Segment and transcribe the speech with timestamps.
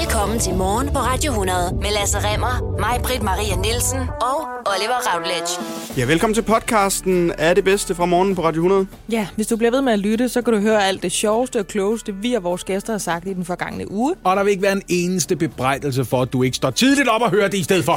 [0.00, 4.38] Velkommen til Morgen på Radio 100 med Lasse Remmer, mig, Britt Maria Nielsen og
[4.72, 5.52] Oliver Routledge.
[5.96, 8.86] Ja, velkommen til podcasten Er det bedste fra morgen på Radio 100.
[9.08, 11.58] Ja, hvis du bliver ved med at lytte, så kan du høre alt det sjoveste
[11.58, 14.14] og klogeste, vi og vores gæster har sagt i den forgangne uge.
[14.24, 17.22] Og der vil ikke være en eneste bebrejdelse for, at du ikke står tidligt op
[17.22, 17.94] og hører det i stedet for.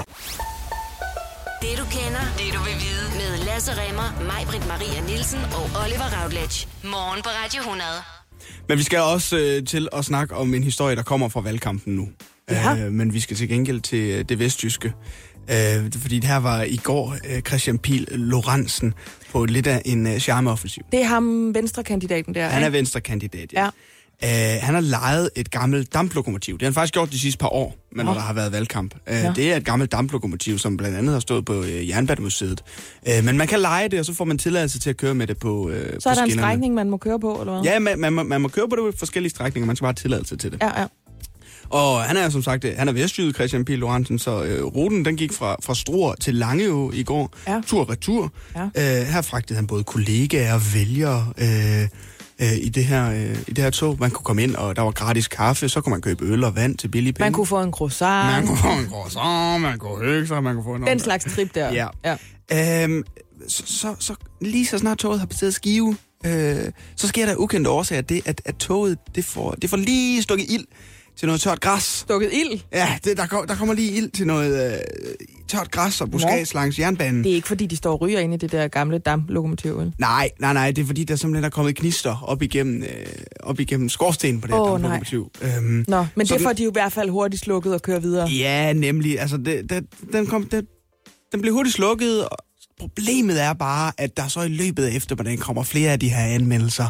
[1.61, 5.65] Det du kender, det du vil vide med Lasse Remmer, mig, Britt Maria Nielsen og
[5.83, 6.67] Oliver Routledge.
[6.83, 8.24] Morgen på Radio 100.
[8.69, 11.95] Men vi skal også øh, til at snakke om en historie, der kommer fra valgkampen
[11.95, 12.07] nu.
[12.51, 12.85] Ja.
[12.85, 14.93] Øh, men vi skal til gengæld til øh, det vestjyske.
[15.51, 18.93] Øh, fordi det her var i går øh, Christian Pil Lorentzen
[19.31, 20.83] på lidt af en øh, charmeoffensiv.
[20.91, 22.47] Det er ham, venstrekandidaten der.
[22.47, 22.77] Han er ikke?
[22.77, 23.69] venstrekandidat, Ja.
[24.23, 24.29] Uh,
[24.61, 26.53] han har lejet et gammelt damplokomotiv.
[26.53, 28.19] Det har han faktisk gjort de sidste par år, men når Nå.
[28.19, 28.95] der har været valgkamp.
[29.11, 29.31] Uh, Nå.
[29.35, 32.61] Det er et gammelt damplokomotiv, som blandt andet har stået på uh, Jernbanemuseet.
[33.19, 35.27] Uh, men man kan lege det, og så får man tilladelse til at køre med
[35.27, 36.31] det på uh, Så er på der en skinnerne.
[36.31, 37.63] strækning, man må køre på, eller hvad?
[37.71, 39.89] Ja, man, man, må- man må køre på det på forskellige strækninger, man skal bare
[39.89, 40.61] have tilladelse til det.
[40.61, 40.85] Ja, ja.
[41.69, 43.69] Og han er som sagt, øh, han er vestjyde, Christian P.
[43.69, 47.61] Lorentzen, så øh, ruten den gik fra, fra Struer til Langeå i går, Ja.
[47.67, 48.31] tur-retur.
[48.55, 48.61] Ja.
[49.01, 51.87] Øh, her fragtede han både kollegaer og vælgere øh,
[52.41, 53.97] øh, i, det her, øh, i det her tog.
[53.99, 56.55] Man kunne komme ind, og der var gratis kaffe, så kunne man købe øl og
[56.55, 57.25] vand til billige penge.
[57.25, 58.31] Man kunne få en croissant.
[58.31, 61.25] man kunne få en croissant, man kunne hygge sig, man kunne få en Den slags
[61.35, 61.71] trip der.
[61.73, 61.87] Ja.
[62.51, 62.83] ja.
[62.83, 63.03] Øhm,
[63.47, 67.69] så, så, så lige så snart toget har passeret Skive, øh, så sker der ukendte
[67.69, 70.65] årsager det, at, at toget det får, det får lige stukket ild
[71.17, 71.83] til noget tørt græs.
[71.83, 72.59] Stukket ild.
[72.73, 74.79] Ja, det, der, kom, der kommer lige ild til noget øh,
[75.47, 77.23] tørt græs og buskads langs jernbanen.
[77.23, 79.93] Det er ikke, fordi de står og ryger inde i det der gamle damplokomotiv, vel?
[79.97, 82.89] Nej, nej, nej, det er fordi, der simpelthen er kommet gnister op igennem, øh,
[83.39, 85.31] op igennem skorstenen på det her Åh, damplokomotiv.
[85.41, 88.27] Øhm, Nå, men det får de jo i hvert fald hurtigt slukket og kører videre.
[88.29, 89.19] Ja, nemlig.
[89.19, 90.65] Altså, det, det, den, kom, det,
[91.31, 92.37] den blev hurtigt slukket, og
[92.79, 96.25] problemet er bare, at der så i løbet af eftermiddagen kommer flere af de her
[96.25, 96.89] anmeldelser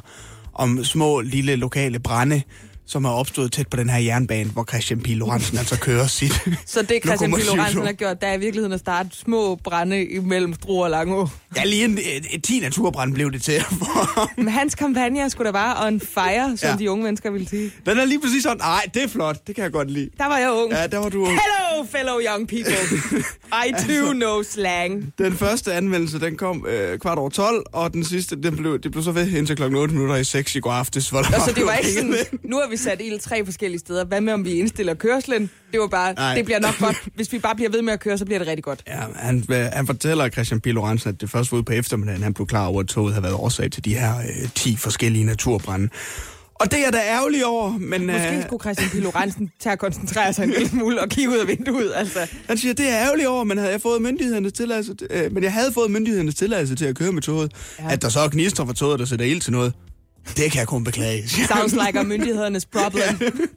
[0.53, 2.41] om små, lille, lokale brænde,
[2.87, 5.07] som er opstået tæt på den her jernbane, hvor Christian P.
[5.07, 6.31] Lorentzen altså kører sit
[6.65, 7.37] Så det Christian P.
[7.45, 11.29] Lorentzen har gjort, der er i virkeligheden at starte små brænde imellem Struer og Langå.
[11.55, 13.63] Ja, lige en, et, et 10 naturbrand blev det til.
[14.37, 16.75] Men hans kampagne sgu da bare on fire, som ja.
[16.75, 17.71] de unge mennesker ville sige.
[17.85, 20.09] den er lige præcis sådan, nej, det er flot, det kan jeg godt lide.
[20.17, 20.71] Der var jeg ung.
[20.71, 21.29] Ja, der var du ung.
[21.29, 22.81] Hello, fellow young people.
[23.65, 25.13] I too know slang.
[25.17, 28.91] Den første anmeldelse, den kom øh, kvart over 12, og den sidste, den blev, det
[28.91, 31.09] blev så ved indtil klokken 8 minutter i 6 i går aftes.
[31.09, 33.45] Hvor der Og så var det var ikke sådan, nu har vi sat ild tre
[33.45, 34.05] forskellige steder.
[34.05, 35.49] Hvad med, om vi indstiller kørslen?
[35.71, 36.35] Det var bare, Nej.
[36.35, 37.03] det bliver nok godt.
[37.15, 38.83] Hvis vi bare bliver ved med at køre, så bliver det rigtig godt.
[38.87, 40.65] Ja, han, øh, han fortæller Christian P.
[40.65, 43.23] Lorentzen, at det først var ude på eftermiddagen, han blev klar over, at toget havde
[43.23, 45.89] været årsag til de her øh, 10 forskellige naturbrænde.
[46.59, 49.03] Og det er da ærgerlig over, men Måske øh, skulle Christian P.
[49.03, 51.91] Lorentzen tage at koncentrere sig en lille smule og kigge ud af vinduet.
[51.95, 52.19] Altså.
[52.47, 55.53] han siger, det er ærgerlig over, men havde jeg fået myndighedernes tilladelse, øh, men jeg
[55.53, 57.51] havde fået myndighedernes tilladelse til at køre med toget.
[57.79, 57.83] Ja.
[57.85, 57.93] Ja.
[57.93, 59.73] At der så er gnister fra toget, der sætter ild til noget,
[60.37, 61.29] det kan jeg kun beklage.
[61.53, 63.31] Sounds like a myndighedernes problem.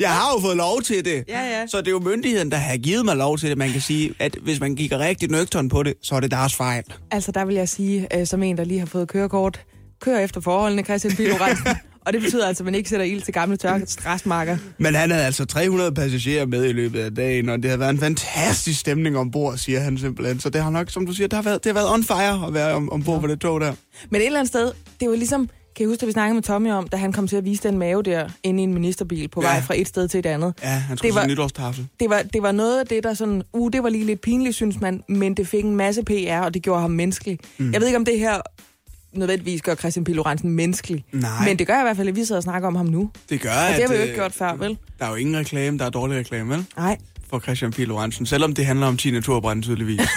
[0.00, 1.24] Jeg har jo fået lov til det.
[1.28, 1.66] Ja, ja.
[1.66, 3.58] Så det er jo myndigheden, der har givet mig lov til det.
[3.58, 6.54] Man kan sige, at hvis man kigger rigtig nøgtern på det, så er det deres
[6.54, 6.84] fejl.
[7.10, 9.60] Altså, der vil jeg sige, øh, som en, der lige har fået kørekort,
[10.00, 11.18] kør efter forholdene, Christian P.
[11.18, 11.66] Lorentzen.
[12.06, 14.56] Og det betyder altså, at man ikke sætter ild til gamle tørre græsmarker.
[14.78, 17.90] Men han havde altså 300 passagerer med i løbet af dagen, og det har været
[17.90, 20.40] en fantastisk stemning ombord, siger han simpelthen.
[20.40, 22.46] Så det har nok, som du siger, det har været, det har været on fire
[22.46, 23.72] at være om, ombord på det tog der.
[24.10, 26.42] Men et eller andet sted, det var ligesom, kan I huske, at vi snakkede med
[26.42, 29.28] Tommy om, da han kom til at vise den mave der inde i en ministerbil
[29.28, 29.48] på Ja.
[29.48, 30.54] vej fra et sted til et andet.
[30.62, 31.86] Ja, han skulle Det var- til nytårstafel.
[32.00, 34.54] Det var, det var noget af det, der sådan, uh, det var lige lidt pinligt,
[34.56, 37.38] synes man, men det fik en masse PR, og det gjorde ham menneskelig.
[37.58, 37.72] Mm.
[37.72, 38.40] Jeg ved ikke, om det her
[39.12, 40.08] nødvendigvis gør Christian P.
[40.08, 41.04] Lorentzen menneskelig.
[41.12, 41.44] Nej.
[41.44, 43.10] Men det gør i hvert fald, at vi sidder og snakker om ham nu.
[43.30, 44.78] Det gør, Og det har vi jo øh, ikke gjort før, vel?
[44.98, 46.66] Der er jo ingen reklame, der er dårlig reklame, vel?
[46.76, 46.98] Nej.
[47.30, 47.78] For Christian P.
[47.78, 50.00] Lorentzen, selvom det handler om 10 naturbrænde tydeligvis.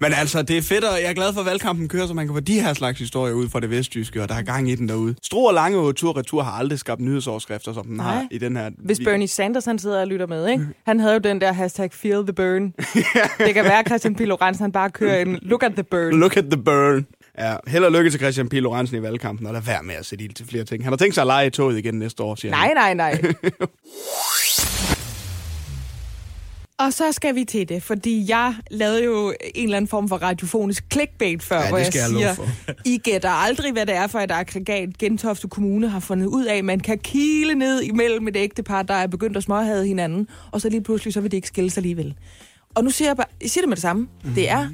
[0.00, 2.26] Men altså, det er fedt, og jeg er glad for, at valgkampen kører, så man
[2.26, 4.74] kan få de her slags historier ud fra det vestjyske, og der er gang i
[4.74, 5.14] den derude.
[5.22, 8.26] Struer Lange tur retur har aldrig skabt nyhedsoverskrifter, som den har Nej.
[8.30, 8.70] i den her...
[8.78, 8.98] Hvis.
[9.04, 10.66] Bernie Sanders han sidder og lytter med, ikke?
[10.86, 12.72] Han havde jo den der hashtag feel the burn.
[13.46, 14.20] det kan være, at Christian P.
[14.20, 16.20] Lorentzen han bare kører en look at the burn.
[16.20, 17.06] Look at the burn.
[17.38, 18.52] Ja, held og lykke til Christian P.
[18.52, 20.84] Lorentzen i valgkampen, og lad være med at sætte ild til flere ting.
[20.84, 22.96] Han har tænkt sig at lege i toget igen næste år, siger Nej, han.
[22.96, 23.22] nej, nej.
[26.78, 30.16] Og så skal vi til det, fordi jeg lavede jo en eller anden form for
[30.16, 32.74] radiofonisk clickbait før, Ja, hvor det jeg skal jeg siger.
[32.84, 36.64] I gætter aldrig, hvad det er for et aggregat Gentofte Kommune har fundet ud af.
[36.64, 40.68] Man kan kile ned imellem et ægtepar, der er begyndt at småhade hinanden, og så
[40.68, 42.14] lige pludselig, så vil det ikke skilles alligevel.
[42.74, 44.08] Og nu siger jeg bare, jeg siger det med det samme.
[44.34, 44.68] Det er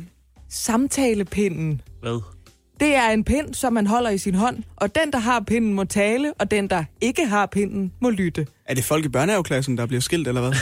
[0.48, 1.80] samtalepinden.
[2.00, 2.20] Hvad?
[2.82, 5.74] Det er en pind, som man holder i sin hånd, og den, der har pinden,
[5.74, 8.46] må tale, og den, der ikke har pinden, må lytte.
[8.66, 10.52] Er det folk i børnehaveklassen, der bliver skilt, eller hvad?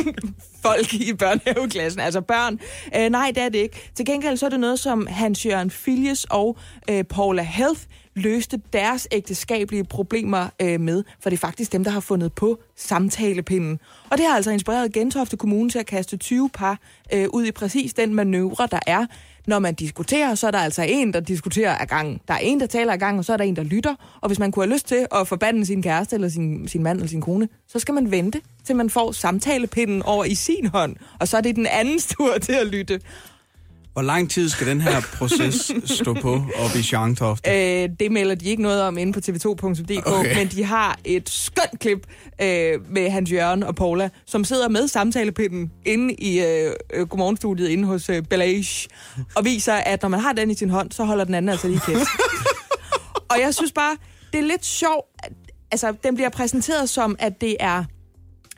[0.66, 2.60] folk i børnehaveklassen, altså børn.
[2.96, 3.90] Øh, nej, det er det ikke.
[3.94, 6.56] Til gengæld så er det noget, som Hans Jørgen Filjes og
[6.90, 7.80] øh, Paula Health
[8.16, 12.58] løste deres ægteskabelige problemer øh, med, for det er faktisk dem, der har fundet på
[12.76, 13.80] samtalepinden.
[14.10, 16.78] Og det har altså inspireret Gentofte Kommune til at kaste 20 par
[17.12, 19.06] øh, ud i præcis den manøvre, der er.
[19.46, 22.20] Når man diskuterer, så er der altså en, der diskuterer af gangen.
[22.28, 23.94] Der er en, der taler af gangen, og så er der en, der lytter.
[24.20, 26.98] Og hvis man kunne have lyst til at forbande sin kæreste, eller sin, sin mand
[26.98, 30.96] eller sin kone, så skal man vente, til man får samtalepinden over i sin hånd.
[31.18, 33.00] Og så er det den andens tur til at lytte.
[33.92, 37.46] Hvor lang tid skal den her proces stå på oppe i Sjangtoft?
[37.48, 40.36] Øh, det melder de ikke noget om inde på tv2.dk, Okay.
[40.36, 42.06] men de har et skønt klip
[42.42, 47.68] øh, med Hans Jørgen og Paula, som sidder med samtalepinden inde i øh, øh, godmorgenstudiet
[47.68, 48.88] inde hos øh, Bellage,
[49.36, 51.68] og viser, at når man har den i sin hånd, så holder den anden altså
[51.68, 52.00] lige kæft.
[53.30, 53.96] og jeg synes bare,
[54.32, 55.06] det er lidt sjovt,
[55.72, 57.84] altså den bliver præsenteret som, at det er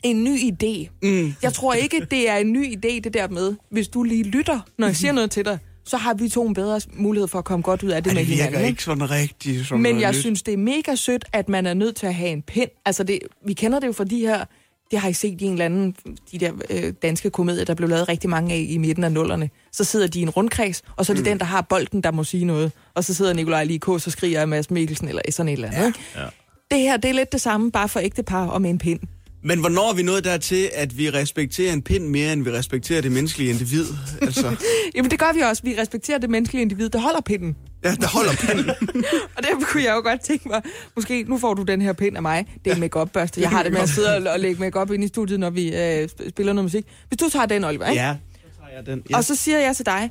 [0.03, 0.89] en ny idé.
[1.03, 1.35] Mm.
[1.43, 4.61] Jeg tror ikke, det er en ny idé, det der med, hvis du lige lytter,
[4.79, 7.45] når jeg siger noget til dig, så har vi to en bedre mulighed for at
[7.45, 8.69] komme godt ud af det Ej, med det virker hinanden.
[8.69, 9.67] ikke sådan rigtigt.
[9.67, 10.21] Som Men jeg nyt.
[10.21, 12.71] synes, det er mega sødt, at man er nødt til at have en pind.
[12.87, 14.45] Altså, det, vi kender det jo fra de her...
[14.91, 15.95] Det har I set i en eller anden...
[16.33, 19.51] De der øh, danske komedier, der blev lavet rigtig mange af i midten af nullerne.
[19.73, 21.31] Så sidder de i en rundkreds, og så er det mm.
[21.31, 22.73] den, der har bolden, der må sige noget.
[22.95, 25.95] Og så sidder Nikolaj lige og skriger af Mads Mikkelsen eller sådan et eller andet.
[26.15, 26.21] Ja.
[26.23, 26.29] Ja.
[26.71, 29.01] Det her, det er lidt det samme, bare for ægtepar og med en pind.
[29.45, 33.01] Men hvornår er vi nået dertil, at vi respekterer en pind mere, end vi respekterer
[33.01, 33.85] det menneskelige individ?
[34.23, 34.57] Altså,
[34.95, 35.63] Jamen, det gør vi også.
[35.63, 37.57] Vi respekterer det menneskelige individ, der holder pinden.
[37.85, 38.71] ja, der holder pinden.
[39.37, 40.63] Og derfor kunne jeg jo godt tænke mig,
[40.97, 42.47] måske nu får du den her pind af mig.
[42.65, 44.95] Det er en make børste Jeg har det med at sidde og, og lægge make
[44.95, 46.87] ind i studiet, når vi øh, sp- spiller noget musik.
[47.09, 48.03] Hvis du tager den, Oliver, ikke?
[48.03, 48.17] Ja,
[48.53, 49.03] så tager jeg den.
[49.11, 49.17] Ja.
[49.17, 50.11] Og så siger jeg til dig,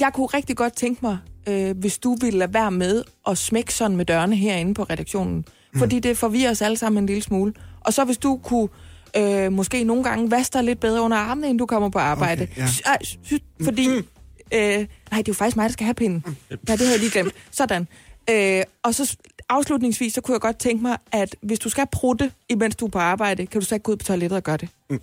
[0.00, 1.18] jeg kunne rigtig godt tænke mig,
[1.48, 5.44] øh, hvis du ville lade være med at smække sådan med dørene herinde på redaktionen.
[5.72, 5.78] Mm.
[5.78, 7.52] Fordi det forvirrer os alle sammen en lille smule.
[7.84, 8.68] Og så hvis du kunne
[9.16, 12.42] øh, måske nogle gange vaske dig lidt bedre under armene, inden du kommer på arbejde.
[12.42, 12.68] Okay, ja.
[12.84, 13.34] Ej, sy-
[13.64, 13.88] fordi...
[14.54, 14.78] Øh, nej,
[15.10, 16.24] det er jo faktisk mig, der skal have pinden.
[16.26, 16.36] Mm.
[16.50, 17.32] Ja, det havde jeg lige glemt.
[17.50, 17.88] Sådan.
[18.30, 19.16] Øh, og så
[19.48, 22.90] afslutningsvis, så kunne jeg godt tænke mig, at hvis du skal prutte, imens du er
[22.90, 24.68] på arbejde, kan du så ikke gå ud på toilettet og gøre det.
[24.90, 25.00] Mm.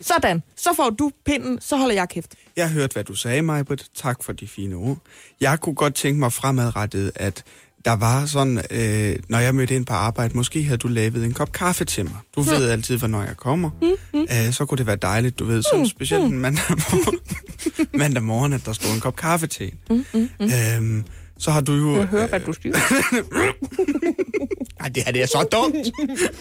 [0.00, 0.42] Sådan.
[0.56, 2.34] Så får du pinden, så holder jeg kæft.
[2.56, 3.86] Jeg hørte, hvad du sagde, Majbrit.
[3.94, 4.96] Tak for de fine ord.
[5.40, 7.44] Jeg kunne godt tænke mig fremadrettet, at
[7.84, 11.32] der var sådan, øh, når jeg mødte ind på arbejde, måske havde du lavet en
[11.32, 12.16] kop kaffe til mig.
[12.36, 13.70] Du ved altid, hvornår jeg kommer.
[13.82, 14.20] Mm, mm.
[14.20, 17.18] Øh, så kunne det være dejligt, du ved, sådan specielt en mandag morgen,
[18.00, 19.78] mandag morgen, at der stod en kop kaffe til en.
[19.90, 20.50] Mm, mm, mm.
[20.78, 21.04] Øhm,
[21.38, 21.96] så har du jo...
[21.96, 22.74] Jeg hører, hvad du siger.
[24.80, 25.74] Ej, det her det er så dumt.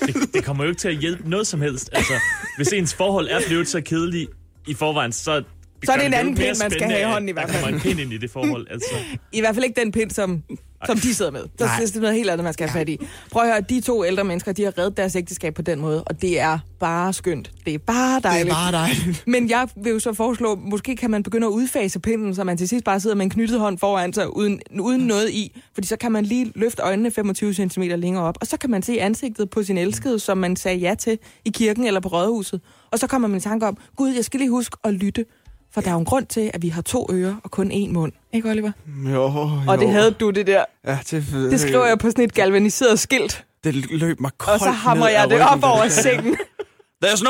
[0.05, 1.89] Det, det kommer jo ikke til at hjælpe noget som helst.
[1.91, 2.13] Altså,
[2.57, 4.31] hvis ens forhold er blevet så kedeligt
[4.67, 5.43] i forvejen, så...
[5.85, 7.63] Så er det en anden pind, man skal have i hånden i hvert Der fald.
[7.63, 8.89] kommer en pind ind i det forhold, altså.
[9.31, 10.43] I hvert fald ikke den pind, som,
[10.85, 11.43] som de sidder med.
[11.59, 12.99] Der er det noget helt andet, man skal have fat i.
[13.31, 16.03] Prøv at høre, de to ældre mennesker, de har reddet deres ægteskab på den måde,
[16.03, 17.51] og det er bare skønt.
[17.65, 18.49] Det er bare Det dejligt.
[18.49, 19.23] er bare dejligt.
[19.33, 22.57] Men jeg vil jo så foreslå, måske kan man begynde at udfase pinden, så man
[22.57, 25.59] til sidst bare sidder med en knyttet hånd foran sig, uden, uden noget i.
[25.73, 28.81] Fordi så kan man lige løfte øjnene 25 cm længere op, og så kan man
[28.81, 32.61] se ansigtet på sin elskede, som man sagde ja til i kirken eller på rådhuset.
[32.91, 35.25] Og så kommer man i tanke om, gud, jeg skal lige huske at lytte.
[35.73, 37.91] For der er jo en grund til, at vi har to ører og kun én
[37.91, 38.11] mund.
[38.33, 38.71] Ikke, Oliver?
[39.05, 39.49] Jo, jo.
[39.67, 40.63] Og det havde du, det der.
[40.87, 44.65] Ja, det, Det skriver jeg på sådan et galvaniseret skilt, Det løb mig koldt og
[44.65, 45.89] så hammer jeg det op over der.
[45.89, 46.37] sengen.
[47.05, 47.29] There's no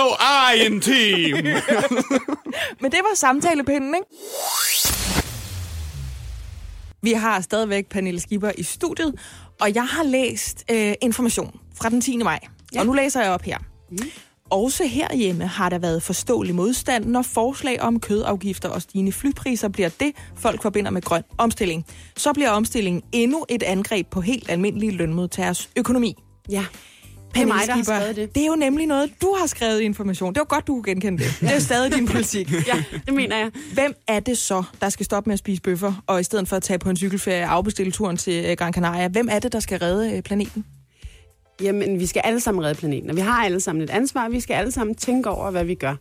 [0.55, 1.43] I in team.
[2.81, 4.07] Men det var samtalepinden, ikke?
[7.01, 9.13] Vi har stadigvæk Pernille Skipper i studiet,
[9.61, 12.17] og jeg har læst øh, information fra den 10.
[12.17, 12.39] maj.
[12.73, 12.79] Ja.
[12.79, 13.57] Og nu læser jeg op her.
[13.91, 13.97] Mm.
[14.51, 19.89] Også herhjemme har der været forståelig modstand, når forslag om kødafgifter og stigende flypriser bliver
[19.99, 21.85] det, folk forbinder med grøn omstilling.
[22.17, 26.15] Så bliver omstillingen endnu et angreb på helt almindelige lønmodtagers økonomi.
[26.49, 26.65] Ja.
[27.33, 28.35] Pernille mig, der har skrevet det.
[28.35, 30.33] Det er jo nemlig noget, du har skrevet i information.
[30.33, 31.37] Det var godt, du kunne genkende det.
[31.39, 32.51] Det er stadig din politik.
[32.67, 33.51] Ja, det mener jeg.
[33.73, 36.55] Hvem er det så, der skal stoppe med at spise bøffer, og i stedet for
[36.55, 39.07] at tage på en cykelferie afbestille turen til øh, Gran Canaria?
[39.07, 40.65] Hvem er det, der skal redde øh, planeten?
[41.61, 44.29] Jamen, vi skal alle sammen redde planeten, og vi har alle sammen et ansvar.
[44.29, 45.95] Vi skal alle sammen tænke over, hvad vi gør.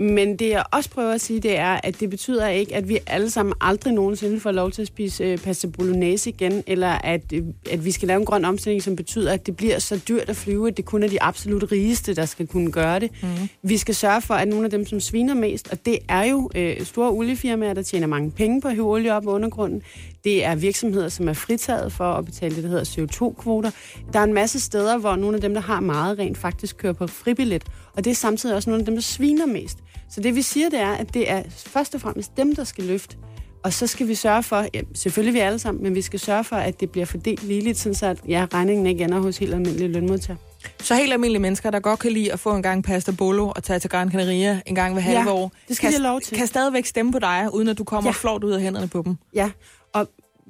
[0.00, 2.98] Men det jeg også prøver at sige, det er, at det betyder ikke, at vi
[3.06, 7.32] alle sammen aldrig nogensinde får lov til at spise øh, pasta bolognese igen, eller at,
[7.32, 10.28] øh, at vi skal lave en grøn omstilling, som betyder, at det bliver så dyrt
[10.28, 13.10] at flyve, at det kun er de absolut rigeste, der skal kunne gøre det.
[13.22, 13.28] Mm.
[13.62, 16.50] Vi skal sørge for, at nogle af dem, som sviner mest, og det er jo
[16.54, 19.82] øh, store oliefirmaer, der tjener mange penge på at hive olie op af undergrunden,
[20.24, 23.70] det er virksomheder, som er fritaget for at betale det, der hedder CO2-kvoter.
[24.12, 26.92] Der er en masse steder, hvor nogle af dem, der har meget rent, faktisk kører
[26.92, 27.64] på fribillet.
[27.96, 29.78] Og det er samtidig også nogle af dem, der sviner mest.
[30.10, 32.84] Så det vi siger, det er, at det er først og fremmest dem, der skal
[32.84, 33.16] løfte.
[33.64, 36.44] Og så skal vi sørge for, ja, selvfølgelig vi alle sammen, men vi skal sørge
[36.44, 39.54] for, at det bliver fordelt ligeligt, sådan så at ja, regningen ikke ender hos helt
[39.54, 40.36] almindelige lønmodtagere.
[40.82, 43.62] Så helt almindelige mennesker, der godt kan lide at få en gang pasta bolo og
[43.62, 46.20] tage til Gran Canaria en gang hver halve Ja, år, det skal kan, de lov
[46.20, 46.36] til.
[46.36, 48.12] kan stadigvæk stemme på dig, uden at du kommer Ja.
[48.12, 49.16] flot ud af hænderne på dem.
[49.34, 49.50] Ja,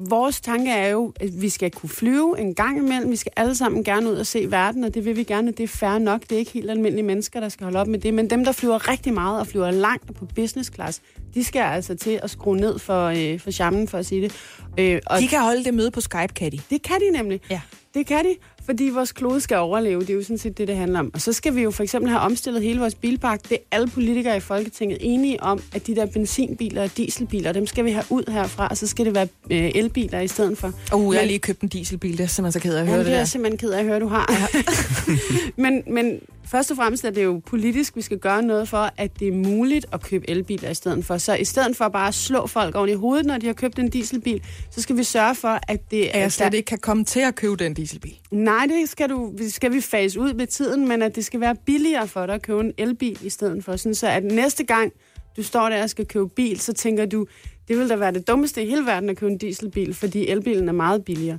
[0.08, 3.10] vores tanke er jo, at vi skal kunne flyve en gang imellem.
[3.10, 5.50] Vi skal alle sammen gerne ud og se verden, og det vil vi gerne.
[5.50, 6.20] Det er fair nok.
[6.20, 8.14] Det er ikke helt almindelige mennesker, der skal holde op med det.
[8.14, 11.00] Men dem, der flyver rigtig meget og flyver langt på business class,
[11.34, 14.32] de skal altså til at skrue ned for, øh, for charmen, for at sige det.
[14.78, 16.60] Øh, og De kan holde det møde på Skype, kan de.
[16.70, 17.40] det kan de nemlig.
[17.50, 17.60] Ja.
[17.94, 18.36] Det kan de,
[18.70, 20.00] fordi vores klode skal overleve.
[20.00, 21.10] Det er jo sådan set det, det handler om.
[21.14, 23.42] Og så skal vi jo for eksempel have omstillet hele vores bilpark.
[23.42, 27.66] Det er alle politikere i Folketinget enige om, at de der benzinbiler og dieselbiler, dem
[27.66, 30.72] skal vi have ud herfra, og så skal det være øh, elbiler i stedet for.
[30.94, 32.98] Uh, jeg har lige købt en dieselbil, det er simpelthen så ked af at høre
[32.98, 33.20] det det er der.
[33.20, 34.50] jeg simpelthen ked af at høre, du har.
[35.62, 39.20] men, men først og fremmest er det jo politisk, vi skal gøre noget for, at
[39.20, 41.18] det er muligt at købe elbiler i stedet for.
[41.18, 43.78] Så i stedet for bare at slå folk oven i hovedet, når de har købt
[43.78, 47.04] en dieselbil, så skal vi sørge for, at det At jeg slet ikke kan komme
[47.04, 48.14] til at købe den dieselbil.
[48.30, 51.56] Nej, det skal, du, skal vi fase ud med tiden, men at det skal være
[51.66, 53.76] billigere for dig at købe en elbil i stedet for.
[53.76, 54.92] Sådan så at næste gang,
[55.36, 57.26] du står der og skal købe bil, så tænker du,
[57.68, 60.68] det vil da være det dummeste i hele verden at købe en dieselbil, fordi elbilen
[60.68, 61.38] er meget billigere.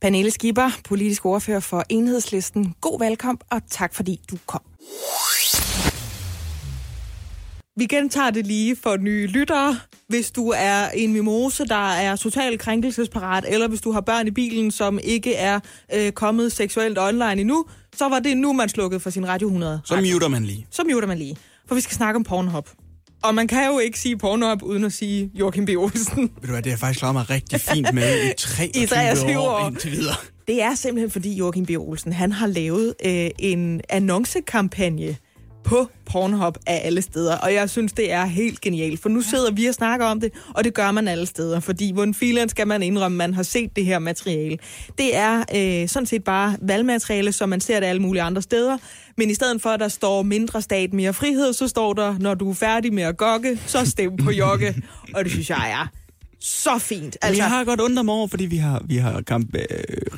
[0.00, 2.74] Pernille Skipper, politisk ordfører for Enhedslisten.
[2.80, 4.60] God valgkamp, og tak fordi du kom.
[7.78, 9.78] Vi gentager det lige for nye lyttere.
[10.08, 14.30] Hvis du er en mimose, der er totalt krænkelsesparat, eller hvis du har børn i
[14.30, 15.60] bilen, som ikke er
[15.94, 17.64] øh, kommet seksuelt online endnu,
[17.96, 19.80] så var det nu, man slukkede for sin Radio 100.
[19.84, 20.66] Så muter man lige.
[20.70, 21.36] så muter man lige.
[21.68, 22.68] For vi skal snakke om Pornhub.
[23.22, 25.68] Og man kan jo ikke sige Pornhub, uden at sige Joachim B.
[25.76, 26.22] Olsen.
[26.40, 29.38] Ved du hvad, det har faktisk klaret mig rigtig fint med i 23, I 23
[29.38, 29.68] år, år.
[29.68, 30.14] indtil videre.
[30.46, 31.70] Det er simpelthen fordi Joachim B.
[31.78, 35.16] Olsen, han har lavet øh, en annoncekampagne
[35.66, 39.50] på Pornhub af alle steder, og jeg synes, det er helt genialt, for nu sidder
[39.50, 42.66] vi og snakker om det, og det gør man alle steder, fordi hvordan filen skal
[42.66, 44.58] man indrømme, man har set det her materiale.
[44.98, 48.78] Det er øh, sådan set bare valgmateriale, som man ser det alle mulige andre steder,
[49.16, 52.34] men i stedet for, at der står mindre stat, mere frihed, så står der, når
[52.34, 54.82] du er færdig med at gokke, så stem på jokke,
[55.14, 56.05] og det synes jeg er
[56.46, 57.16] så fint.
[57.22, 59.62] Altså, jeg har godt undret mig over, fordi vi har, vi har kamp, øh,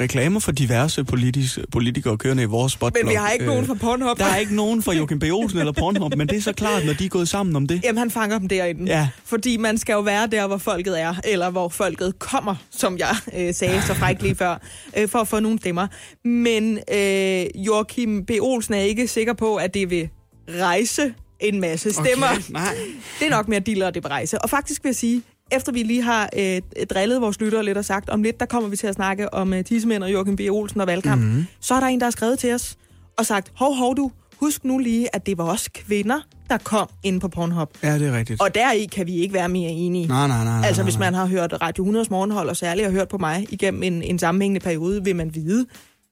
[0.01, 3.05] reklamer for diverse politis, politikere kørende i vores spotblok.
[3.05, 4.19] men vi har ikke nogen fra Pornhub.
[4.19, 5.25] Der er ikke nogen fra Joachim B.
[5.33, 7.81] Olsen eller Pornhub, men det er så klart, når de er gået sammen om det.
[7.85, 8.85] Jamen, han fanger dem derinde.
[8.87, 9.09] Ja.
[9.25, 13.17] Fordi man skal jo være der, hvor folket er, eller hvor folket kommer, som jeg
[13.37, 14.61] øh, sagde så frækt lige før,
[14.97, 15.87] øh, for at få nogle stemmer.
[16.25, 18.31] Men øh, Joachim B.
[18.41, 20.09] Olsen er ikke sikker på, at det vil
[20.49, 22.27] rejse en masse stemmer.
[22.33, 22.75] Okay, nej.
[23.21, 24.39] Det er nok mere dealer, det rejse.
[24.43, 27.85] Og faktisk vil jeg sige, efter vi lige har øh, drillet vores lyttere lidt og
[27.85, 30.41] sagt, om lidt, der kommer vi til at snakke om øh, tissemænd og Joachim B.
[30.51, 31.47] Olsen og valgkamp, mm-hmm.
[31.61, 32.77] så er der en, der har skrevet til os
[33.19, 36.89] og sagt, hov, hov du, husk nu lige, at det var også kvinder, der kom
[37.03, 37.71] ind på Pornhub.
[37.83, 38.43] Ja, det er rigtigt.
[38.43, 40.07] Og deri kan vi ikke være mere enige.
[40.07, 40.67] Nej, nej, nej.
[40.67, 41.07] Altså, nej, hvis nej.
[41.07, 44.19] man har hørt Radio 100's morgenhold, og særligt har hørt på mig igennem en, en
[44.19, 45.67] sammenhængende periode, vil man vide,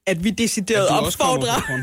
[0.07, 1.79] at vi decideret kommer opfordrer,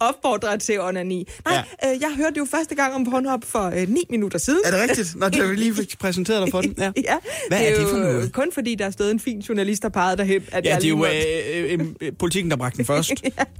[0.08, 1.28] opfordrer til onani.
[1.44, 1.92] Nej, ja.
[1.94, 4.60] øh, jeg hørte jo første gang om Pornhub for øh, 9 minutter siden.
[4.64, 5.16] Er det rigtigt?
[5.16, 6.74] Nå, det vi lige fik præsenteret dig for den.
[6.78, 6.92] Ja.
[7.04, 7.14] Ja,
[7.48, 8.32] Hvad det er er, det for noget?
[8.32, 10.88] kun fordi, der er stået en fin journalist, der pegede derhen, at Ja, det er
[10.88, 13.10] jo måtte- øh, øh, øh, politikken, der bragte den først.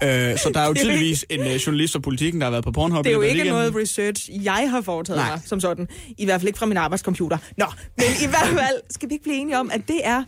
[0.03, 2.71] øh, så der er jo tydeligvis en øh, journalist fra politikken, der har været på
[2.73, 3.05] Pornhub.
[3.05, 3.55] Det er jo ikke weekenden.
[3.55, 5.31] noget research, jeg har foretaget Nej.
[5.31, 5.89] mig som sådan.
[6.19, 7.39] I hvert fald ikke fra min arbejdscomputer.
[7.57, 10.23] Nå, men i hvert fald skal vi ikke blive enige om, at det er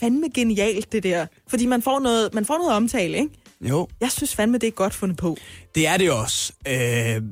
[0.00, 1.26] fandme genialt, det der.
[1.48, 3.30] Fordi man får noget, man får noget omtale, ikke?
[3.60, 5.36] Jo, Jeg synes fandme, det er godt fundet på.
[5.74, 6.52] det er det også.
[6.68, 7.22] Øh,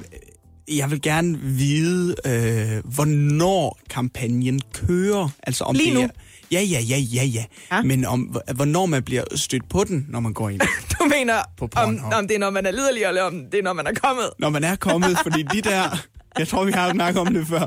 [0.76, 5.28] jeg vil gerne vide, øh, hvornår kampagnen kører.
[5.42, 6.00] Altså om Lige det nu?
[6.02, 6.08] Er,
[6.52, 7.44] ja, ja, ja, ja, ja.
[7.72, 7.82] Ja.
[7.82, 10.60] Men om, hvornår man bliver stødt på den, når man går ind.
[11.00, 13.62] Du mener, På om, om det er, når man er liderlig, eller om det er,
[13.62, 14.30] når man er kommet.
[14.38, 15.98] når man er kommet, fordi de der...
[16.38, 17.66] Jeg tror, vi har snakket om det før.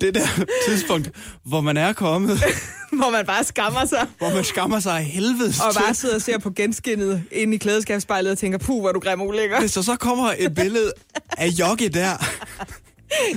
[0.00, 0.26] Det der
[0.68, 1.10] tidspunkt,
[1.44, 2.38] hvor man er kommet,
[2.92, 6.22] Hvor man bare skammer sig, hvor man skammer sig af helvedes og bare sidder og
[6.22, 9.60] ser på genskinnet inde i klædeskabsspejlet og tænker, puh, hvor du grim ulækker.
[9.60, 10.92] Hvis der så kommer et billede
[11.38, 12.24] af Jokke der,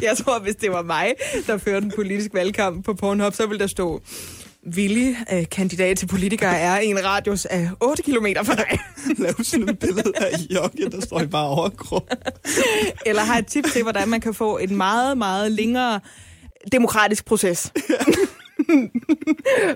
[0.01, 1.13] Jeg tror, hvis det var mig,
[1.47, 4.01] der førte en politisk valgkamp på Pornhub, så ville der stå,
[4.67, 8.79] Willy, øh, kandidat til politiker, er i en radius af 8 km fra dig.
[9.23, 12.09] lave sådan et billede af Jokke, der står i bare overkrop.
[13.05, 15.99] Eller har et tip til, hvordan man kan få en meget, meget længere
[16.71, 17.71] demokratisk proces.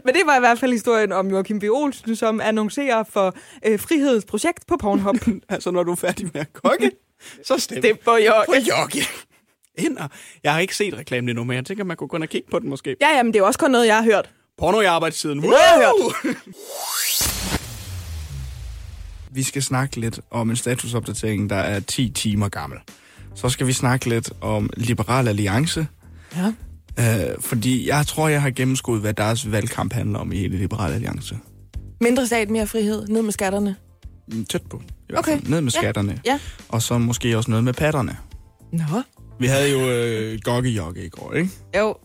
[0.05, 1.63] Men det var i hvert fald historien om Joachim B.
[1.63, 5.15] Olsen, som annoncerer for øh, Frihedsprojekt på Pornhub.
[5.49, 6.91] Altså, når du er færdig med at kokke,
[7.43, 8.73] så stem, det er på på Joachim.
[8.79, 9.07] Jokke.
[9.77, 10.09] Ind og,
[10.43, 12.47] jeg har ikke set reklamen endnu, men jeg tænker, man kunne gå ind og kigge
[12.51, 12.95] på den måske.
[13.01, 14.29] Ja, jamen, det er også kun noget, jeg har hørt.
[14.57, 15.39] Porno i arbejdstiden.
[15.39, 16.11] Woo!
[19.31, 22.79] Vi skal snakke lidt om en statusopdatering, der er 10 timer gammel.
[23.35, 25.87] Så skal vi snakke lidt om Liberal Alliance.
[26.35, 26.53] Ja.
[26.99, 30.93] Øh, fordi jeg tror, jeg har gennemskuddet, hvad deres valgkamp handler om i hele Liberal
[30.93, 31.37] Alliance.
[32.01, 33.75] Mindre stat, mere frihed, ned med skatterne.
[34.31, 34.81] Mm, Tæt på.
[34.87, 35.39] I hvert Okay.
[35.49, 35.79] Ned med Ja.
[35.79, 36.21] skatterne.
[36.25, 36.39] Ja.
[36.69, 38.17] Og så måske også noget med patterne.
[38.73, 39.01] Nå.
[39.39, 41.49] Vi havde jo øh, Gokke Jokke i går, ikke?
[41.77, 41.95] Jo.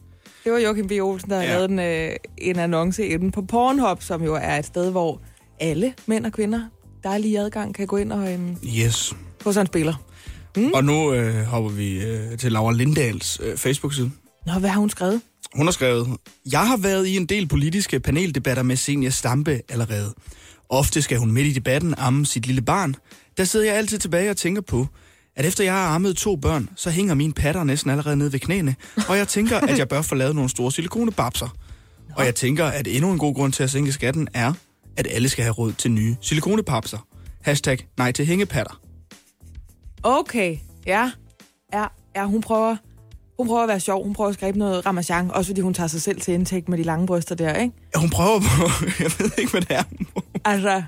[0.45, 0.93] Det var Joachim B.
[1.03, 1.49] Olsen, der ja.
[1.49, 5.21] Lavede en, øh, en annonce inde på Pornhub, som jo er et sted, hvor
[5.61, 6.61] alle mænd og kvinder,
[7.03, 9.15] der er lige adgang, kan gå ind og øhm, Yes.
[9.53, 9.95] sig en spiller.
[10.57, 10.71] Mm.
[10.75, 14.11] Og nu øh, hopper vi øh, til Laura Lindahls øh, Facebook-side.
[14.47, 15.21] Nå, hvad har hun skrevet?
[15.55, 16.09] Hun har skrevet,
[16.53, 20.15] Jeg har været i en del politiske paneldebatter med Senior Stampe allerede.
[20.69, 22.95] Ofte skal hun midt i debatten amme sit lille barn.
[23.37, 24.87] Der sidder jeg altid tilbage og tænker på,
[25.37, 28.41] at efter jeg har ammet to børn, så hænger mine patter næsten allerede nede ved
[28.41, 28.75] knæene,
[29.09, 31.49] og jeg tænker, at jeg bør få lavet nogle store silikonebabser.
[32.17, 34.53] Og jeg tænker, at endnu en god grund til at sænke skatten er,
[34.97, 37.07] at alle skal have råd til nye silikonepapser.
[37.43, 38.81] Hashtag nej til hængepatter.
[40.03, 41.11] Okay, ja.
[41.73, 41.87] Ja,
[42.17, 42.77] ja hun prøver...
[43.39, 44.05] Hun prøver at være sjov.
[44.05, 46.79] Hun prøver at skrive noget ramachan, også fordi hun tager sig selv til indtægt med
[46.79, 47.75] de lange bryster der, ikke?
[47.95, 48.71] Ja, hun prøver på,
[49.03, 49.83] jeg ved ikke, hvad det er.
[50.45, 50.83] Altså,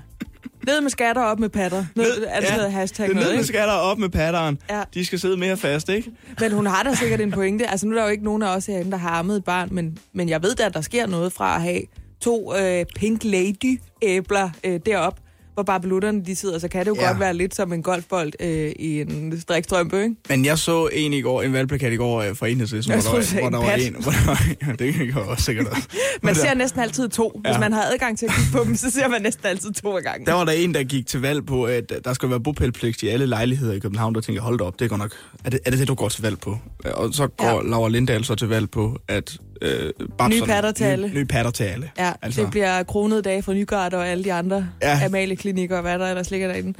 [0.65, 1.85] ned med skatter, op med patter.
[1.95, 3.47] Ned, Ned- er det sådan noget hashtag Ned noget, med ikke?
[3.47, 4.57] skatter op med patteren.
[4.69, 4.83] Ja.
[4.93, 6.11] De skal sidde mere fast, ikke?
[6.39, 7.67] Men hun har da sikkert en pointe.
[7.71, 9.69] Altså, nu er der jo ikke nogen af os herinde, der har ammet et barn,
[9.71, 11.81] men, men jeg ved da, at der sker noget fra at have
[12.21, 15.19] to øh, pink lady-æbler øh, derop,
[15.55, 17.07] hvor bare belutterne de sidder, så kan det jo Ja.
[17.07, 20.15] godt være lidt som en golfbold øh, i en strikstrømpe, ikke?
[20.29, 23.25] Men jeg så en i går, en valgplakat i går øh, fra Enhedslisten, hvor, troede,
[23.25, 23.95] der, var- hvor der var en...
[24.03, 24.25] Hvor der
[24.67, 25.81] var, det kan jeg også sikkert også.
[26.23, 27.41] Man ser der, næsten altid to.
[27.43, 27.59] Hvis Ja.
[27.59, 30.01] man har adgang til at kigge på dem, så ser man næsten altid to ad
[30.01, 30.25] gangen.
[30.27, 33.07] der var der en, der gik til valg på, at der skal være bopælpligt i
[33.07, 35.11] alle lejligheder i København, der tænker, hold da op, det går nok.
[35.45, 36.57] Er det, er det det, du går til valg på?
[36.85, 37.69] Og så går ja.
[37.69, 39.37] Laura Lindahl så til valg på, at...
[39.61, 41.11] Øh, babserne- patter til nye, alle.
[41.13, 41.91] Nye patter til alle.
[41.97, 42.41] Ja, altså.
[42.41, 44.99] Det bliver kronede dage fra Nygaard og alle de andre Ja.
[45.05, 46.73] Amalie-klinikker og hvad der ellers ligger derinde.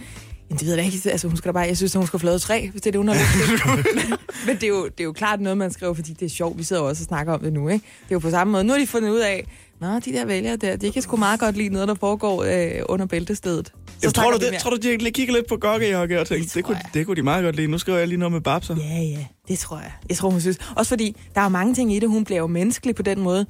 [0.50, 1.10] Jamen, det ved jeg ikke.
[1.12, 2.88] Altså, hun skal da bare, jeg synes, at hun skal få lavet tre, hvis det
[2.88, 3.76] er det, hun har.
[3.76, 4.18] Men-
[4.48, 6.58] Men det er, jo, det er jo klart noget, man skriver, fordi det er sjovt.
[6.58, 7.86] Vi sidder jo også og snakker om det nu, ikke?
[7.86, 8.64] Det er jo på samme måde.
[8.64, 9.46] Nu har de fundet ud af,
[9.82, 12.82] Nå, de der vælgere der, de kan sgu meget godt lide noget, der foregår øh,
[12.90, 13.68] under bæltestedet.
[13.68, 14.62] Så Jeg tror du, vi det, mere.
[14.62, 16.90] tror du, de kigger lidt på Gokke og tænker, det, kunne, jeg.
[16.94, 17.68] det kunne de meget godt lide.
[17.68, 18.76] Nu skriver jeg lige noget med babser.
[18.76, 19.92] Ja, ja, det tror jeg.
[20.10, 20.58] Jeg tror, hun synes.
[20.76, 22.10] Også fordi, der er mange ting i det.
[22.10, 23.46] Hun bliver jo menneskelig på den måde.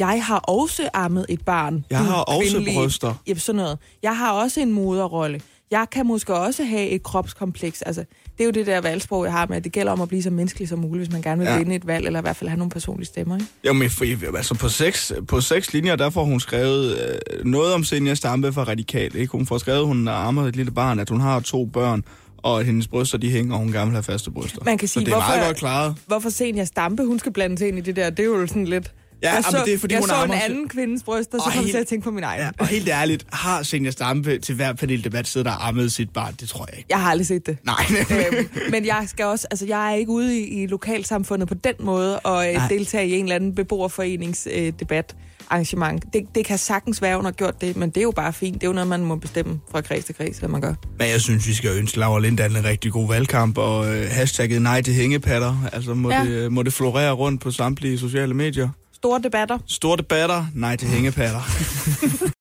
[0.00, 1.84] Jeg har også ammet et barn.
[1.90, 3.14] Jeg har også kvindelige- bryster.
[3.26, 3.78] Ja, sådan noget.
[4.02, 5.40] Jeg har også en moderrolle.
[5.70, 7.82] Jeg kan måske også have et kropskompleks.
[7.82, 8.04] Altså,
[8.40, 10.22] det er jo det der valgsprog, jeg har med, at det gælder om at blive
[10.22, 11.58] så menneskelig som muligt, hvis man gerne vil Ja.
[11.58, 13.36] vinde et valg, eller i hvert fald have nogle personlige stemmer.
[13.36, 13.46] Ikke?
[13.66, 17.74] Jo, men for, altså på seks, på seks linjer, der får hun skrevet øh, noget
[17.74, 19.16] om Senja Stampe fra Radikal.
[19.16, 19.32] Ikke?
[19.32, 22.04] Hun får skrevet, at hun har ammet et lille barn, at hun har to børn,
[22.36, 24.58] og at hendes bryster de hænger, og hun gerne vil have faste bryster.
[24.64, 25.94] Man kan sige, så det er hvorfor- meget godt klaret.
[26.06, 28.64] Hvorfor Senior Stampe, hun skal blande sig ind i det der, det er jo sådan
[28.64, 28.92] lidt...
[29.22, 31.02] Ja, jeg men så, det er, fordi jeg hun så en ammer sig- anden kvindes
[31.02, 32.40] bryster, så Og kom helt- til at tænke på min egen.
[32.42, 36.10] Ja, og helt ærligt, har Senja Stampe til hver paneldebat siddet der og ammet sit
[36.10, 36.34] barn?
[36.40, 36.86] Det tror jeg ikke.
[36.90, 37.56] Jeg har aldrig set det.
[37.64, 41.54] Nej, øhm, men jeg skal også, altså jeg er ikke ude i, i lokalsamfundet på
[41.54, 42.68] den måde og øh, Nej.
[42.68, 45.14] deltage i en eller anden beboerforeningsdebat.
[45.18, 46.04] Øh, arrangement.
[46.12, 48.54] Det, det kan sagtens være, hun har gjort det, men det er jo bare fint.
[48.54, 50.74] Det er jo noget, man må bestemme fra kreds til kreds, hvad man gør.
[50.98, 54.62] Men jeg synes, vi skal ønske Laura Lindahl en rigtig god valgkamp, og øh, hashtagget
[54.62, 55.56] nej til hængepatter.
[55.72, 56.24] Altså må, ja.
[56.24, 58.68] det, må det florere rundt på samtlige sociale medier.
[59.00, 59.58] Store debatter.
[59.66, 61.40] Store debatter, nej til hængepatter.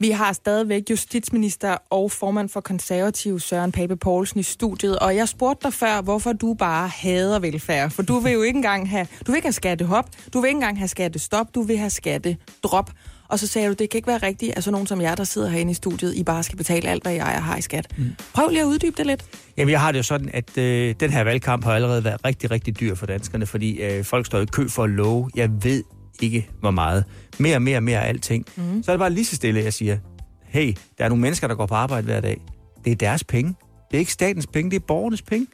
[0.00, 5.28] Vi har stadigvæk justitsminister og formand for konservativ Søren Pape Poulsen i studiet, og jeg
[5.28, 7.90] spurgte dig før, hvorfor du bare hader velfærd.
[7.90, 10.56] For du vil jo ikke engang have, du vil ikke have skattehop, du vil ikke
[10.56, 12.90] engang have skattestop, du vil have skattedrop.
[13.28, 15.24] Og så sagde du, det kan ikke være rigtigt, at sådan nogen som jer, der
[15.24, 17.86] sidder herinde i studiet, I bare skal betale alt, hvad jeg har i skat.
[17.98, 18.10] Mm.
[18.34, 19.24] Prøv lige at uddybe det lidt.
[19.56, 22.50] Jamen, jeg har det jo sådan, at øh, den her valgkamp har allerede været rigtig,
[22.50, 25.30] rigtig dyr for danskerne, fordi øh, folk står i kø for at love.
[25.36, 25.84] Jeg ved
[26.22, 27.04] ikke, hvor meget.
[27.38, 28.46] Mere, mere, mere af alting.
[28.56, 28.82] Mm.
[28.82, 29.98] Så er det bare lige så stille, jeg siger,
[30.44, 32.40] hey, der er nogle mennesker, der går på arbejde hver dag.
[32.84, 33.54] Det er deres penge.
[33.90, 35.46] Det er ikke statens penge, det er borgernes penge.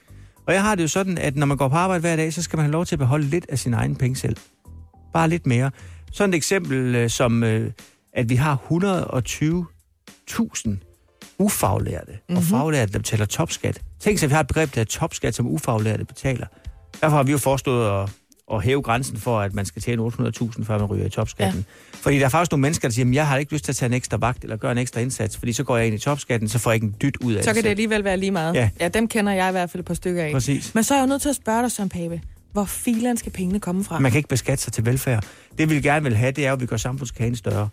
[0.46, 2.42] Og jeg har det jo sådan, at når man går på arbejde hver dag, så
[2.42, 4.36] skal man have lov til at beholde lidt af sin egen penge selv.
[5.12, 5.70] Bare lidt mere.
[6.12, 7.70] Sådan et eksempel øh, som, øh,
[8.12, 10.70] at vi har 120.000
[11.38, 12.36] ufaglærte mm-hmm.
[12.36, 13.80] og faglærte, der betaler topskat.
[14.00, 16.46] Tænk sig, at vi har et begreb, der er topskat, som ufaglærte betaler.
[17.00, 18.10] Derfor har vi jo forestået at,
[18.52, 21.58] at hæve grænsen for, at man skal tjene 800.000, før man ryger i topskatten.
[21.58, 21.98] Ja.
[21.98, 23.76] Fordi der er faktisk nogle mennesker, der siger, at jeg har ikke lyst til at
[23.76, 25.98] tage en ekstra vagt eller gøre en ekstra indsats, fordi så går jeg ind i
[25.98, 28.30] topskatten, så får jeg ikke en dyt ud af Så kan det alligevel være lige
[28.30, 28.54] meget.
[28.54, 28.70] Ja.
[28.80, 30.32] ja, dem kender jeg i hvert fald et par stykker af.
[30.32, 30.74] Præcis.
[30.74, 32.20] Men så er jeg jo nødt til at spørge dig, Søren Pape,
[32.52, 33.98] hvor filen skal pengene komme fra?
[33.98, 35.26] Man kan ikke beskatte sig til velfærd.
[35.58, 37.68] Det vi gerne vil have, det er, at vi gør samfundskagen større.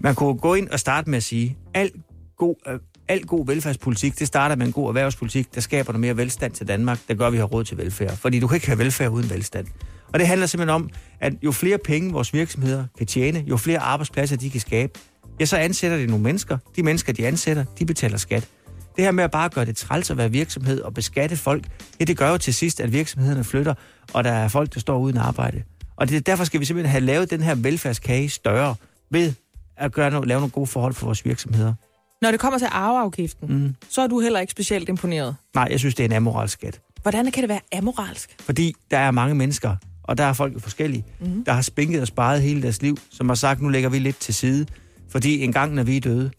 [0.00, 1.90] Man kunne gå ind og starte med at sige, al
[2.36, 2.78] god, øh,
[3.08, 6.68] al god velfærdspolitik, det starter med en god erhvervspolitik, der skaber noget mere velstand til
[6.68, 8.16] Danmark, der gør, at vi har råd til velfærd.
[8.16, 9.66] Fordi du kan ikke have velfærd uden velstand.
[10.12, 13.78] Og det handler simpelthen om, at jo flere penge vores virksomheder kan tjene, jo flere
[13.78, 14.98] arbejdspladser de kan skabe,
[15.40, 16.58] ja, så ansætter de nogle mennesker.
[16.76, 18.48] De mennesker, de ansætter, de betaler skat.
[18.96, 21.64] Det her med at bare gøre det træls at være virksomhed og beskatte folk,
[22.00, 23.74] ja, det gør jo til sidst, at virksomhederne flytter,
[24.12, 25.62] og der er folk, der står uden arbejde.
[25.96, 28.74] Og det, derfor skal vi simpelthen have lavet den her velfærdskage større
[29.10, 29.32] ved
[29.76, 31.74] at gøre noget, lave nogle gode forhold for vores virksomheder.
[32.22, 33.74] Når det kommer til arveafgiften, mm.
[33.90, 35.36] så er du heller ikke specielt imponeret.
[35.54, 36.80] Nej, jeg synes, det er en amoral skat.
[37.02, 38.36] Hvordan kan det være amoralsk?
[38.40, 41.44] Fordi der er mange mennesker, og der er folk forskellige, mm.
[41.44, 44.18] der har spinket og sparet hele deres liv, som har sagt, nu lægger vi lidt
[44.18, 44.66] til side.
[45.08, 46.30] Fordi en gang, når vi er døde,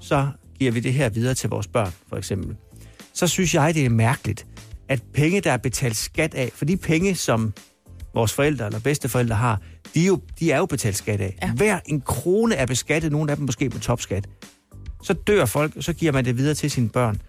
[0.00, 2.56] så giver vi det her videre til vores børn, for eksempel.
[3.12, 4.46] Så synes jeg, det er mærkeligt,
[4.88, 7.52] at penge, der er betalt skat af, for de penge, som
[8.14, 9.60] vores forældre eller bedsteforældre har,
[9.94, 11.38] de er jo, de er jo betalt skat af.
[11.42, 11.52] Ja.
[11.52, 14.28] Hver en krone er beskattet, nogle af dem måske med topskat.
[15.02, 17.20] Så dør folk, og så giver man det videre til sine børn.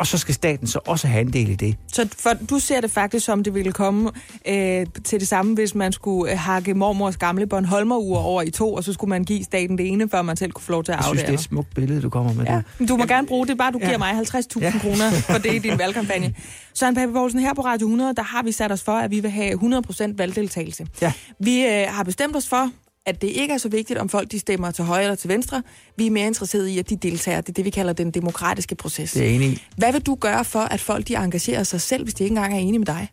[0.00, 1.76] Og så skal staten så også have en del i det.
[1.92, 4.10] Så for, du ser det faktisk som, det ville komme
[4.48, 8.74] øh, til det samme, hvis man skulle øh, hakke mormors gamle Bornholmer-ur over i to,
[8.74, 10.92] og så skulle man give staten det ene, før man selv kunne få lov til
[10.92, 11.34] at Jeg synes, det er aflære.
[11.34, 13.78] et smukt billede, du kommer med Ja, men du må gerne bruge det, bare du
[13.78, 13.98] giver Ja.
[13.98, 14.72] mig 50.000 Ja.
[14.80, 16.34] kroner for det i din valgkampagne.
[16.74, 19.20] Søren Pape Poulsen, her på Radio 100, der har vi sat os for, at vi
[19.20, 20.86] vil have 100% valgdeltagelse.
[21.02, 21.12] Ja.
[21.40, 22.70] Vi øh, har bestemt os for,
[23.06, 25.62] at det ikke er så vigtigt, om folk de stemmer til højre eller til venstre.
[25.96, 27.40] Vi er mere interesserede i, at de deltager.
[27.40, 29.12] Det er det, vi kalder den demokratiske proces.
[29.12, 29.58] Det er enig.
[29.76, 32.54] Hvad vil du gøre for, at folk de engagerer sig selv, hvis de ikke engang
[32.54, 33.08] er enige med dig?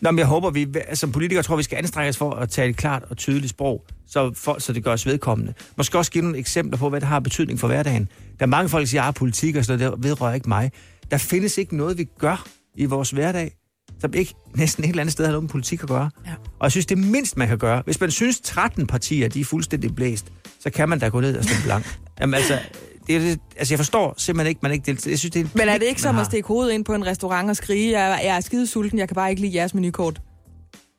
[0.00, 2.70] Nå, men jeg håber, vi som politikere tror, vi skal anstrenge os for at tale
[2.70, 5.54] et klart og tydeligt sprog, så, for, så det gør os vedkommende.
[5.76, 8.08] Måske også give nogle eksempler på, hvad det har betydning for hverdagen.
[8.38, 10.70] Der er mange folk, der siger, at politik og sådan noget, det vedrører ikke mig.
[11.10, 13.57] Der findes ikke noget, vi gør i vores hverdag,
[14.00, 16.10] som ikke næsten et eller andet sted har noget med politik at gøre.
[16.26, 16.30] Ja.
[16.32, 19.44] Og jeg synes, det mindst, man kan gøre, hvis man synes, 13 partier de er
[19.44, 20.26] fuldstændig blæst,
[20.60, 21.98] så kan man da gå ned og stemme blank.
[22.20, 22.58] Jamen altså,
[23.06, 25.12] det, er altså, jeg forstår simpelthen ikke, man ikke deltager.
[25.12, 26.94] Jeg synes, det er en Men er det ikke som at stikke hovedet ind på
[26.94, 29.74] en restaurant og skrige, jeg, jeg er skide sulten, jeg kan bare ikke lide jeres
[29.74, 30.20] menukort?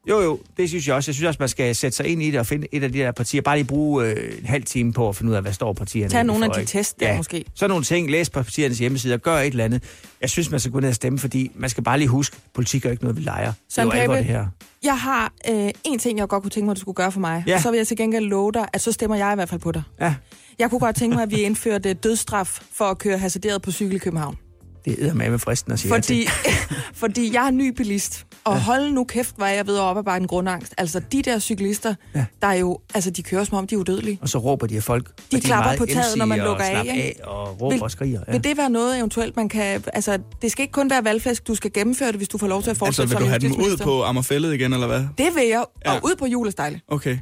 [0.09, 1.09] Jo, jo, det synes jeg også.
[1.09, 2.99] Jeg synes også, man skal sætte sig ind i det og finde et af de
[2.99, 3.41] der partier.
[3.41, 6.09] Bare lige bruge øh, en halv time på at finde ud af, hvad står partierne
[6.09, 7.45] Tag nogle af de test der måske.
[7.55, 9.83] Så nogle ting, læs på partiernes hjemmesider, gør et eller andet.
[10.21, 12.85] Jeg synes, man skal gå ned og stemme, fordi man skal bare lige huske, politik
[12.85, 13.53] er ikke noget, vi leger.
[13.69, 14.45] Søren det er jo det her.
[14.83, 17.19] Jeg har øh, en ting, jeg godt kunne tænke mig, at du skulle gøre for
[17.19, 17.43] mig.
[17.47, 17.55] Ja.
[17.55, 19.61] Og så vil jeg til gengæld love dig, at så stemmer jeg i hvert fald
[19.61, 19.83] på dig.
[20.01, 20.15] Ja,
[20.59, 23.95] Jeg kunne godt tænke mig, at vi indførte dødsstraf for at køre hasarderet på cykel
[23.95, 24.37] i København.
[24.85, 26.27] det er med med fristen at sige ja Fordi,
[27.03, 28.61] fordi jeg er ny bilist, og ja.
[28.61, 30.73] hold nu kæft, hvor jeg ved at oparbejde en grundangst.
[30.77, 32.25] Altså, de der cyklister, Ja.
[32.41, 34.19] der er jo, altså, de kører som om, de er udødelige.
[34.21, 35.11] Og så råber de af folk.
[35.31, 37.27] De er klapper på taget, når man lukker og af, ikke?
[37.27, 38.19] og råber Vil- og skriger.
[38.27, 38.31] Ja.
[38.31, 39.83] Vil det være noget eventuelt, man kan...
[39.93, 42.61] Altså, det skal ikke kun være valgflæsk, du skal gennemføre det, hvis du får lov
[42.63, 44.99] til at Altså, fortsætte vil som du have dem ud på Ammerfællet igen, eller hvad?
[45.17, 45.99] Det vil jeg, og Ja.
[46.03, 46.81] ud på julestejle.
[46.87, 47.17] Okay.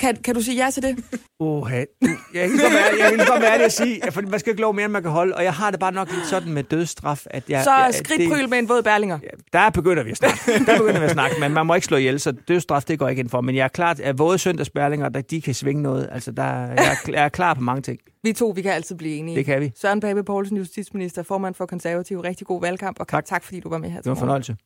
[0.00, 1.04] Kan, kan du sige ja til det?
[1.40, 1.86] Åh, jeg
[2.34, 4.84] kan godt være, jeg kan være det at sige, for man skal ikke love mere,
[4.84, 5.34] end man kan holde.
[5.34, 7.64] Og jeg har det bare nok lidt sådan med dødsstraf, at jeg...
[7.64, 9.18] Så jeg, skridtpryl med en våd bærlinger.
[9.52, 10.38] Der begynder vi at snakke.
[10.66, 13.08] Der begynder vi at snakke, men man må ikke slå ihjel, så dødsstraf, det går
[13.08, 13.40] ikke ind for.
[13.40, 16.08] Men jeg er klart, at våde søndagsbærlinger, der, de kan svinge noget.
[16.12, 17.98] Altså, der, jeg, er, jeg er klar på mange ting.
[18.24, 19.36] Vi to, vi kan altid blive enige.
[19.36, 19.72] Det kan vi.
[19.80, 22.20] Søren Pape Poulsen, justitsminister, formand for konservativ.
[22.20, 24.56] Rigtig god valgkamp, og tak, tak fordi du var med her Det var en fornøjelse.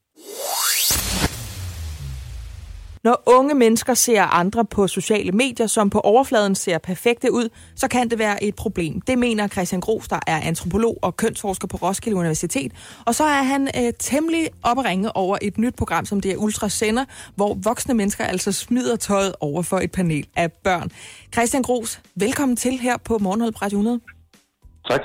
[3.06, 7.88] Når unge mennesker ser andre på sociale medier, som på overfladen ser perfekte ud, så
[7.88, 9.00] kan det være et problem.
[9.00, 12.72] Det mener Christian Gros, der er antropolog og kønsforsker på Roskilde Universitet.
[13.04, 16.36] Og så er han øh, temmelig op ringe over et nyt program, som det er
[16.36, 20.90] Ultra Sender, hvor voksne mennesker altså smider tøjet over for et panel af børn.
[21.32, 24.00] Christian Gros, velkommen til her på Morgenhold på Radio 100.
[24.90, 25.00] Tak.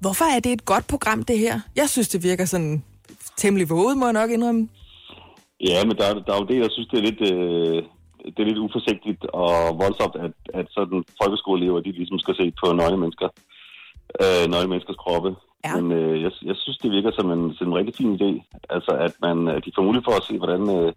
[0.00, 1.60] Hvorfor er det et godt program, det her?
[1.76, 2.82] Jeg synes, det virker sådan
[3.36, 4.68] temmelig våget, må jeg nok indrømme.
[5.68, 7.82] Ja, men der, er- der er jo det, jeg synes, det er lidt, øh,
[8.34, 9.50] det er lidt uforsigtigt og
[9.82, 13.28] voldsomt, at, at sådan folkeskoleelever, de ligesom skal se på nøgne mennesker,
[14.22, 15.30] øh, nøgne menneskers kroppe.
[15.64, 15.76] Ja.
[15.80, 18.58] Men øh, jeg, jeg synes, det virker som en, som en rigtig fin idé.
[18.70, 20.92] Altså, at man, at de får mulighed for at se, hvordan, øh,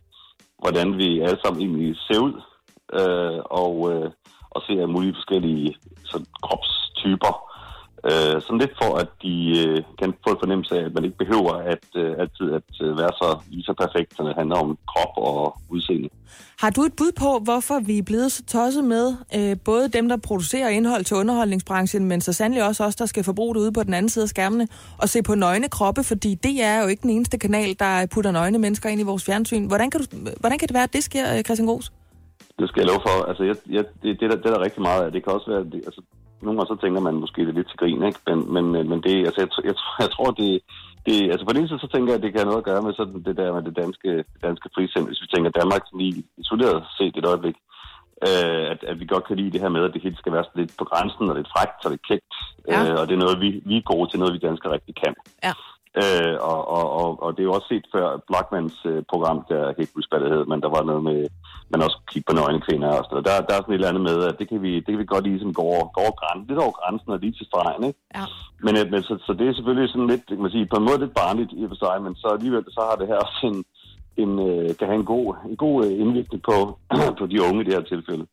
[0.64, 2.34] hvordan vi alle sammen egentlig ser ud,
[3.00, 4.12] øh, og, øh,
[4.52, 7.47] og se af mulige forskellige sådan, kropstyper.
[8.12, 11.18] Øh, sådan lidt for, at de øh, kan få en fornemmelse af, at man ikke
[11.18, 14.78] behøver at øh, altid at øh, være så lige så perfekt, når det handler om
[14.92, 16.10] krop og udseende.
[16.60, 20.10] Har du et bud på, hvorfor vi er blevet så tosset med, øh, både dem,
[20.10, 23.72] der producerer indhold til underholdningsbranchen, men så sandelig også os, der skal forbruge det ude
[23.72, 24.68] på den anden side af skærmene,
[25.02, 28.32] og se på nøgne kroppe, fordi det er jo ikke den eneste kanal, der putter
[28.32, 29.68] nøgne mennesker ind i vores fjernsyn.
[29.68, 30.06] Hvordan kan, du,
[30.40, 31.92] hvordan kan det være, at det sker, øh, Christian Gros?
[32.60, 33.26] Det skal jeg love for.
[33.30, 35.12] Altså, jeg, jeg, det, det, er der, det er der rigtig meget af.
[35.12, 36.02] Det kan også være, det, altså,
[36.42, 38.20] nogle gange så tænker man måske det lidt til grin, ikke?
[38.28, 40.52] Men, men, øh, men det, altså, jeg, jeg, jeg tror, det,
[41.08, 42.70] det, altså på den ene side, så tænker jeg, at det kan have noget at
[42.70, 44.10] gøre med sådan det der med det danske,
[44.48, 45.06] danske frisind.
[45.08, 47.58] Hvis vi tænker Danmark lige isoleret set et øjeblik,
[48.28, 50.46] øh, at, at vi godt kan lide det her med, at det hele skal være
[50.48, 52.34] sådan lidt på grænsen, og lidt frækt, og lidt kægt.
[52.68, 52.80] Ja.
[52.80, 55.16] Øh, og det er noget, vi, vi er gode til, noget vi danskere rigtig kan.
[55.46, 55.54] Ja.
[56.02, 59.60] Øh, og, og, og, og det er jo også set før Blackmans øh, program, der
[59.68, 61.20] er helt huske, hvad det hed, men der var noget med,
[61.72, 63.26] man også kigge på nøgne kvinder og sådan noget.
[63.30, 65.14] Der, der er sådan et eller andet med, at det kan vi, det kan vi
[65.14, 67.84] godt lide, som går, over- går over grænsen, lidt over grænsen og lige til stregen,
[67.90, 68.00] ikke?
[68.18, 68.26] Ja.
[68.66, 70.88] Men, øh, men så, så, det er selvfølgelig sådan lidt, kan man sige, på en
[70.88, 73.42] måde lidt barnligt i og for sig, men så alligevel så har det her også
[73.52, 73.58] en,
[74.24, 76.58] en øh, kan have en god, en god øh, indvirkning på,
[77.20, 78.26] på de unge i det her tilfælde.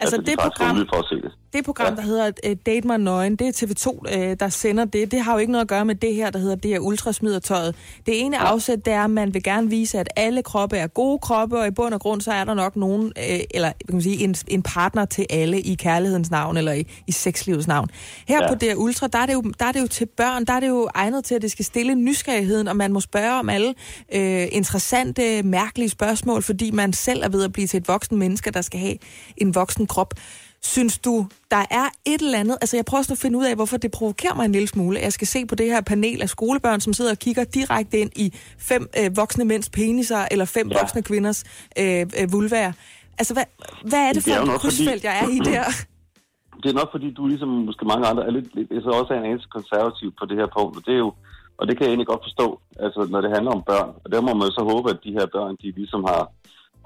[0.00, 1.32] Altså, de det program- for at se det.
[1.52, 1.94] Det program, Ja.
[1.96, 5.10] der hedder uh, Date mig nøgen, det er TV2, uh, der sender det.
[5.10, 7.74] Det har jo ikke noget at gøre med det her, der hedder det her ultrasmidertøjet.
[8.06, 11.18] Det ene afsæt, det er, at man vil gerne vise, at alle kroppe er gode
[11.18, 13.12] kroppe, og i bund og grund, så er der nok nogen, uh,
[13.50, 17.12] eller kan man sige, en, en partner til alle i kærlighedens navn, eller i, i
[17.12, 17.88] sexlivets navn.
[18.28, 18.48] Her Ja.
[18.48, 20.52] på det her ultra, der er, det jo, der er det jo til børn, der
[20.52, 23.48] er det jo egnet til, at det skal stille nysgerrigheden, og man må spørge om
[23.48, 23.74] alle
[24.14, 28.50] øh, interessante, mærkelige spørgsmål, fordi man selv er ved at blive til et voksen menneske,
[28.50, 28.96] der skal have
[29.36, 30.14] en voksen krop.
[30.62, 32.56] Synes du, der er et eller andet...
[32.60, 35.00] Altså, jeg prøver sådan at finde ud af, hvorfor det provokerer mig en lille smule.
[35.00, 38.10] Jeg skal se på det her panel af skolebørn, som sidder og kigger direkte ind
[38.16, 40.78] i fem øh, voksne mænds peniser, eller fem Ja.
[40.80, 41.44] voksne kvinders
[41.78, 42.72] øh, øh, vulvaer.
[43.18, 43.44] Altså, hvad,
[43.90, 45.64] hvad er det Det er for et nok fordi- krydsfelt, jeg er i der?
[46.62, 48.46] Det er nok fordi, du ligesom måske mange andre er lidt,
[48.84, 51.12] så også er en eneste konservativ på det her punkt, og det er jo,
[51.58, 52.46] og det kan jeg egentlig godt forstå,
[52.84, 53.90] altså når det handler om børn.
[54.04, 56.22] Og der må man så håbe, at de her børn, de ligesom har,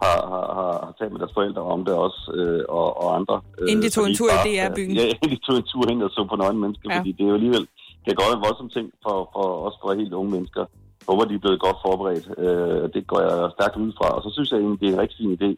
[0.03, 3.37] har, har, har, har talt med deres forældre om det også, øh, og, og andre.
[3.61, 4.93] Øh, Inden de tog en tur i DR-byen.
[5.01, 6.99] Ja, inden de tog en tur hen og så på nøgne mennesker, Ja.
[6.99, 7.65] fordi det er jo alligevel,
[8.01, 10.63] det kan godt være en voldsom ting for, for også for helt unge mennesker.
[11.01, 12.27] Jeg håber, de er blevet godt forberedt.
[12.45, 14.09] Øh, det går jeg stærkt ud fra.
[14.17, 15.51] Og så synes jeg egentlig, det er en rigtig fin idé.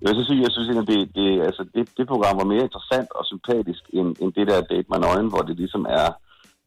[0.00, 2.66] Jeg vil så sige, jeg synes egentlig, det, det, altså, det, det program var mere
[2.68, 6.08] interessant og sympatisk end, end det der Date med nøgen, hvor det ligesom er,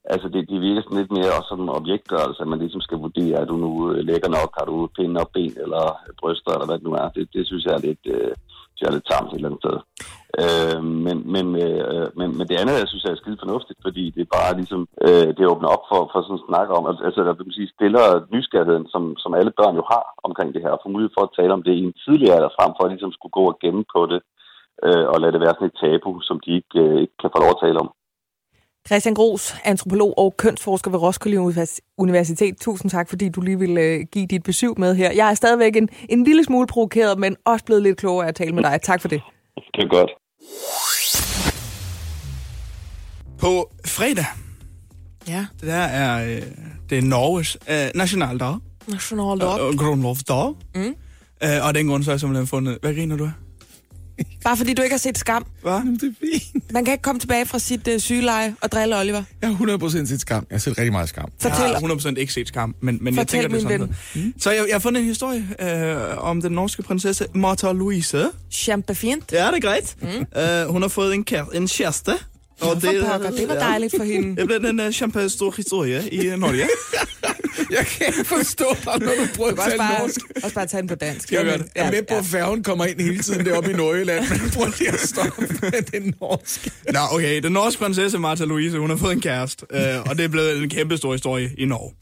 [0.06, 3.40] altså det, det virker sådan lidt mere også som objekter, altså man ligesom skal vurdere,
[3.42, 5.84] er du nu øh, lækker nok, har du pinde og ben eller
[6.20, 7.08] bryster, eller hvad det nu er.
[7.16, 8.32] Det, det synes jeg er lidt, øh,
[8.74, 9.78] synes jeg er lidt tamt et eller andet sted.
[10.42, 14.04] Øh, men, men, øh, men, men det andet, jeg synes, jeg er skide fornuftigt, fordi
[14.16, 17.22] det er bare ligesom, øh, det åbner op for, for sådan en snak om, altså,
[17.28, 20.82] der vil sige, stiller nysgerrigheden, som, som alle børn jo har omkring det her, og
[20.82, 23.14] får mulighed for at tale om det i en tidligere alder, frem for at ligesom
[23.14, 24.22] skulle gå og gemme på det,
[24.88, 27.40] øh, og lade det være sådan et tabu, som de ikke, øh, ikke kan få
[27.42, 27.90] lov at tale om.
[28.88, 32.56] Christian Gros, antropolog og kønsforsker ved Roskilde Univers- Universitet.
[32.62, 35.12] Tusind tak, fordi du lige ville øh, give dit besøg med her.
[35.12, 38.36] Jeg er stadigvæk en, en lille smule provokeret, men også blevet lidt klogere af at
[38.36, 38.80] tale med dig.
[38.84, 39.22] Tak for det.
[39.76, 40.10] Det er godt.
[43.40, 44.26] På fredag,
[45.28, 46.42] Ja, det der er, øh,
[46.90, 48.56] det er Norges øh, nationaldag.
[48.88, 50.54] national Og, og grundlovsdag.
[50.76, 50.96] Mm.
[51.44, 52.78] Øh, og den grund så har jeg simpelthen fundet...
[52.82, 53.32] Hvad griner du af?
[54.44, 55.46] Bare fordi du ikke har set skam.
[55.62, 55.72] Hvad?
[55.74, 56.74] Jamen, det er fint.
[56.74, 59.24] Man kan ikke komme tilbage fra sit øh, sygeleje og drille Oliver.
[59.42, 60.46] Jeg har 100% set skam.
[60.50, 61.30] Jeg har set rigtig meget skam.
[61.42, 63.96] Fortæl, Jeg har 100% ikke set skam, men, men jeg tænker, det er sådan noget.
[64.40, 68.26] Så jeg, jeg har fundet en historie øh, om den norske prinsesse Martha Louise.
[68.52, 69.22] champagne.
[69.32, 69.96] Ja, det er greit.
[70.02, 70.42] Mm.
[70.42, 72.12] Øh, hun har fået en, kær, en kæreste.
[72.64, 74.36] Og Det, pokker, det var dejligt for hende.
[74.36, 76.68] Det blev en uh, champagne stor historie i uh, Norge.
[77.72, 80.20] Jeg kan ikke forstå dig, når du prøver Du at også tale bare, norsk.
[80.44, 81.32] også bare tage den på dansk.
[81.32, 84.50] Jeg Jamen, er med på, at færgen kommer ind hele tiden deroppe i Nordjylland, men
[84.52, 86.72] prøv lige at stoppe med det norske.
[86.94, 87.42] Nå, okay.
[87.44, 89.66] Den norske prinsesse Martha Louise, hun har fået en kæreste.
[89.72, 91.94] Øh, og det er blevet en kæmpe stor historie i Norge.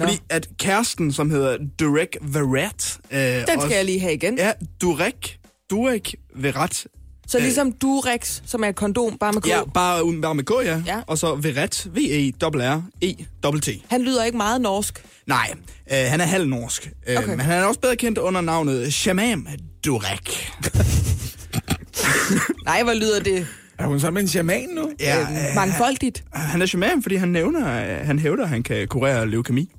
[0.00, 2.98] Fordi at kæresten, som hedder Durek Verret...
[3.12, 4.38] Øh, Den skal jeg lige have igen.
[4.38, 5.38] Ja, Durek.
[5.70, 6.86] Durek Verret.
[7.28, 9.48] Så ligesom Durex, som er et kondom, bare med K.
[9.48, 10.82] Ja, bare, uden- bare med K, ja.
[10.86, 11.00] Ja.
[11.06, 11.86] Og så Verret.
[11.94, 13.68] V-E-R-R-E-T-T.
[13.88, 15.04] Han lyder ikke meget norsk.
[15.26, 15.50] Nej,
[15.92, 16.90] øh, han er halv norsk.
[17.08, 17.28] Øh, Okay.
[17.30, 19.46] Men han er også bedre kendt under navnet Shamam
[19.84, 20.52] Durek.
[22.64, 23.46] Nej, hvor lyder det
[23.78, 24.90] Er hun så med en shaman nu?
[25.00, 26.24] Ja, øh, mangfoldigt.
[26.32, 27.60] Han er shaman, fordi han nævner,
[28.00, 29.70] øh, han hævder, at han kan kurere leukemi.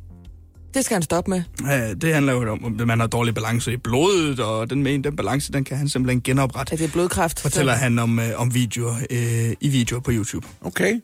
[0.78, 1.44] Det skal han stoppe med.
[1.62, 5.16] Øh, Det handler jo om, at man har dårlig balance i blodet, og den, den
[5.16, 6.74] balance, den kan han simpelthen genoprette.
[6.74, 7.40] At det er blodkræft.
[7.40, 10.48] Fortæller han om, øh, om videoer øh, i videoer på YouTube.
[10.62, 11.00] Okay.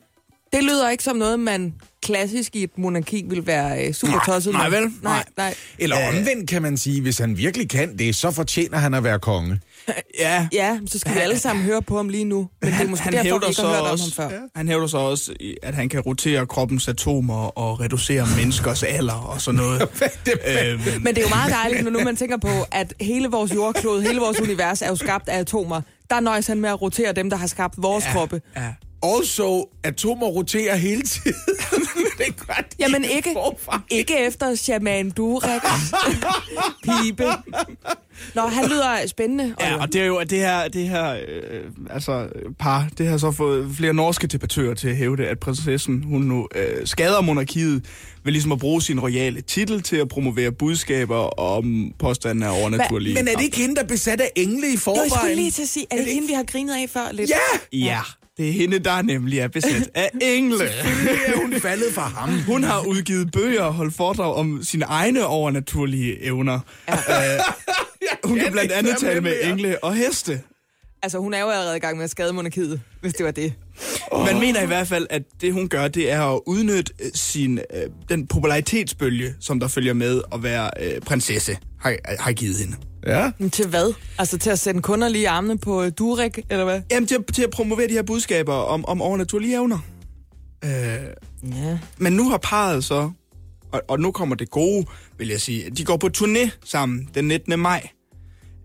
[0.52, 1.74] Det lyder ikke som noget, man
[2.04, 4.78] klassisk i et monarki vil være øh, super tosset nej, med.
[4.80, 4.88] vel?
[4.88, 5.24] Nej, Nej.
[5.36, 5.54] nej.
[5.78, 9.18] Eller omvendt kan man sige, hvis han virkelig kan det, så fortjener han at være
[9.18, 9.60] konge.
[10.18, 12.48] Ja, Ja, så skal vi alle sammen høre på ham lige nu.
[12.62, 14.30] Men det er måske derfor, vi ikke har hørt om ham før.
[14.56, 19.40] han hævder så også, at han kan rotere kroppens atomer og reducere menneskers alder og
[19.40, 19.82] sådan noget.
[19.82, 23.54] øhm, Men det er jo meget dejligt, når nu man tænker på, at hele vores
[23.54, 25.80] jordklode, hele vores univers er jo skabt af atomer.
[26.10, 28.12] Der nøjes han med at rotere dem, der har skabt vores ja.
[28.12, 28.40] kroppe.
[28.56, 28.72] ja.
[29.02, 31.34] Also, atomer roterer hele tiden.
[32.18, 33.82] det gør de Jamen ikke, forvejen.
[33.90, 35.62] ikke efter shaman Durek.
[36.84, 37.24] Pibe.
[38.34, 39.54] Nå, han lyder spændende.
[39.60, 43.16] Ja, og det er jo at det her, det her øh, altså, par, det har
[43.18, 47.84] så fået flere norske debattører til at hævde, at prinsessen, hun nu øh, skader monarkiet
[48.24, 53.14] ved ligesom at bruge sin royale titel til at promovere budskaber om påstanden af overnaturlige.
[53.14, 55.36] Men er det ikke hende, der er besat af engle i Jo, jeg skulle forvejen?
[55.38, 57.30] lige til at sige, er det hende, vi har grinet af før lidt?
[57.30, 57.78] Ja!
[57.78, 58.00] Ja,
[58.36, 60.58] det er hende, der nemlig er besat af engle.
[60.58, 62.38] Selvfølgelig er hun faldet for ham.
[62.46, 66.60] Hun har udgivet bøger og holdt foredrag om sine egne overnaturlige evner.
[66.88, 66.94] Ja.
[67.34, 67.40] Øh,
[68.28, 70.40] hun kan blandt andet tale med engle og heste.
[71.04, 73.52] Altså, hun er jo allerede i gang med at skade monarkiet, hvis det var det.
[74.26, 77.58] Man mener i hvert fald, at det hun gør, det er at udnytte øh, sin,
[77.58, 82.76] øh, den popularitetsbølge, som der følger med at være øh, prinsesse, har, har givet hende.
[83.06, 83.30] Ja.
[83.38, 83.94] Men til hvad?
[84.18, 86.80] Altså til at sende kunder lige i armene på øh, Durek, eller hvad?
[86.90, 89.78] Jamen, til, at- til at promovere de her budskaber om, om overnaturlige evner.
[90.64, 90.70] Øh,
[91.62, 91.78] Ja.
[91.98, 93.10] men nu har parret så,
[93.72, 94.86] og, og nu kommer det gode,
[95.18, 97.58] vil jeg sige, de går på turné sammen den 19.
[97.60, 97.88] maj,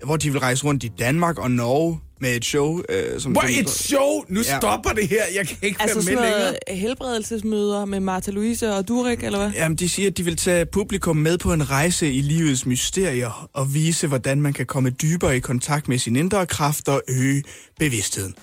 [0.06, 2.82] hvor de vil rejse rundt i Danmark og Norge med et show.
[2.90, 4.24] Øh, som Hvor et show!
[4.28, 4.58] Nu Ja.
[4.60, 5.24] stopper det her.
[5.36, 6.40] Jeg kan ikke Altså være sådan med længere.
[6.40, 9.52] noget helbredelsesmøder med Martha Louise og Durek, eller hvad?
[9.52, 13.50] Jamen, de siger, at de vil tage publikum med på en rejse i livets mysterier
[13.54, 17.44] og vise, hvordan man kan komme dybere i kontakt med sin indre kraft og øge
[17.80, 18.36] bevidstheden.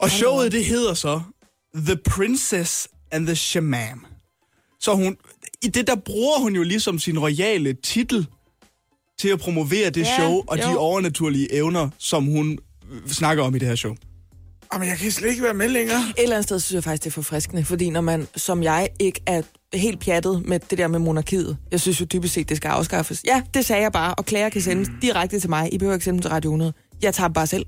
[0.00, 1.20] Og showet, det hedder så
[1.76, 4.00] The Princess and the Shaman.
[4.80, 5.16] Så hun,
[5.62, 8.26] i det der bruger hun jo ligesom sin royale titel
[9.18, 10.78] til at promovere det Ja, show og de jo.
[10.78, 12.58] overnaturlige evner, som hun
[13.06, 13.94] snakker om i det her show.
[14.74, 15.98] Jamen, jeg kan slet ikke være med længere.
[15.98, 18.88] Et eller andet sted synes jeg faktisk, det er forfriskende, fordi når man, som jeg,
[19.00, 19.42] ikke er
[19.74, 23.22] helt pjattet med det der med monarkiet, jeg synes jo dybest set, det skal afskaffes.
[23.26, 25.74] Ja, det sagde jeg bare, og klager kan sendes direkte til mig.
[25.74, 26.72] I behøver ikke sende til Radio 100.
[27.02, 27.66] Jeg tager dem bare selv.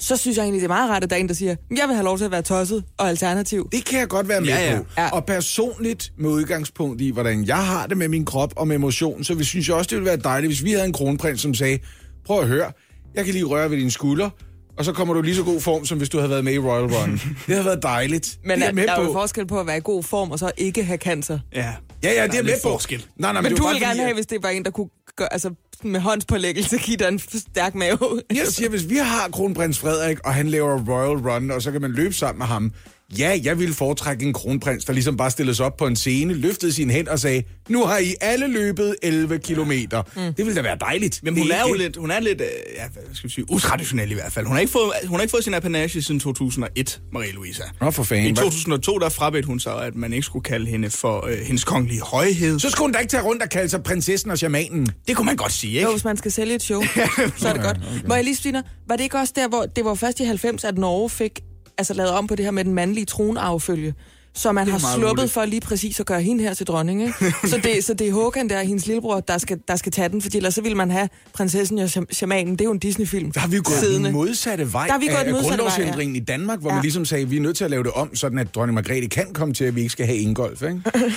[0.00, 1.84] Så synes jeg egentlig, det er meget rart, at der er en, der siger, jeg
[1.86, 3.68] vil have lov til at være tosset og alternativ.
[3.72, 4.78] Det kan jeg godt være med Ja, ja.
[4.78, 4.84] på.
[4.98, 5.08] Ja.
[5.10, 9.24] Og personligt med udgangspunkt i, hvordan jeg har det med min krop og med emotion,
[9.24, 11.54] så vi synes jeg også, det ville være dejligt, hvis vi havde en kronprins, som
[11.54, 11.78] sagde,
[12.26, 12.72] prøv at høre,
[13.14, 14.30] jeg kan lige røre ved dine skulder,
[14.78, 16.52] og så kommer du i lige så god form, som hvis du havde været med
[16.52, 17.12] i Royal Run.
[17.46, 18.38] det havde været dejligt.
[18.44, 19.12] Men det er, er med der er jo på.
[19.12, 21.38] forskel på at være i god form og så ikke have cancer.
[21.54, 21.72] Ja,
[22.04, 22.68] Ja, ja, det Der er, er med lidt på.
[22.68, 23.06] forskel.
[23.16, 24.64] Nej, nej, Men det du var vil bare gerne fordi, have, hvis det var en,
[24.64, 25.50] der kunne gøre, altså
[25.84, 27.98] med håndspålæggelse give dig en stærk mave.
[28.34, 31.80] Jeg siger, hvis vi har kronprins Frederik, og han laver Royal Run, og så kan
[31.80, 32.72] man løbe sammen med ham.
[33.18, 36.34] Ja, jeg ville foretrække en kronprins, der ligesom bare stillede sig op på en scene,
[36.34, 40.02] løftede sin hænd og sagde, nu har I alle løbet 11 kilometer.
[40.16, 40.20] Mm.
[40.34, 41.20] Det ville da være dejligt.
[41.22, 42.46] Men Det hun er jo lidt, hun er lidt øh,
[42.76, 44.46] ja, hvad skal vi sige, utraditionel i hvert fald.
[44.46, 47.62] Hun har ikke fået, hun har ikke fået sin apanage siden 2001, Marie-Louisa.
[47.80, 48.26] Nå, for fanden.
[48.26, 51.38] I Hvad- 2002, der frabedte hun sig, at man ikke skulle kalde hende for øh,
[51.38, 52.58] hendes kongelige højhed.
[52.58, 54.86] Så skulle hun da ikke tage rundt og kalde sig prinsessen og shamanen.
[55.08, 55.82] Det kunne man godt sige, ikke?
[55.84, 56.82] Jo, hvis man skal sælge et show,
[57.36, 57.76] så er det godt.
[58.08, 60.64] Må jeg lige sige, var det ikke også der, hvor det var først i 90,
[60.64, 61.40] at Norge fik
[61.78, 63.94] altså, lavet om på det her med den mandlige tronarvefølge?
[64.34, 65.32] Så man har sluppet muligt.
[65.32, 67.14] for lige præcis at gøre hende her til dronning, ikke?
[67.50, 70.22] så, det, så det er Håkan der, hendes lillebror, der skal, der skal tage den,
[70.22, 72.52] fordi ellers så ville man have prinsessen og sham- shamanen.
[72.52, 73.32] Det er jo en Disney-film.
[73.32, 74.06] Der har vi jo gået Siddende.
[74.06, 76.74] den modsatte vej Der har vi gået af, grundlovsændringen i Danmark, hvor Ja.
[76.74, 78.74] man ligesom sagde, at vi er nødt til at lave det om, sådan at dronning
[78.74, 80.62] Margrethe kan komme til, at vi ikke skal have Ingolf.
[80.62, 80.80] Ikke?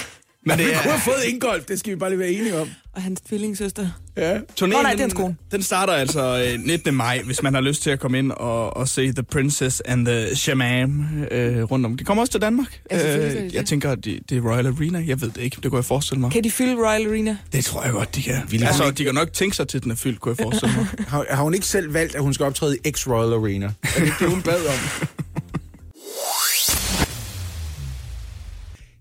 [0.47, 2.59] Men det vi er- kunne have fået Ingolf, det skal vi bare lige være enige
[2.59, 2.69] om.
[2.93, 3.87] Og hans tvillingssøster.
[4.17, 4.37] Ja.
[4.37, 5.35] Turnéen, Nå, nej, er den- kone.
[5.51, 6.93] Den starter altså øh, 19.
[6.95, 10.05] maj, hvis man har lyst til at komme ind og, og se The Princess and
[10.05, 11.97] the Shaman øh, rundt om.
[11.97, 12.81] De kommer også til Danmark.
[12.91, 13.67] Ja, de jeg det.
[13.67, 15.03] tænker, at det, det er Royal Arena.
[15.07, 15.57] Jeg ved det ikke.
[15.63, 16.31] Det kunne jeg forestille mig.
[16.31, 17.37] Kan de fylde Royal Arena?
[17.53, 18.41] Det tror jeg godt, de kan.
[18.49, 20.43] Ville Altså, ikke- de kan nok tænke sig til, at den er fyldt, kunne jeg
[20.45, 20.87] forestille mig.
[21.07, 23.65] Har, har hun ikke selv valgt, at hun skal optræde i X-Royal Arena?
[23.65, 25.07] Er det ikke det, hun bad om?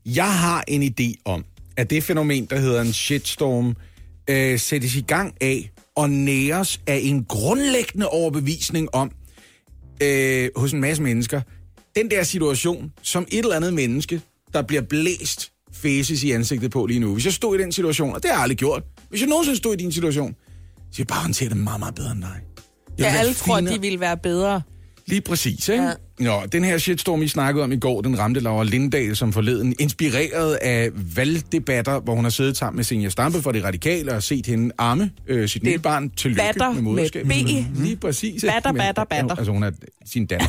[0.06, 1.44] Jeg har en idé om,
[1.76, 3.76] at det fænomen, der hedder en shitstorm,
[4.30, 9.10] øh, sættes i gang af og næres af en grundlæggende overbevisning om,
[10.02, 11.40] øh, hos en masse mennesker,
[11.96, 14.20] den der situation, som et eller andet menneske,
[14.52, 17.12] der bliver blæst faces i ansigtet på lige nu.
[17.12, 19.56] Hvis jeg stod i den situation, og det har jeg aldrig gjort, hvis jeg nogensinde
[19.58, 20.34] stod i din situation,
[20.90, 22.40] så vil jeg bare håndtere det meget, meget bedre end dig.
[22.98, 24.62] Jeg Ja, alle tror, de ville være bedre.
[25.06, 25.82] Lige præcis, ikke?
[25.84, 25.92] Ja.
[26.18, 29.74] Nå, den her shitstorm, I snakkede om i går, den ramte Laura Lindahl som forleden,
[29.78, 34.22] inspireret af valgdebatter, hvor hun har siddet sammen med Senja Stampe for de radikale og
[34.22, 37.26] set hende arme øh, sit nye barn til batter med med moderskab.
[37.26, 37.30] B.
[37.74, 38.44] Lige præcis.
[38.44, 39.36] Batter, Men- batter, batter.
[39.36, 39.70] Altså, hun er
[40.06, 40.46] sin datter.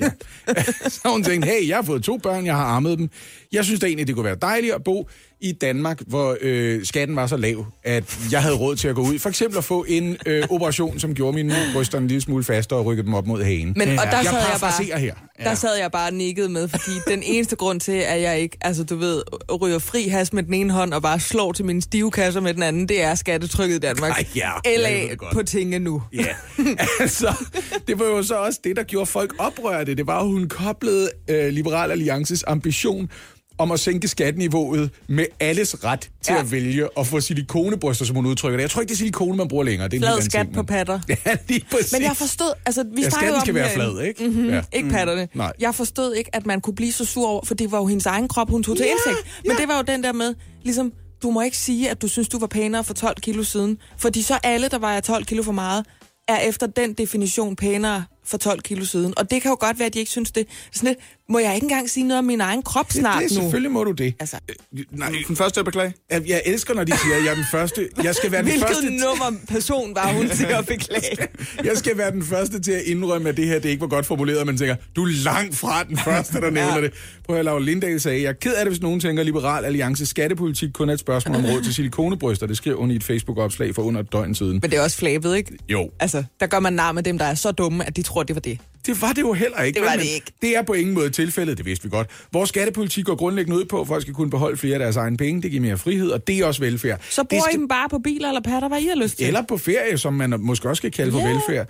[0.00, 0.10] Ja.
[0.88, 3.10] så hun tænkt, hey, jeg har fået to børn, jeg har armet dem.
[3.52, 5.08] Jeg synes da egentlig, det kunne være dejligt at bo
[5.40, 9.02] i Danmark, hvor øh, skatten var så lav, at jeg havde råd til at gå
[9.02, 9.18] ud.
[9.18, 12.78] For eksempel at få en øh, operation, som gjorde mine bryster en lille smule fastere
[12.78, 13.74] og rykkede dem op mod hagen.
[13.76, 14.58] Men, og der jeg sad jeg bare...
[14.58, 15.14] parafraserer her.
[15.44, 18.84] Der sad jeg bare nikket med, fordi den eneste grund til, at jeg ikke, altså
[18.84, 19.22] du ved,
[19.60, 22.54] ryger fri has med den ene hånd og bare slår til mine stive kasser med
[22.54, 24.10] den anden, det er skattetrykket i Danmark.
[24.10, 26.02] Ej, ja, jeg LA på tinge nu.
[26.12, 26.26] Ja,
[27.00, 27.44] altså,
[27.86, 29.94] det var jo så også det, der gjorde folk oprørte.
[29.94, 33.10] Det var, at hun koblede øh, Liberal Alliances ambition
[33.58, 36.34] om at sænke skatniveauet med alles ret til Ja.
[36.34, 36.40] ja.
[36.40, 38.62] at vælge at få silikonebryster, som hun udtrykker det.
[38.62, 39.88] Jeg tror ikke, det er silikone, man bruger længere.
[39.88, 41.00] Det er Flad skat ting, på men- patter.
[41.26, 41.92] Ja, lige præcis.
[41.92, 43.92] Men jeg forstod, altså vi Ja, skatten om skal være herinde.
[43.96, 44.24] flad, ikke?
[44.26, 44.62] Mm-hmm, Ja.
[44.72, 45.28] Ikke patterne.
[45.34, 45.52] Nej.
[45.60, 48.06] Jeg forstod ikke, at man kunne blive så sur over, for det var jo hendes
[48.06, 49.42] egen krop, hun tog til indsigt.
[49.46, 50.92] Men det var jo den der med, ligesom,
[51.22, 53.78] du må ikke sige, at du synes, du var pænere for 12 kilo siden.
[53.98, 55.86] Fordi så alle, der vejer 12 kilo for meget,
[56.28, 59.14] er efter den definition pænere for 12 kilo siden.
[59.16, 60.46] Og det kan jo godt være, at de ikke synes det.
[60.72, 60.98] Sådan lidt,
[61.30, 63.42] må jeg ikke engang sige noget om min egen krop snart det, det, nu?
[63.42, 64.14] selvfølgelig må du det.
[64.20, 64.36] Altså,
[64.78, 65.94] Øh, Nej, Den første til at beklage.
[66.10, 67.88] jeg, jeg elsker, når de siger, at jeg er den første.
[68.02, 68.90] Jeg skal være den hvilket første.
[68.90, 71.16] nummer person var hun til at beklage?
[71.64, 74.06] Jeg skal være den første til at indrømme, at det her det ikke var godt
[74.06, 76.80] formuleret, men tænker, du er langt fra den første, der nævner Ja.
[76.80, 76.92] det.
[77.26, 79.64] Prøv at Laura Lindahl sagde, jeg er ked af det, hvis nogen tænker, at Liberal
[79.64, 82.46] Alliance skattepolitik kun er et spørgsmål om råd til silikonebryster.
[82.46, 84.52] Det skrev hun i et Facebook-opslag for under et døgn siden.
[84.62, 85.52] Men det er også flabet, ikke?
[85.68, 85.90] Jo.
[86.00, 88.34] Altså, der gør man nar med dem, der er så dumme, at de tror, det
[88.36, 88.58] var det.
[88.86, 89.80] Det var det jo heller ikke.
[89.80, 90.32] Det var det ikke.
[90.42, 92.10] Det er på ingen måde tilfældet, det vidste vi godt.
[92.32, 95.16] Vores skattepolitik går grundlæggende ud på, at folk skal kunne beholde flere af deres egne
[95.16, 95.42] penge.
[95.42, 97.00] Det giver mere frihed, og det er også velfærd.
[97.10, 99.26] Så bruger I skal- dem bare på biler eller patter, hvad I har lyst til.
[99.26, 101.28] Eller på ferie, som man måske også skal kalde for Ja.
[101.28, 101.68] velfærd.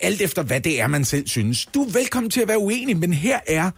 [0.00, 1.66] Alt efter, hvad det er, man selv synes.
[1.66, 3.70] Du er velkommen til at være uenig, men her er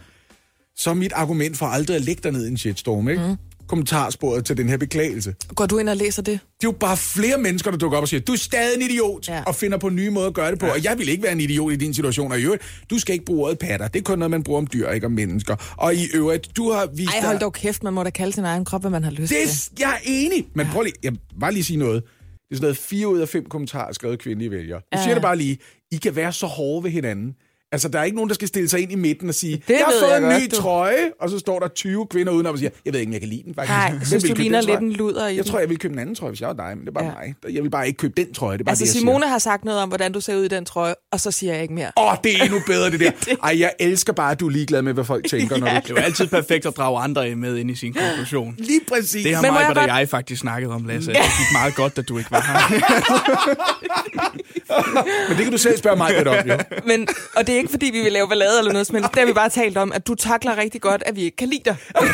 [0.75, 3.21] så mit argument for aldrig at lægge dig ned i en shitstorm, ikke?
[3.27, 3.35] Mm.
[3.69, 5.35] Kommentarsporet til den her beklagelse.
[5.55, 6.33] Går du ind og læser det?
[6.33, 8.81] Det er jo bare flere mennesker, der dukker op og siger, du er stadig en
[8.81, 9.35] idiot, ja.
[9.35, 9.43] Ja.
[9.43, 10.65] og finder på nye måder at gøre det på.
[10.65, 10.71] Ja.
[10.71, 12.31] Og jeg vil ikke være en idiot i din situation.
[12.31, 13.87] Og i øvrigt, du skal ikke bruge ordet patter.
[13.87, 15.75] Det er kun noget, man bruger om dyr, ikke om mennesker.
[15.77, 18.43] Og i øvrigt, du har vist Ej, hold dog kæft, man må da kalde sin
[18.45, 19.37] egen krop, hvad man har lyst til.
[19.47, 20.47] det, jeg er enig.
[20.55, 22.03] Men prøv lige, jeg bare lige sige noget.
[22.03, 22.09] Det
[22.51, 24.81] er sådan noget, fire ud af fem kommentarer skrevet kvindelige vælgere.
[24.91, 25.13] Jeg siger Ja.
[25.15, 25.57] det bare lige.
[25.91, 27.33] I kan være så hårde ved hinanden.
[27.71, 29.73] Altså, der er ikke nogen, der skal stille sig ind i midten og sige, Det
[29.73, 32.33] jeg har fået jeg en godt, ny du." trøje, og så står der 20 kvinder
[32.33, 33.71] udenom og siger, jeg ved ikke, om jeg kan lide den faktisk.
[33.71, 35.51] Nej, synes, vil du købe ligner lidt en luder i Jeg den.
[35.51, 37.05] tror, jeg vil købe en anden trøje, hvis jeg var dig, men det er bare
[37.05, 37.11] Ja.
[37.43, 37.53] mig.
[37.55, 39.37] Jeg vil bare ikke købe den trøje, det er bare Altså, det, jeg Simone har
[39.37, 41.73] sagt noget om, hvordan du ser ud i den trøje, og så siger jeg ikke
[41.73, 41.91] mere.
[41.97, 43.11] Åh, oh, det er endnu bedre, det der.
[43.43, 45.89] Ej, jeg elsker bare, at du er ligeglad med, hvad folk tænker, når du Det
[45.89, 48.55] er jo altid perfekt at drage andre med ind i sin konklusion.
[48.57, 49.23] Lige præcis.
[49.25, 51.11] Det har mig jeg og jeg faktisk snakket om, Lasse.
[51.11, 52.79] Det gik meget godt, at du ikke var her.
[55.27, 56.57] Men det kan du selv spørge mig lidt om, jo.
[56.85, 59.09] Men, og det er ikke, fordi vi vil lave ballade eller noget som helst.
[59.11, 61.47] Det har vi bare talt om, at du takler rigtig godt, at vi ikke kan
[61.47, 61.75] lide dig.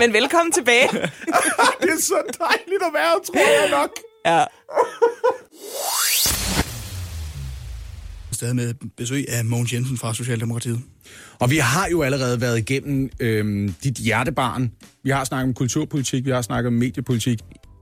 [0.00, 0.88] Men velkommen tilbage.
[1.80, 3.90] Det er så dejligt at være, tror jeg nok.
[4.26, 4.44] Ja.
[8.32, 10.80] Stadig med besøg af Mogens Jensen fra Socialdemokratiet.
[11.38, 14.72] Og vi har jo allerede været igennem øhm, dit hjertebarn.
[15.02, 17.38] Vi har snakket om kulturpolitik, vi har snakket om mediepolitik.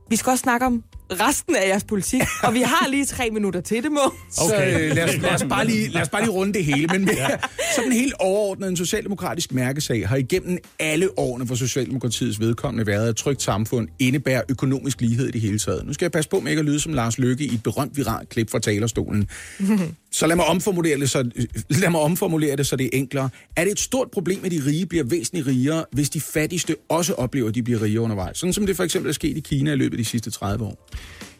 [0.09, 3.61] Vi skal også snakke om resten af jeres politik, og vi har lige tre minutter
[3.61, 3.99] til det, må.
[4.41, 4.73] Okay.
[4.73, 6.87] Så øh, lad, os, lad, os bare lige, lad os bare lige runde det hele.
[6.87, 7.27] Men ja.
[7.75, 13.09] sådan helt overordnet en socialdemokratisk mærkesag har igennem alle årene for Socialdemokratiets vedkommende været, at
[13.09, 15.85] et trygt samfund indebærer økonomisk lighed i det hele taget.
[15.85, 17.97] Nu skal jeg passe på med ikke at lyde som Lars Løkke i et berømt
[17.97, 19.29] viralt klip fra talerstolen.
[20.13, 21.29] Så lad mig, omformulere det, så,
[21.69, 23.29] lad mig omformulere det, så det er enklere.
[23.55, 27.13] Er det et stort problem, at de rige bliver væsentligt rigere, hvis de fattigste også
[27.13, 28.37] oplever, at de bliver rigere undervejs?
[28.37, 30.65] Sådan som det for eksempel er sket i Kina i løbet af de sidste 30
[30.65, 30.89] år.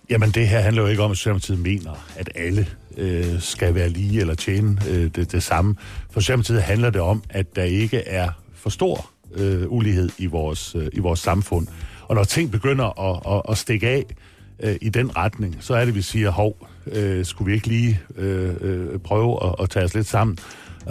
[0.10, 3.90] Jamen, det her handler jo ikke om, at Socialdemokratiet mener, at alle øh, skal være
[3.90, 5.76] lige eller tjene øh, det, det samme.
[6.12, 10.76] For Socialdemokratiet handler det om, at der ikke er for stor øh, ulighed i vores,
[10.76, 11.68] øh, i vores samfund.
[12.08, 14.06] Og når ting begynder at, at, at stikke af
[14.60, 18.02] øh, i den retning, så er det, vi siger, hov, øh, skulle vi ikke lige
[18.16, 20.38] øh, øh, prøve at, at tage os lidt sammen?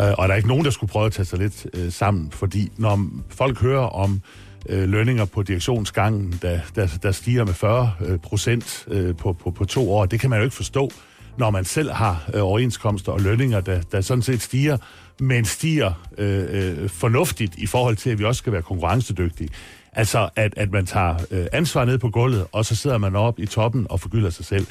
[0.01, 2.31] Øh, og der er ikke nogen, der skulle prøve at tage sig lidt øh, sammen,
[2.31, 4.21] fordi når folk hører om
[4.69, 9.51] øh, lønninger på direktionsgangen, der, der, der stiger med 40 øh, procent øh, på, på,
[9.51, 10.07] på to år.
[10.07, 10.91] Det kan man jo ikke forstå,
[11.39, 14.77] når man selv har øh, overenskomster og lønninger, der, der sådan set stiger,
[15.21, 16.45] men stiger øh,
[16.83, 19.49] øh, fornuftigt i forhold til, at vi også skal være konkurrencedygtige.
[19.93, 23.39] Altså, at, at man tager øh, ansvar ned på gulvet, og så sidder man op
[23.39, 24.67] i toppen og forgylder sig selv.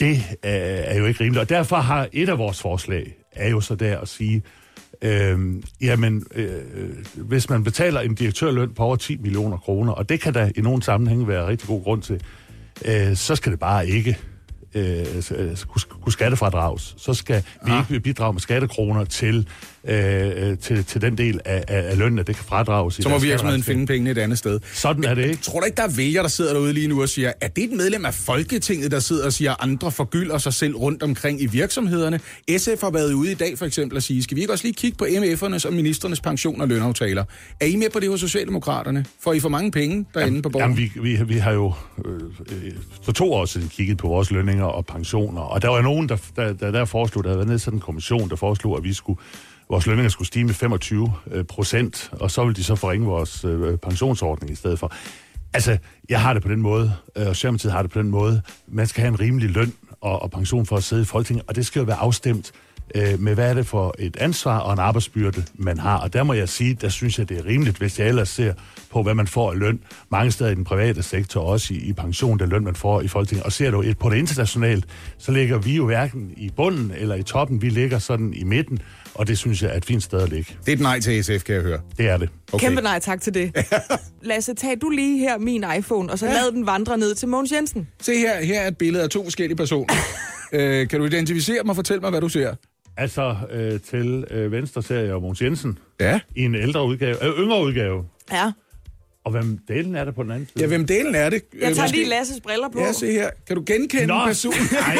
[0.00, 0.50] Det øh,
[0.84, 1.40] er jo ikke rimeligt.
[1.40, 4.42] Og derfor har et af vores forslag, er jo så der at sige,
[5.02, 6.62] Øhm, jamen, øh,
[7.14, 10.60] hvis man betaler en direktørløn på over 10 millioner kroner, og det kan der i
[10.60, 12.22] nogle sammenhænge være rigtig god grund til,
[12.84, 14.18] øh, så skal det bare ikke
[14.76, 15.56] øh,
[16.02, 16.94] kunne, skattefradrages.
[16.98, 17.84] Så skal vi Ah.
[17.90, 19.48] ikke bidrage med skattekroner til,
[19.88, 22.94] øh, til, til den del af, af, lønnen, at det kan fradrages.
[22.94, 24.60] Så må virksomheden finde pengene et andet sted.
[24.72, 25.42] Sådan er det ikke.
[25.42, 27.64] Tror du ikke, der er vælgere, der sidder derude lige nu og siger, at det
[27.64, 31.02] er et medlem af Folketinget, der sidder og siger, at andre forgylder sig selv rundt
[31.02, 32.20] omkring i virksomhederne?
[32.58, 34.74] SF har været ude i dag for eksempel og sige, skal vi ikke også lige
[34.74, 37.24] kigge på MF'ernes og ministernes pension og lønaftaler?
[37.60, 39.04] Er I med på det hos Socialdemokraterne?
[39.20, 40.70] Får I for mange penge derinde på borgen?
[40.78, 41.74] Jamen, vi, vi, vi har jo
[42.04, 42.12] øh,
[42.64, 42.72] øh,
[43.04, 46.16] for to år siden kigget på vores lønninger og pensioner, og der var nogen, der,
[46.36, 49.20] der, der, der foreslog, der havde været nedsat en kommission, der foreslog, at vi skulle,
[49.70, 53.44] vores lønninger skulle stige med 25 øh, procent, og så ville de så forringe vores
[53.44, 54.92] øh, pensionsordning i stedet for.
[55.54, 58.42] Altså, jeg har det på den måde, øh, og Socialdemokratiet har det på den måde.
[58.68, 61.56] Man skal have en rimelig løn og, og pension for at sidde i Folketinget, og
[61.56, 62.52] det skal jo være afstemt
[62.94, 65.98] øh, med, hvad er det for et ansvar og en arbejdsbyrde, man har.
[65.98, 68.54] Og der må jeg sige, der synes jeg, det er rimeligt, hvis jeg ellers ser
[68.90, 69.80] på, hvad man får af løn.
[70.10, 73.08] Mange steder i den private sektor, også i, i pension, den løn, man får i
[73.08, 73.44] Folketinget.
[73.44, 74.84] Og ser du et, på det internationalt,
[75.18, 77.62] så ligger vi jo hverken i bunden eller i toppen.
[77.62, 78.78] Vi ligger sådan i midten,
[79.14, 80.56] og det synes jeg er et fint sted at ligge.
[80.66, 81.80] Det er et nej til SF, kan jeg høre.
[81.98, 82.28] Det er det.
[82.52, 82.66] Okay.
[82.66, 83.52] Kæmpe nej tak til det.
[84.22, 86.32] Lasse, tag du lige her min iPhone, og så ja.
[86.32, 87.88] lad den vandre ned til Mogens Jensen.
[88.00, 89.94] Se her, her er et billede af to forskellige personer.
[90.52, 92.54] Øh, kan du identificere mig og fortælle mig, hvad du ser?
[92.96, 96.20] Altså, øh, til øh, venstre ser jeg Måns Jensen Ja.
[96.36, 98.04] i en ældre udgave, øh, yngre udgave.
[98.32, 98.52] Ja.
[99.26, 100.60] Og hvem delen er der på den anden side?
[100.64, 101.42] Ja, hvem delen er det?
[101.54, 102.78] Jeg Øh, tager måske- lige Lasses briller på.
[102.80, 103.30] Ja, se her.
[103.46, 104.58] Kan du genkende Nå, personen?
[104.86, 104.96] ej.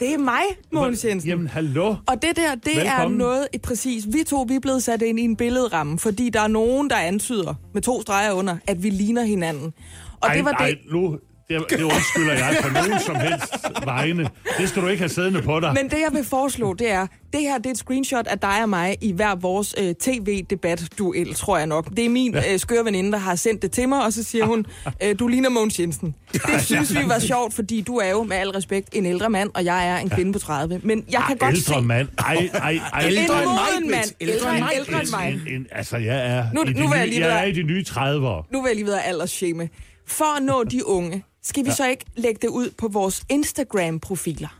[0.00, 0.42] Det er mig,
[0.72, 1.30] Mogens Jensen.
[1.30, 1.94] Jamen, hallo.
[2.06, 3.18] Og det der, det er Velkommen.
[3.18, 6.40] noget, et præcis, vi to vi er blevet sat ind i en billedramme, fordi der
[6.40, 9.72] er nogen, der antyder, med to streger under, at vi ligner hinanden.
[10.20, 11.18] Og ej, det var ej, det, nu,
[11.50, 14.28] det, det undskylder jeg på nogen som helst vegne.
[14.58, 15.72] Det skal du ikke have siddende på dig.
[15.74, 18.62] Men det, jeg vil foreslå, det er, det her det er et screenshot af dig
[18.62, 21.88] og mig i hver vores øh, tv-debat-duel, tror jeg nok.
[21.96, 24.44] Det er min øh, skøre veninde, der har sendt det til mig, og så siger
[24.44, 24.66] hun,
[25.02, 26.14] øh, du ligner Mogens Jensen.
[26.32, 29.50] Det synes vi var sjovt, fordi du er jo med al respekt en ældre mand,
[29.54, 30.80] og jeg er en kvinde på 30.
[30.84, 31.80] Men jeg kan godt ældre se...
[31.80, 32.08] mand.
[32.18, 33.00] Ej, ej, ej.
[33.02, 34.04] En Ældre mig, moden mand.
[34.20, 35.40] Ældre Ældre, ældre end mig.
[35.46, 37.52] En, en, altså, jeg er, Nu- i de nu jeg nye, jeg være- er i
[37.52, 38.48] de nye 30'ere.
[38.52, 39.68] Nu vil jeg lige videre aldersshame.
[40.06, 41.74] For at nå de unge, skal vi ja.
[41.74, 44.59] så ikke lægge det ud på vores Instagram-profiler?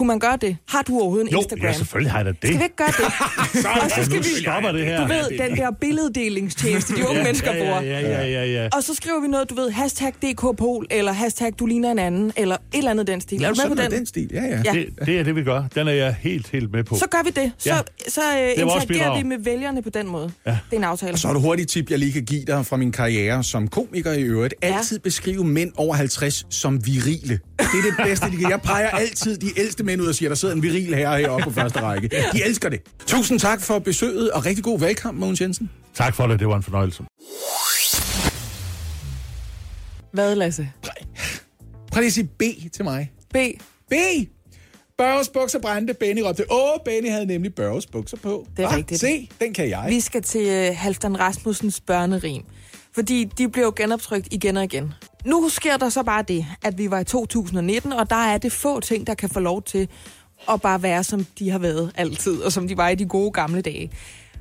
[0.00, 0.56] Kunne man gøre det?
[0.68, 1.66] Har du overhovedet en Jo, Instagram?
[1.66, 2.38] ja, selvfølgelig har jeg da det.
[2.42, 3.04] Skal vi ikke gøre det?
[3.84, 4.42] og så skal vi...
[4.42, 5.00] stopper det her.
[5.00, 7.80] Du ved, den der billeddelingstjeneste, de unge Ja, mennesker ja, bruger.
[7.82, 8.68] Ja, ja, ja, ja.
[8.72, 12.32] Og så skriver vi noget, du ved, hashtag DKPol, eller hashtag du ligner en anden,
[12.36, 13.42] eller et eller andet den stil.
[13.44, 13.90] Er du med på den?
[13.90, 14.62] den stil, ja, ja.
[14.64, 14.72] Ja.
[14.72, 15.64] Det, det er det, vi gør.
[15.74, 16.96] Den er jeg helt, helt med på.
[16.96, 17.52] Så gør vi det.
[17.58, 17.78] Så, Ja.
[18.08, 20.32] så øh, interagerer vi med vælgerne på den måde.
[20.46, 20.50] Ja.
[20.50, 21.12] Det er en aftale.
[21.12, 23.68] Og så er det hurtigt tip, jeg lige kan give dig fra min karriere som
[23.68, 24.54] komiker i øvrigt.
[24.62, 24.76] Ja.
[24.76, 27.40] Altid beskrive mænd over 50 som virile.
[27.58, 28.50] Det er det bedste, de kan.
[28.50, 31.44] Jeg peger altid de ældste mænd ud og siger, der sidder en viril herre heroppe
[31.44, 32.08] på første række.
[32.32, 32.80] De elsker det.
[33.06, 35.70] Tusind tak for besøget, og rigtig god valgkamp, Mogens Jensen.
[35.94, 37.02] Tak for det, det var en fornøjelse.
[40.12, 40.70] Hvad, Lasse?
[41.92, 43.12] Prøv lige at sige B til mig.
[43.34, 43.36] B.
[43.90, 43.94] B!
[44.98, 45.94] Børges bukser brændte.
[45.94, 48.46] Benny råbte, åh, Benny havde nemlig Børges bukser på.
[48.56, 48.76] Det er Hva?
[48.76, 49.00] rigtigt.
[49.00, 49.86] Se, den kan jeg.
[49.88, 52.42] Vi skal til øh, Halfdan Rasmussens børnerim.
[52.94, 54.92] Fordi de blev jo genoptrykt igen og igen.
[55.24, 58.52] Nu sker der så bare det, at vi var i 2019, og der er det
[58.52, 59.88] få ting, der kan få lov til
[60.50, 63.32] at bare være, som de har været altid, og som de var i de gode
[63.32, 63.90] gamle dage.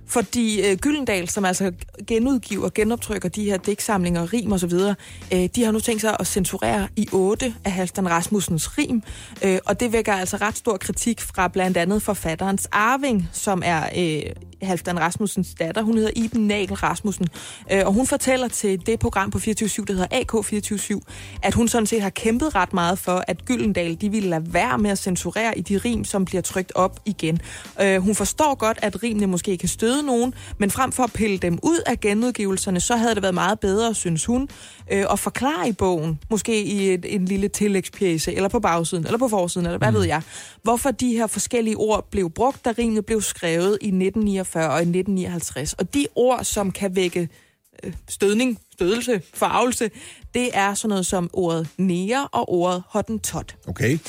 [0.07, 1.71] Fordi øh, Gyldendal, som altså
[2.07, 4.95] genudgiver og genoptrykker de her digtsamlinger, rim og så videre,
[5.33, 9.03] øh, de har nu tænkt sig at censurere i otte af Halvdan Rasmussens rim,
[9.43, 13.83] øh, og det vækker altså ret stor kritik fra blandt andet forfatterens Arving, som er
[13.97, 14.31] øh,
[14.61, 15.81] Halfdan Rasmussens datter.
[15.81, 17.27] Hun hedder Iben Nagel Rasmussen,
[17.71, 20.99] øh, og hun fortæller til det program på 24 der hedder AK24
[21.43, 24.77] at hun sådan set har kæmpet ret meget for, at Gyldendal de ville lade være
[24.77, 27.39] med at censurere i de rim, som bliver trykt op igen.
[27.81, 31.37] Øh, hun forstår godt, at rimene måske kan støde nogen, men frem for at pille
[31.37, 34.49] dem ud af genudgivelserne, så havde det været meget bedre, synes hun,
[34.91, 39.17] øh, at forklare i bogen, måske i et, en lille tillægspjæse, eller på bagsiden, eller
[39.17, 39.97] på forsiden, eller hvad mm.
[39.97, 40.21] ved jeg,
[40.63, 44.81] hvorfor de her forskellige ord blev brugt, da rimene blev skrevet i 1949 og i
[44.81, 45.73] 1959.
[45.73, 47.29] Og de ord, som kan vække
[47.83, 49.89] øh, stødning, stødelse, farvelse,
[50.33, 53.55] det er sådan noget som ordet nære og ordet hottentot.
[53.67, 53.99] Okay.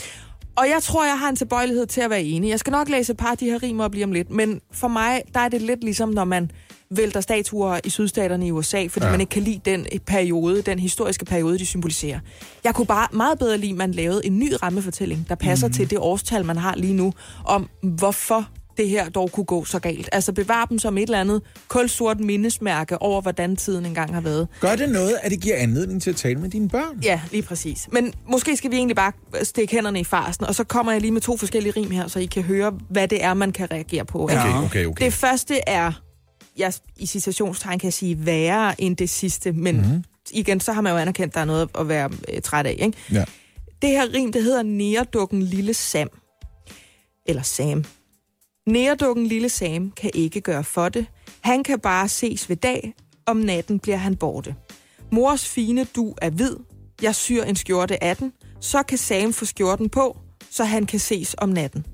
[0.57, 2.51] Og jeg tror, jeg har en tilbøjelighed til at være enig.
[2.51, 4.61] Jeg skal nok læse et par af de her rimer op lige om lidt, men
[4.73, 6.51] for mig, der er det lidt ligesom, når man
[6.97, 9.11] vælter statuer i sydstaterne i USA, fordi ja.
[9.11, 12.21] man ikke kan lide den periode, den historiske periode, de symboliserer.
[12.65, 15.73] Jeg kunne bare meget bedre lide, at man lavede en ny rammefortælling, der passer mm.
[15.73, 17.13] til det årstal, man har lige nu,
[17.45, 20.09] om hvorfor det her dog kunne gå så galt.
[20.13, 24.49] Altså bevare dem som et eller andet kulsort mindesmærke over, hvordan tiden engang har været.
[24.61, 27.01] Gør det noget, at det giver anledning til at tale med dine børn?
[27.03, 27.89] Ja, lige præcis.
[27.93, 29.13] Men måske skal vi egentlig bare
[29.43, 32.19] stikke hænderne i farsen, og så kommer jeg lige med to forskellige rim her, så
[32.19, 34.23] I kan høre, hvad det er, man kan reagere på.
[34.23, 35.05] Okay, okay, okay.
[35.05, 35.93] Det første er,
[36.61, 40.05] jeg i citationstegn kan jeg sige, værre end det sidste, men mm-hmm.
[40.31, 42.77] igen, så har man jo anerkendt, at der er noget at være øh, træt af.
[42.79, 42.99] Ikke?
[43.13, 43.25] Ja.
[43.83, 46.09] Det her rim, det hedder Næredukken Lille Sam.
[47.27, 47.85] Eller Sam.
[48.67, 51.07] Næredukken Lille Sam kan ikke gøre for det.
[51.41, 52.95] Han kan bare ses ved dag.
[53.27, 54.55] Om natten bliver han borte.
[55.13, 56.57] Mors fine du er hvid.
[57.03, 58.33] Jeg syr en skjorte af den.
[58.61, 60.19] Så kan Sam få skjorten på,
[60.51, 61.87] så han kan ses om natten.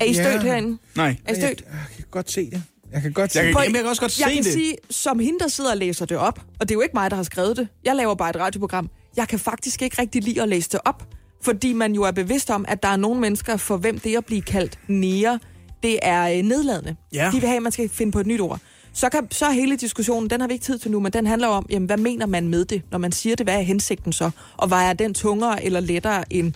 [0.00, 0.22] Er I Ja.
[0.22, 0.78] stødt herinde?
[0.96, 1.16] Nej.
[1.24, 1.60] Er I stødt?
[1.60, 2.62] Jeg, jeg kan godt se det.
[2.92, 3.62] Jeg kan godt se Jeg kan, det.
[3.64, 4.52] jamen, jeg kan også godt jeg se kan det.
[4.52, 7.10] sige, som hende, der sidder og læser det op, og det er jo ikke mig,
[7.10, 7.68] der har skrevet det.
[7.84, 8.90] Jeg laver bare et radioprogram.
[9.16, 11.06] Jeg kan faktisk ikke rigtig lide at læse det op,
[11.42, 14.24] fordi man jo er bevidst om, at der er nogle mennesker, for hvem det at
[14.24, 15.38] blive kaldt nære,
[15.82, 16.96] det er øh, nedladende.
[17.14, 17.30] Ja.
[17.32, 18.58] De vil have, at man skal finde på et nyt ord.
[18.94, 21.26] Så, kan, så er hele diskussionen, den har vi ikke tid til nu, men den
[21.26, 22.82] handler om, jamen, hvad mener man med det?
[22.90, 24.30] Når man siger det, hvad er hensigten så?
[24.56, 26.52] Og vejer den tungere eller lettere end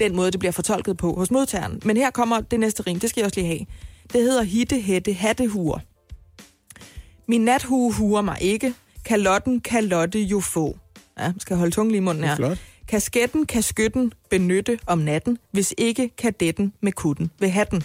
[0.00, 1.80] den måde, det bliver fortolket på hos modtageren?
[1.84, 3.66] Men her kommer det næste rim, det skal jeg også lige have.
[4.12, 5.78] Det hedder hitte, hætte, hattehuer.
[7.26, 8.74] Min nathue huer mig ikke.
[9.04, 10.78] Kalotten kan Lotte jo få.
[11.18, 12.36] Ja, skal holde tungen lige i munden her.
[12.36, 12.58] flot.
[12.88, 17.82] Kasketten kan skytten benytte om natten, hvis ikke kadetten med kutten ved hatten.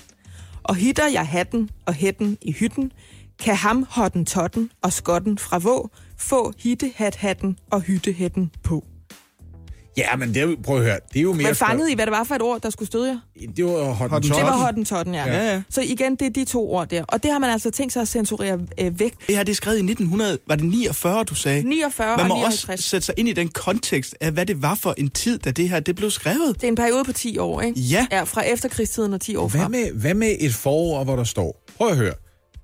[0.64, 2.92] Og hitter jeg hatten og hætten i hytten,
[3.40, 8.86] kan ham hotten totten og skotten fra vå få hitte hat hatten og hyttehætten på.
[9.98, 11.44] Ja, men det er, jo- prøv at høre, det er jo mere...
[11.48, 13.48] Men fanget i, hvad det var for et ord, der skulle støde jer?
[13.56, 14.30] Det var hot Hottentotten.
[14.30, 14.66] Det var Totten.
[14.66, 15.26] hottentotten, ja.
[15.26, 15.62] Ja, ja.
[15.70, 17.04] Så igen, det er de to ord der.
[17.08, 19.14] Og det har man altså tænkt sig at censurere øh, væk.
[19.28, 21.64] Det her det er skrevet i 1900, var det 49, du sagde?
[21.64, 22.84] 49 Man må og også 59.
[22.84, 25.70] sætte sig ind i den kontekst af, hvad det var for en tid, da det
[25.70, 26.56] her det blev skrevet.
[26.56, 27.80] Det er en periode på 10 år, ikke?
[27.80, 28.08] Ja.
[28.12, 29.72] Ja, fra efterkrigstiden og 10 år Hvad frem.
[29.72, 32.14] med, hvad med et forår, hvor der står, prøv at høre,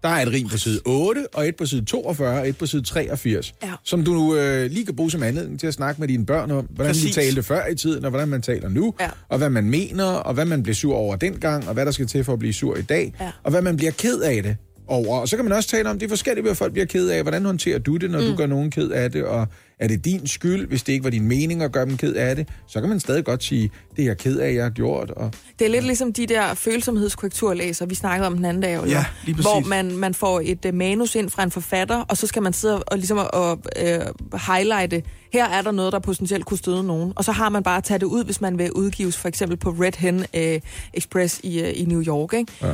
[0.04, 2.66] der er et rim på side 8, og et på side 42, og et på
[2.66, 3.72] side 83, Ja.
[3.84, 6.66] som du øh, lige kan bruge som anledning til at snakke med dine børn om,
[6.70, 7.16] hvordan Præcis.
[7.16, 9.10] de talte før i tiden, og hvordan man taler nu, Ja.
[9.30, 12.08] og hvad man mener, og hvad man blev sur over dengang, og hvad der skal
[12.08, 13.32] til for at blive sur i dag, Ja.
[13.44, 14.56] og hvad man bliver ked af det
[14.88, 15.20] over.
[15.20, 17.22] Og så kan man også tale om, det er forskelligt, hvad folk bliver ked af.
[17.22, 18.26] Hvordan håndterer du det, når mm.
[18.26, 19.48] du gør nogen ked af det, og
[19.82, 22.36] er det din skyld, hvis det ikke var din mening at gøre dem ked af
[22.36, 22.48] det?
[22.68, 25.32] Så kan man stadig godt sige, det er jeg ked af, jeg har gjort, og
[25.60, 29.06] Det er lidt ligesom de der følsomhedskorrekturlæser, vi snakkede om den anden dag, Oliver, Ja,
[29.26, 29.52] lige præcis.
[29.52, 32.54] hvor man, man får et uh, manus ind fra en forfatter, og så skal man
[32.54, 35.04] sidde og, ligesom og, uh, highlighte,
[35.34, 37.84] her er der noget, der potentielt kunne støde nogen, og så har man bare at
[37.84, 40.62] tage det ud, hvis man vil udgives for eksempel på Red Hen uh,
[40.94, 42.34] Express i, uh, i New York.
[42.34, 42.52] Ikke?
[42.62, 42.74] Ja.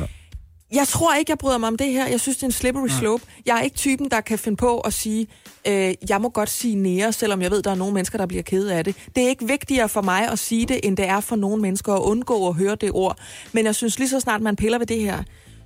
[0.72, 2.06] Jeg tror ikke, jeg bryder mig om det her.
[2.06, 3.24] Jeg synes, det er en slippery slope.
[3.46, 5.26] Jeg er ikke typen, der kan finde på at sige,
[5.66, 8.42] øh, jeg må godt sige nære, selvom jeg ved, der er nogle mennesker, der bliver
[8.42, 8.96] kede af det.
[9.16, 11.94] Det er ikke vigtigere for mig at sige det, end det er for nogle mennesker
[11.94, 13.18] at undgå at høre det ord.
[13.52, 15.22] Men jeg synes lige så snart, man piller ved det her,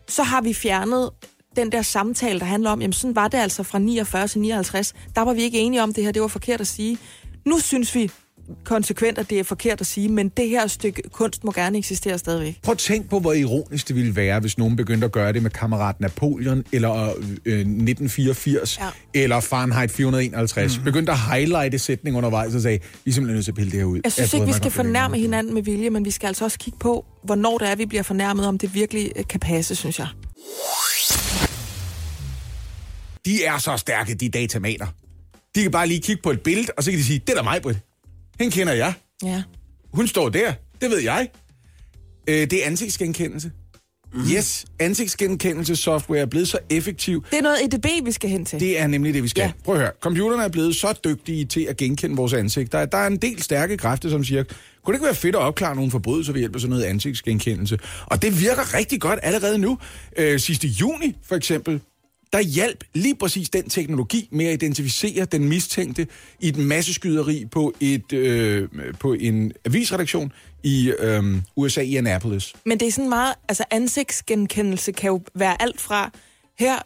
[0.08, 1.10] så har vi fjernet
[1.56, 4.94] den der samtale, der handler om, jamen sådan var det altså fra 49 til 59.
[5.14, 6.98] Der var vi ikke enige om det her, det var forkert at sige.
[7.46, 8.10] Nu synes vi
[8.64, 12.18] konsekvent, at det er forkert at sige, men det her stykke kunst må gerne eksistere
[12.18, 12.58] stadigvæk.
[12.62, 15.42] Prøv at tænk på, hvor ironisk det ville være, hvis nogen begyndte at gøre det
[15.42, 16.92] med kammerat Napoleon, eller
[17.44, 18.88] øh, 1984, Ja.
[19.14, 20.78] eller Fahrenheit 451.
[20.78, 20.84] Mm.
[20.84, 23.78] Begyndte at highlighte sætning undervejs og sagde, vi er simpelthen nødt til at pille det
[23.78, 24.00] her ud.
[24.04, 26.58] Jeg synes bryder ikke, vi skal fornærme hinanden med vilje, men vi skal altså også
[26.58, 29.98] kigge på, hvornår det er, vi bliver fornærmet, om det virkelig øh, kan passe, synes
[29.98, 30.08] jeg.
[33.26, 34.86] De er så stærke, de datamater.
[35.54, 37.36] De kan bare lige kigge på et billede, og så kan de sige, det er
[37.36, 37.78] da mig, Britt.
[38.40, 38.92] Hende kender jeg.
[39.24, 39.42] Ja.
[39.94, 40.52] Hun står der.
[40.80, 41.28] Det ved jeg.
[42.28, 43.50] Øh, det er ansigtsgenkendelse.
[44.14, 44.20] Mm.
[44.32, 48.60] Yes, ansigtsgenkendelse-software er blevet så effektiv, Det er noget EDB, vi skal hen til.
[48.60, 49.42] Det er nemlig det, vi skal.
[49.42, 49.52] Ja.
[49.64, 49.90] Prøv at høre.
[50.00, 52.72] Computerne er blevet så dygtige til at genkende vores ansigt.
[52.72, 54.44] Der, er- der er en del stærke kræfter, som siger,
[54.84, 57.78] kunne det ikke være fedt at opklare nogle forbrydelser ved hjælp af sådan noget ansigtsgenkendelse?
[58.06, 59.78] Og det virker rigtig godt allerede nu.
[60.16, 61.80] Øh, sidste juni, for eksempel,
[62.32, 66.06] der hjalp lige præcis den teknologi med at identificere den mistænkte
[66.40, 68.68] i et masseskyderi på, et, øh,
[69.00, 71.24] på en avisredaktion i øh,
[71.56, 72.52] USA i Annapolis.
[72.66, 76.10] Men det er sådan meget, altså ansigtsgenkendelse kan jo være alt fra,
[76.58, 76.78] her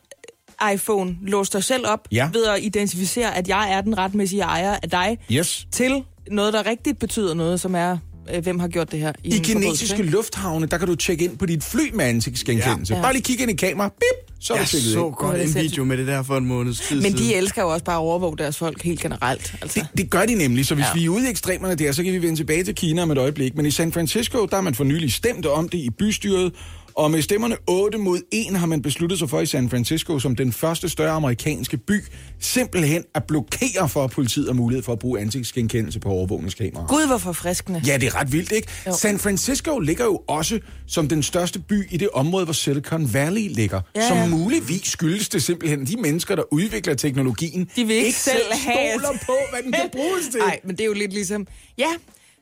[0.74, 2.30] iPhone, lås dig selv op Ja.
[2.32, 5.66] ved at identificere, at jeg er den retmæssige ejer af dig, Yes.
[5.72, 7.98] til noget, der rigtigt betyder noget, som er,
[8.42, 9.12] hvem har gjort det her.
[9.24, 10.10] I forbrydelse, kinesiske ikke?
[10.10, 12.92] lufthavne, der kan du tjekke ind på dit fly med ansigtsgenkendelse.
[12.94, 12.98] Ja.
[12.98, 13.02] Ja.
[13.04, 15.14] Bare lige kigge ind i kamera, bip, så er Jeg så ind.
[15.14, 17.18] godt det er en video med det der for en måneds tid Men siden.
[17.18, 19.54] de elsker jo også bare at overvåge deres folk helt generelt.
[19.62, 19.80] Altså.
[19.80, 20.88] Det, det gør de nemlig, så hvis Ja.
[20.88, 21.00] ja.
[21.00, 23.18] vi er ude i ekstremerne der, så kan vi vende tilbage til Kina om et
[23.18, 23.54] øjeblik.
[23.56, 26.52] Men i San Francisco, der har man for nylig stemt om det i bystyret,
[26.96, 30.36] og med stemmerne 8 mod 1 har man besluttet sig for i San Francisco, som
[30.36, 32.00] den første større amerikanske by,
[32.40, 36.86] simpelthen at blokere for, at politiet har mulighed for at bruge ansigtsgenkendelse på overvågningskameraer.
[36.86, 37.82] Gud, hvor forfriskende.
[37.86, 38.68] Ja, det er ret vildt, ikke?
[38.86, 38.92] Jo.
[38.96, 43.48] San Francisco ligger jo også som den største by i det område, hvor Silicon Valley
[43.50, 43.80] ligger.
[43.94, 44.26] Ja, Ja, Som ja.
[44.28, 49.18] muligvis skyldes det simpelthen, de mennesker, der udvikler teknologien, De vil ikke selv have- stoler
[49.26, 50.40] på, hvad den kan bruges til.
[50.46, 51.46] Nej, men det er jo lidt ligesom,
[51.78, 51.88] ja,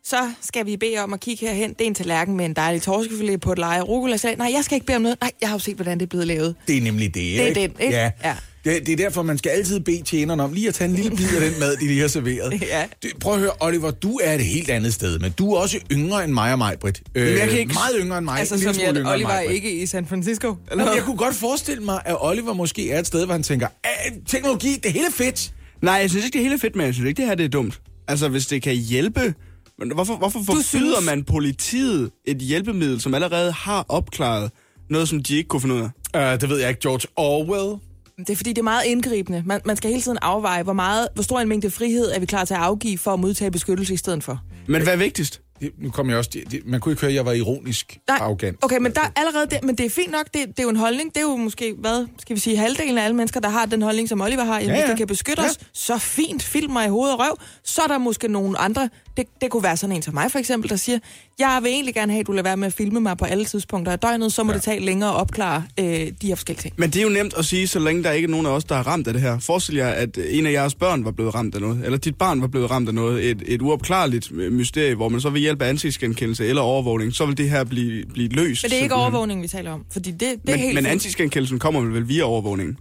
[0.07, 1.69] så skal vi bede om at kigge herhen.
[1.71, 4.39] Det er en tallerken med en dejlig torskefilet på et leje rucola salat.
[4.39, 5.19] Nej, jeg skal ikke bede om noget.
[5.21, 6.55] Nej, jeg har jo set, hvordan det er blevet lavet.
[6.69, 7.61] Det er nemlig det, er ikke?
[7.61, 7.97] den, ikke?
[7.97, 8.11] Ja.
[8.25, 8.37] Ja.
[8.65, 11.11] Det, det er derfor, man skal altid bede tjeneren om lige at tage en lille
[11.17, 12.63] bid af den mad, de lige har serveret.
[12.63, 12.85] Ja.
[13.03, 15.79] Det, prøv at høre, Oliver, du er et helt andet sted, men du er også
[15.93, 17.03] yngre end mig og mig, Britt.
[17.15, 18.39] Øh, jeg kan ikke- Meget yngre end mig.
[18.39, 19.55] Altså som jeg, yngre end Oliver mig, er Britt.
[19.65, 20.55] ikke i San Francisco.
[20.71, 23.43] Eller Jamen, jeg kunne godt forestille mig, at Oliver måske er et sted, hvor han
[23.43, 25.53] tænker, "Ah, teknologi, det hele er fedt.
[25.83, 27.45] Nej, jeg synes ikke, det er helt fedt, men jeg synes ikke, det her det
[27.45, 27.81] er dumt.
[28.09, 29.35] Altså, hvis det kan hjælpe...
[29.79, 34.51] Men hvorfor, hvorfor forbyder synes- man politiet et hjælpemiddel, som allerede har opklaret
[34.91, 35.81] noget, som de ikke kunne finde ud
[36.15, 36.35] af?
[36.35, 37.81] Uh, det ved jeg ikke, George Orwell.
[38.19, 39.43] Det er fordi, det er meget indgribende.
[39.47, 42.27] Man, man skal hele tiden afveje, hvor, meget, hvor stor en mængde frihed er vi
[42.27, 44.41] klar til at afgive for at modtage beskyttelse i stedet for.
[44.69, 45.41] Men hvad er vigtigst?
[45.61, 46.31] Det, nu kom jeg også...
[46.33, 48.65] Det, det, man kunne ikke høre, at jeg var ironisk arrogant.
[48.65, 50.69] okay, men der er allerede det, men det er fint nok, det, det er jo
[50.69, 51.15] en holdning.
[51.15, 53.83] Det er jo måske, hvad skal vi sige, halvdelen af alle mennesker, der har den
[53.83, 54.59] holdning, som Oliver har.
[54.61, 54.89] Jamen, Ja, ja.
[54.89, 55.49] det kan beskytte Ja.
[55.49, 57.39] os, så fint, film mig i hoved og røv.
[57.65, 60.39] Så er der måske nogle andre, det, det kunne være sådan en som mig for
[60.39, 60.99] eksempel, der siger,
[61.39, 63.45] jeg vil egentlig gerne have, at du lader være med at filme mig på alle
[63.45, 64.55] tidspunkter af døgnet, så må ja.
[64.55, 65.85] det tage længere at opklare øh,
[66.23, 66.75] de her forskellige ting.
[66.77, 68.65] Men det er jo nemt at sige, så længe der ikke er nogen af os,
[68.65, 69.39] der er ramt af det her.
[69.39, 72.41] Forestil jer, at en af jeres børn var blevet ramt af noget, eller dit barn
[72.41, 75.69] var blevet ramt af noget, et, et uopklarligt mysterie, hvor man så ved hjælp af
[75.69, 78.63] ansigtsgenkendelse eller overvågning, så vil det her blive, blive løst.
[78.65, 78.93] Men det er ikke simpelthen.
[78.93, 82.23] overvågning, vi taler om, fordi det, det er Men, helt men ansigtsgenkendelsen kommer vel via
[82.23, 82.79] overvågningen?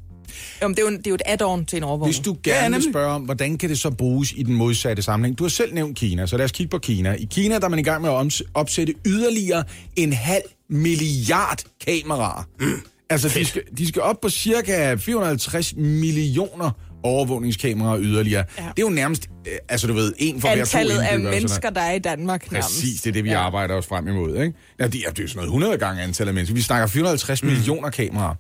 [0.62, 2.16] Jamen, det, er jo, det er jo et add-on til en overvågning.
[2.16, 5.38] Hvis du gerne vil spørge om, hvordan kan det så bruges i den modsatte sammenhæng?
[5.38, 7.14] Du har selv nævnt Kina, så lad os kigge på Kina.
[7.14, 9.64] I Kina der er man i gang med at opsætte yderligere
[9.96, 12.48] en halv milliard kameraer.
[12.60, 12.82] Mm.
[13.10, 16.72] Altså, de skal, de skal op på cirka 450 millioner
[17.04, 18.44] overvågningskameraer yderligere.
[18.58, 18.64] Ja.
[18.64, 21.70] Det er jo nærmest, øh, altså du ved, en for hver to Antallet af mennesker,
[21.70, 22.70] der er i Danmark nærmest.
[22.70, 23.40] Præcis, det er det, vi ja.
[23.40, 24.42] arbejder os frem imod.
[24.42, 24.54] Ikke?
[24.80, 26.56] Ja, det, er, det er jo sådan noget 100 gange antallet af mennesker.
[26.56, 27.50] Vi snakker 450 mm.
[27.50, 28.36] millioner kameraer.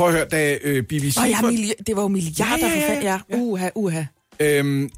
[0.00, 1.16] Prøv at høre, da øh, BBC...
[1.18, 3.18] Åh, ja, milli- det var jo milliarder Ja, ja, ja.
[3.30, 4.02] Ja, uha, uha.
[4.40, 4.90] Øhm,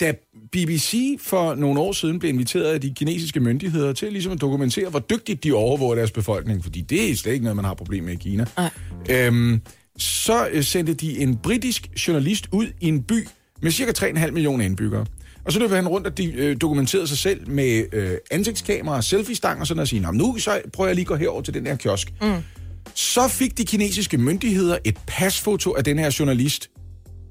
[0.00, 0.12] da
[0.52, 4.88] BBC for nogle år siden blev inviteret af de kinesiske myndigheder til ligesom at dokumentere,
[4.88, 8.04] hvor dygtigt de overvåger deres befolkning, fordi det er slet ikke noget, man har problem
[8.04, 8.70] med i Kina, Nej.
[9.10, 9.60] øhm,
[9.98, 13.28] så øh, sendte de en britisk journalist ud i en by
[13.62, 15.06] med cirka 3,5 millioner indbyggere.
[15.44, 19.60] Og så løb han rundt og de, øh, dokumenterede sig selv med øh, ansigtskamera, selfie-stang
[19.60, 21.54] og sådan og sige, "Nå, men nu så prøver jeg lige at gå herover til
[21.54, 22.12] den her kiosk.
[22.22, 22.32] Mm.
[22.94, 26.70] Så fik de kinesiske myndigheder et pasfoto af den her journalist,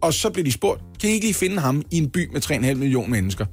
[0.01, 2.41] og så blev de spurgt, kan I ikke lige finde ham i en by med
[2.41, 3.45] 3,5 millioner mennesker?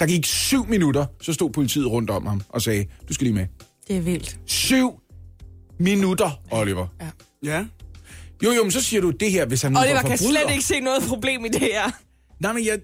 [0.00, 3.34] Der gik syv minutter, så stod politiet rundt om ham og sagde, du skal lige
[3.34, 3.46] med.
[3.88, 4.40] Det er vildt.
[4.46, 5.00] Syv
[5.78, 6.86] minutter, Oliver.
[7.44, 7.64] Ja.
[8.44, 10.40] Jo, jo, men så siger du det her, hvis han nu Oliver var kan forbryder.
[10.40, 11.90] slet ikke se noget problem i det her.
[12.40, 12.80] Nej, men jeg,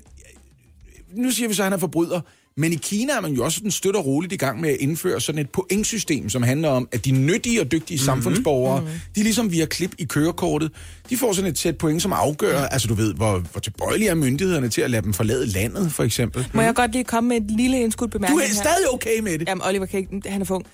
[1.16, 2.20] nu siger vi så, at han er forbryder.
[2.57, 5.38] Men i Kina er man jo også støtter roligt i gang med at indføre sådan
[5.40, 8.05] et pointsystem, som handler om, at de nyttige og dygtige mm-hmm.
[8.05, 9.00] samfundsborgere, mm-hmm.
[9.16, 10.72] de ligesom via klip i kørekortet,
[11.11, 14.14] de får sådan et sæt point, som afgør, altså du ved, hvor, hvor tilbøjelige er
[14.14, 16.46] myndighederne til at lade dem forlade landet, for eksempel.
[16.52, 18.55] Må jeg godt lige komme med et lille indskud Du bemærkning er her?
[18.55, 19.48] stadig okay med det.
[19.48, 20.66] Jamen, Oliver kan ikke, han er for ung.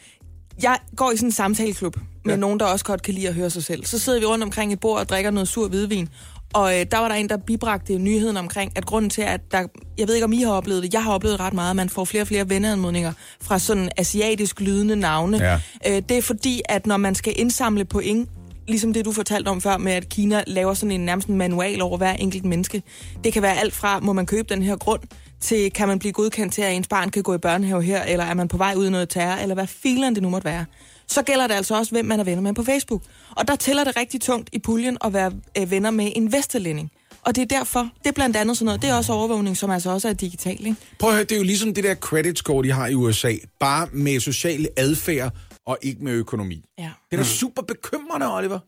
[0.63, 2.41] Jeg går i sådan en samtaleklub med ja.
[2.41, 3.85] nogen, der også godt kan lide at høre sig selv.
[3.85, 6.09] Så sidder vi rundt omkring et bord og drikker noget sur hvidvin.
[6.53, 9.67] Og øh, der var der en, der bibragte nyheden omkring, at grunden til, at der...
[9.99, 10.95] Jeg ved ikke, om I har oplevet det.
[10.95, 14.61] Jeg har oplevet ret meget, at man får flere og flere venneanmodninger fra sådan asiatisk
[14.61, 15.37] lydende navne.
[15.37, 15.55] Ja.
[15.87, 18.29] Øh, det er fordi, at når man skal indsamle point,
[18.69, 21.83] ligesom det, du fortalte om før, med at Kina laver sådan en nærmest en manual
[21.83, 22.83] over hver enkelt menneske.
[23.25, 25.01] Det kan være alt fra, må man købe den her grund,
[25.41, 28.25] til kan man blive godkendt til, at ens barn kan gå i børnehave her, eller
[28.25, 30.65] er man på vej ud i noget terror, eller hvad filen det nu måtte være.
[31.11, 33.03] Så gælder det altså også, hvem man er venner med på Facebook.
[33.37, 36.91] Og der tæller det rigtig tungt i puljen at være øh, venner med en vesterlænding.
[37.23, 39.71] Og det er derfor, det er blandt andet sådan noget, det er også overvågning, som
[39.71, 40.77] altså også er digital, ikke?
[40.99, 43.33] Prøv at høre, det er jo ligesom det der credit score, de har i USA,
[43.61, 45.33] bare med social adfærd
[45.67, 46.65] og ikke med økonomi.
[46.79, 46.91] Ja.
[47.11, 48.59] Det er da super bekymrende, Oliver.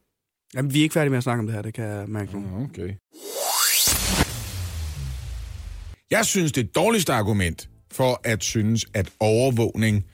[0.55, 2.41] Jamen, vi er ikke færdige med at snakke om det her, det kan jeg mærke
[2.41, 2.65] nu.
[2.65, 2.95] Okay.
[6.11, 10.05] Jeg synes, det dårligste argument for at synes, at overvågning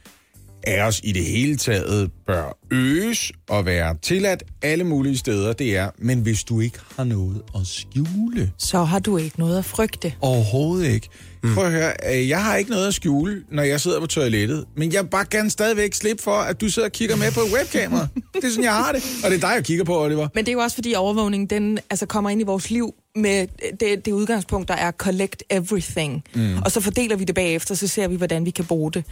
[0.63, 5.77] af os i det hele taget bør øges og være tilladt alle mulige steder, det
[5.77, 8.53] er, men hvis du ikke har noget at skjule.
[8.59, 10.15] Så har du ikke noget at frygte.
[10.21, 11.09] Overhovedet ikke.
[11.43, 11.55] Mm.
[11.55, 14.65] Prøv at høre, øh, jeg har ikke noget at skjule, når jeg sidder på toilettet,
[14.77, 17.41] men jeg vil bare gerne stadigvæk slippe for, at du sidder og kigger med på
[17.41, 18.07] et webkamera.
[18.35, 19.03] det er sådan, jeg har det.
[19.25, 20.29] Og det er dig, jeg kigger på, Oliver.
[20.35, 23.47] Men det er jo også fordi overvågning, den altså, kommer ind i vores liv med
[23.81, 26.25] det, det udgangspunkt, der er collect everything.
[26.35, 26.57] Mm.
[26.65, 29.05] Og så fordeler vi det bagefter, så ser vi, hvordan vi kan bruge det.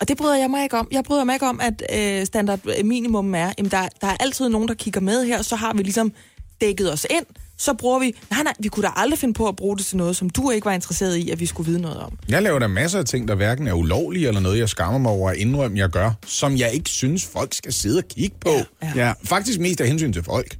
[0.00, 0.88] Og det bryder jeg mig ikke om.
[0.90, 4.48] Jeg bryder mig ikke om, at øh, standard minimum er, jamen der, der er altid
[4.48, 6.12] nogen, der kigger med her, så har vi ligesom
[6.60, 7.26] dækket os ind,
[7.58, 9.96] så bruger vi, nej nej, vi kunne da aldrig finde på at bruge det til
[9.96, 12.18] noget, som du ikke var interesseret i, at vi skulle vide noget om.
[12.28, 15.12] Jeg laver da masser af ting, der hverken er ulovlige eller noget, jeg skammer mig
[15.12, 18.50] over at indrømme, jeg gør, som jeg ikke synes, folk skal sidde og kigge på.
[18.82, 18.92] Ja.
[18.96, 19.12] Ja.
[19.24, 20.56] Faktisk mest af hensyn til folk.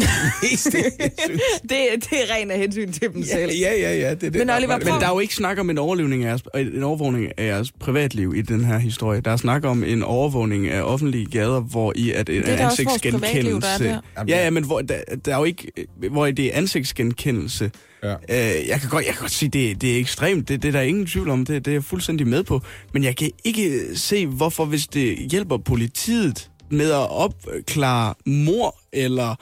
[0.42, 1.38] mest hensyn.
[1.62, 1.70] Det,
[2.10, 3.52] det er ren af hensyn til dem Ja, selv.
[3.52, 4.10] ja, ja, ja.
[4.10, 5.78] Det, det, Men der Oliver, er- prøv- Men der er jo ikke snak om en
[5.78, 6.42] overlevning af jeres,
[6.74, 9.20] en overvågning af jeres privatliv i den her historie.
[9.20, 12.70] Der er snak om en overvågning af offentlige gader, hvor i at en Det er
[13.12, 14.00] privatliv, der er der.
[14.28, 15.72] Ja, ja, men hvor der, der er jo ikke,
[16.10, 17.70] hvor i det er ansigtsgenkendelse.
[18.02, 18.12] Ja.
[18.12, 20.48] Øh, jeg, kan godt, jeg kan godt sige, det, det er ekstremt.
[20.48, 21.44] Det, det er der ingen tvivl om.
[21.44, 22.60] Det, det er jeg fuldstændig med på.
[22.94, 29.34] Men jeg kan ikke se, hvorfor hvis det hjælper politiet med at opklare mor eller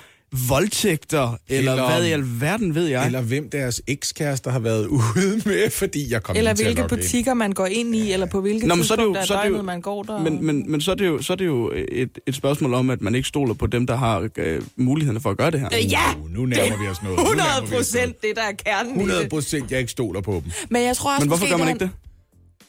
[0.49, 3.07] voldtægter, eller, Eller- hvad i alverden ved jeg.
[3.07, 5.03] Eller hvem deres ekskærester har været ude
[5.47, 7.03] med, fordi jeg kom Eller ind til at hvilke logge ind.
[7.03, 9.35] butikker man går ind i, eller på hvilke Nå, men så er det jo- så
[9.35, 10.23] er det jo- man går der.
[10.23, 12.91] Men, men, men så, er det jo, så er det jo et, et spørgsmål om,
[12.91, 15.69] at man ikke stoler på dem, der har øh, mulighederne for at gøre det her.
[15.79, 17.17] Øh, ja, Uh, nu nærmer vi os noget.
[17.19, 17.79] Nu 100 nærmer vi os noget.
[17.79, 19.31] procent det, der er kernen 100 i det.
[19.31, 20.53] procent, jeg ikke stoler på dem.
[20.71, 21.91] Men jeg tror også, Men hvorfor gør man ikke det?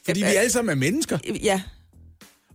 [0.06, 1.18] Fordi vi alle sammen er mennesker.
[1.42, 1.60] Ja,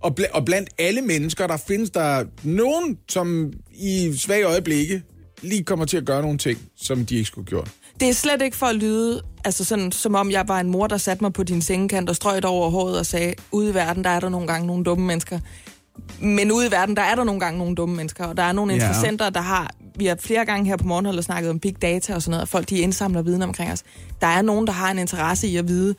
[0.06, 5.04] Og, bl- og blandt alle mennesker, der findes der nogen, som i svage øjeblikke
[5.42, 7.72] lige kommer til at gøre nogle ting, som de ikke skulle gjort.
[8.00, 10.88] det er slet ikke for at lyde, altså sådan, som om jeg var en mor,
[10.88, 14.04] der satte mig på din sengekant og strøg over håret og sagde, ude i verden,
[14.04, 15.40] der er der nogle gange nogle dumme mennesker.
[16.20, 18.52] Men ude i verden, der er der nogle gange nogle dumme mennesker, og der er
[18.52, 18.80] nogle Ja.
[18.80, 22.22] interessenter, der har, vi har flere gange her på morgenholdet snakket om big data og
[22.22, 23.84] sådan noget, og folk de indsamler viden omkring os.
[24.22, 25.96] Der er nogen, der har en interesse i at vide,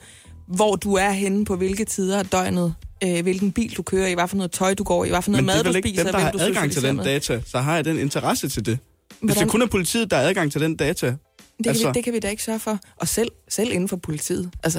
[0.49, 2.75] hvor du er henne på hvilke tider af døgnet,
[3.05, 5.31] øh, hvilken bil du kører i, hvad for noget tøj du går i, hvad for
[5.31, 6.73] noget Men det mad er du vel ikke spiser, dem, der hvem har du adgang
[6.73, 7.05] til den med.
[7.05, 7.41] data.
[7.47, 8.79] Så har jeg den interesse til det.
[9.09, 11.07] Hvis det Hvordan- kun er politiet, der har adgang til den data.
[11.07, 11.17] Det
[11.65, 12.79] kan, Altså- vi, det kan vi da ikke sørge for.
[12.97, 14.51] Og selv, selv inden for politiet.
[14.63, 14.79] Altså,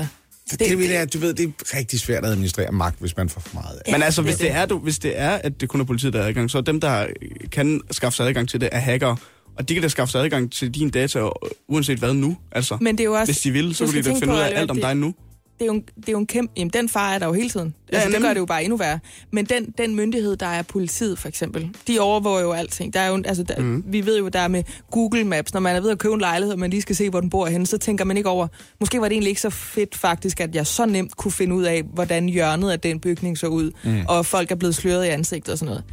[0.51, 3.29] Det, det, det, er, du ved, det er rigtig svært at administrere magt, hvis man
[3.29, 3.91] får for meget af.
[3.91, 6.21] Men altså, hvis det, er, du, hvis det er, at det kun er politiet, der
[6.21, 7.07] har adgang, så er dem, der
[7.51, 9.15] kan skaffe sig adgang til det, er hacker.
[9.57, 11.29] Og de kan da skaffe sig adgang til din data,
[11.67, 12.37] uanset hvad nu.
[12.51, 13.33] Altså, Men det er jo også...
[13.33, 14.95] hvis de vil, så kunne de da finde på, ud af alt om det- dig
[14.95, 15.13] nu.
[15.59, 16.53] Det er jo en, det er jo en kæmpe...
[16.57, 17.75] Jamen, den far er der jo hele tiden.
[17.91, 18.99] Ja, Altså, det gør det jo bare endnu værre.
[19.31, 22.93] Men den, den myndighed, der er politiet, for eksempel, de overvåger jo alting.
[22.93, 23.83] Der er jo, altså, der, mm.
[23.87, 26.19] Vi ved jo, der er med Google Maps, når man er ved at købe en
[26.19, 28.47] lejlighed, og man lige skal se, hvor den bor henne, så tænker man ikke over...
[28.79, 31.63] Måske var det egentlig ikke så fedt faktisk, at jeg så nemt kunne finde ud
[31.63, 34.05] af, hvordan hjørnet af den bygning så ud, mm.
[34.07, 35.83] og folk er blevet sløret i ansigtet og sådan noget.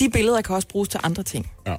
[0.00, 1.50] De billeder kan også bruges til andre ting.
[1.66, 1.76] Ja.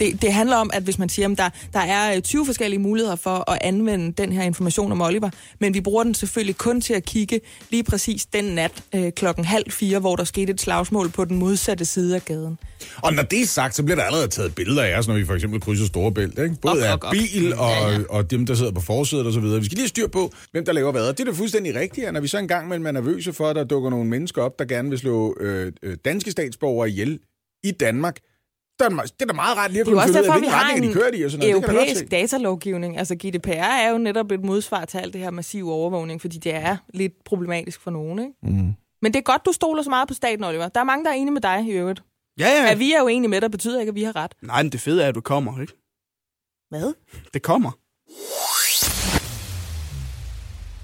[0.00, 2.80] Det, det handler om, at hvis man siger, at der, der er øh, 20 forskellige
[2.80, 6.80] muligheder for at anvende den her information om Oliver, men vi bruger den selvfølgelig kun
[6.80, 7.40] til at kigge
[7.70, 11.36] lige præcis den nat øh, klokken halv fire, hvor der skete et slagsmål på den
[11.36, 12.58] modsatte side af gaden.
[12.96, 15.24] Og når det er sagt, så bliver der allerede taget billeder af os, når vi
[15.24, 16.38] for eksempel krydser Storebælt.
[16.38, 16.56] Ikke?
[16.62, 17.70] Både Op, af op, bil og,
[18.10, 19.58] og dem, der sidder på forsædet og så videre.
[19.58, 21.08] Vi skal lige styr på, hvem der laver hvad.
[21.08, 23.48] Og det er da fuldstændig rigtigt, at når vi så engang mellem er nervøse for,
[23.48, 27.18] at der dukker nogle mennesker op, der gerne vil slå øh, øh, danske statsborgere ihjel
[27.64, 28.16] i Danmark,
[28.84, 30.50] er det, er da meget rart lige at er kunne finde ud af, vi hvilken
[30.50, 31.62] har retning de kører i og sådan noget.
[31.62, 32.98] Det kan europæisk datalovgivning.
[32.98, 36.54] Altså GDPR er jo netop et modsvar til alt det her massive overvågning, fordi det
[36.54, 38.18] er lidt problematisk for nogen.
[38.18, 38.32] Ikke?
[38.42, 38.74] Mm.
[39.02, 40.68] Men det er godt, du stoler så meget på staten, Oliver.
[40.68, 42.02] Der er mange, der er enige med dig i øvrigt.
[42.38, 42.70] Ja, ja.
[42.70, 44.34] At vi er jo enige med dig, betyder ikke, at vi har ret.
[44.42, 45.72] Nej, men det fede er, at du kommer, ikke?
[46.70, 46.92] Hvad?
[47.34, 47.70] Det kommer.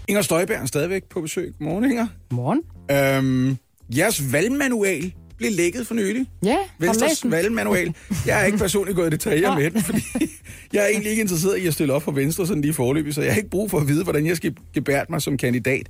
[0.09, 1.55] Inger Støjberg er stadigvæk på besøg.
[1.59, 2.07] Godmorgen, Inger.
[2.31, 2.63] Morgen.
[2.91, 3.59] Øhm,
[3.97, 6.27] jeres valgmanual blev lækket for nylig.
[6.45, 7.95] Ja, Venstres valgmanual.
[8.27, 10.03] Jeg har ikke personligt gået i detaljer med den, fordi
[10.73, 13.23] jeg er egentlig ikke interesseret i at stille op for Venstre sådan lige forløbig, så
[13.23, 15.87] jeg har ikke brug for at vide, hvordan jeg skal gebære mig som kandidat.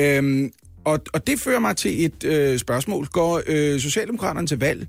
[0.00, 0.52] Øhm,
[0.84, 3.06] og, og det fører mig til et øh, spørgsmål.
[3.06, 4.86] Går øh, Socialdemokraterne til valg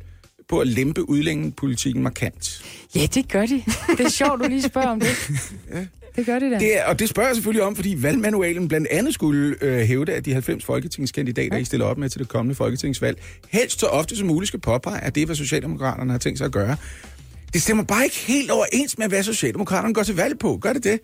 [0.50, 2.62] på at lempe udlændingepolitikken markant?
[2.96, 3.64] Ja, det gør de.
[3.98, 5.10] Det er sjovt, du lige spørger om det.
[6.16, 6.60] Det gør de da.
[6.60, 10.14] Det er, og det spørger jeg selvfølgelig om, fordi valgmanualen blandt andet skulle øh, hævde,
[10.14, 14.16] at de 90 folketingskandidater, I stiller op med til det kommende folketingsvalg, helst så ofte
[14.16, 16.76] som muligt skal påpege, at det er, hvad Socialdemokraterne har tænkt sig at gøre.
[17.54, 20.58] Det stemmer bare ikke helt overens med, hvad Socialdemokraterne går til valg på.
[20.58, 21.00] Gør det det?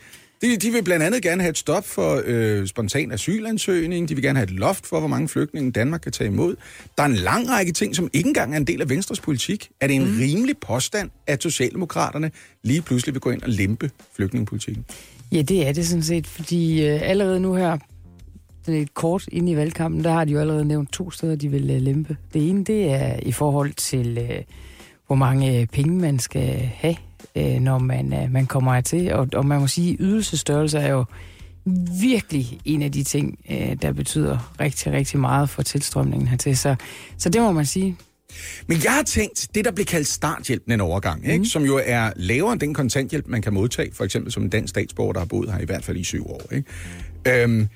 [0.45, 4.09] De, de vil blandt andet gerne have et stop for øh, spontan asylansøgning.
[4.09, 6.55] De vil gerne have et loft for, hvor mange flygtninge Danmark kan tage imod.
[6.97, 9.69] Der er en lang række ting, som ikke engang er en del af Venstres politik.
[9.81, 10.17] Er det en mm.
[10.19, 12.31] rimelig påstand, at Socialdemokraterne
[12.63, 14.85] lige pludselig vil gå ind og lempe flygtningepolitikken?
[15.31, 17.77] Ja, det er det sådan set, fordi øh, allerede nu her,
[18.63, 21.49] sådan et kort inde i valgkampen, der har de jo allerede nævnt to steder, de
[21.49, 22.17] vil øh, lempe.
[22.33, 24.43] Det ene, det er i forhold til, øh,
[25.07, 26.95] hvor mange øh, penge man skal have,
[27.35, 29.13] øh, når man, øh, man kommer hertil.
[29.13, 31.05] Og, og man må sige, ydelsestørrelse er jo
[32.01, 36.57] virkelig en af de ting, øh, der betyder rigtig, rigtig meget for tilstrømningen hertil.
[36.57, 36.75] Så,
[37.17, 37.97] så det må man sige,
[38.67, 41.29] Men jeg har tænkt, det der bliver kaldt starthjælpen en overgang, mm.
[41.29, 41.45] ikke?
[41.45, 44.69] som jo er lavere end den kontanthjælp, man kan modtage, for eksempel som en dansk
[44.69, 46.41] statsborger, der har boet her i hvert fald i syv år.
[46.51, 47.43] Ikke?
[47.43, 47.67] Øhm,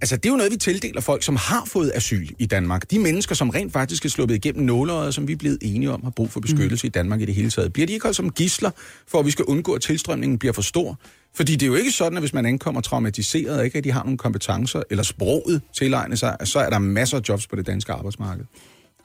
[0.00, 2.90] altså, det er jo noget, vi tildeler folk, som har fået asyl i Danmark.
[2.90, 6.02] De mennesker, som rent faktisk er sluppet igennem nåleøjet, som vi er blevet enige om,
[6.02, 6.88] har brug for beskyttelse mm.
[6.88, 7.72] i Danmark i det hele taget.
[7.72, 8.70] Bliver de ikke holdt som gisler,
[9.08, 10.98] for at vi skal undgå, at tilstrømningen bliver for stor?
[11.34, 13.92] Fordi det er jo ikke sådan, at hvis man ankommer traumatiseret, og ikke at de
[13.92, 17.66] har nogle kompetencer, eller sproget tilegnet sig, så er der masser af jobs på det
[17.66, 18.44] danske arbejdsmarked.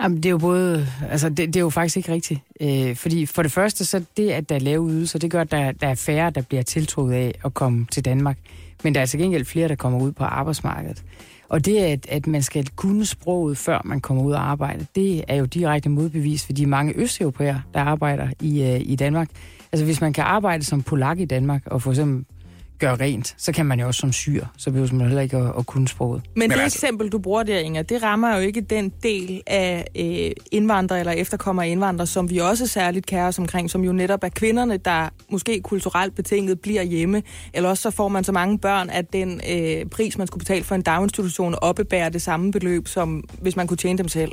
[0.01, 2.39] Jamen, det er jo både, altså det, det er jo faktisk ikke rigtigt.
[2.61, 5.51] Øh, fordi for det første, så det, at der er lave ydelser, det gør, at
[5.51, 8.37] der, der er færre, der bliver tiltrukket af at komme til Danmark.
[8.85, 11.03] Men der er til gengæld flere, der kommer ud på arbejdsmarkedet.
[11.49, 15.23] Og det, at, at man skal kunne sproget, før man kommer ud og arbejde, det
[15.27, 19.29] er jo direkte modbevis for de mange østeuropæere, der arbejder i, øh, i Danmark.
[19.71, 22.25] Altså hvis man kan arbejde som polak i Danmark, og for eksempel
[22.79, 24.45] gøre rent, så kan man jo også som syr.
[24.57, 26.21] Så behøver man heller ikke at, at kunne sproget.
[26.35, 29.87] Men det altså- eksempel, du bruger der, Inger, det rammer jo ikke den del af
[29.95, 34.23] øh, indvandrere eller efterkommere indvandrere, som vi også særligt kærer os omkring, som jo netop
[34.23, 37.23] er kvinderne, der måske kulturelt betinget bliver hjemme,
[37.53, 40.63] eller også så får man så mange børn, at den øh, pris, man skulle betale
[40.63, 44.31] for en daginstitution, oppebærer det samme beløb, som hvis man kunne tjene dem selv.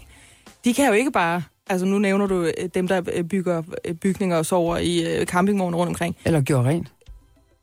[0.65, 1.43] De kan jo ikke bare...
[1.71, 5.27] Altså nu nævner du øh, dem, der øh, bygger øh, bygninger og sover i øh,
[5.27, 6.17] campingvogn rundt omkring.
[6.25, 6.93] Eller gøre rent.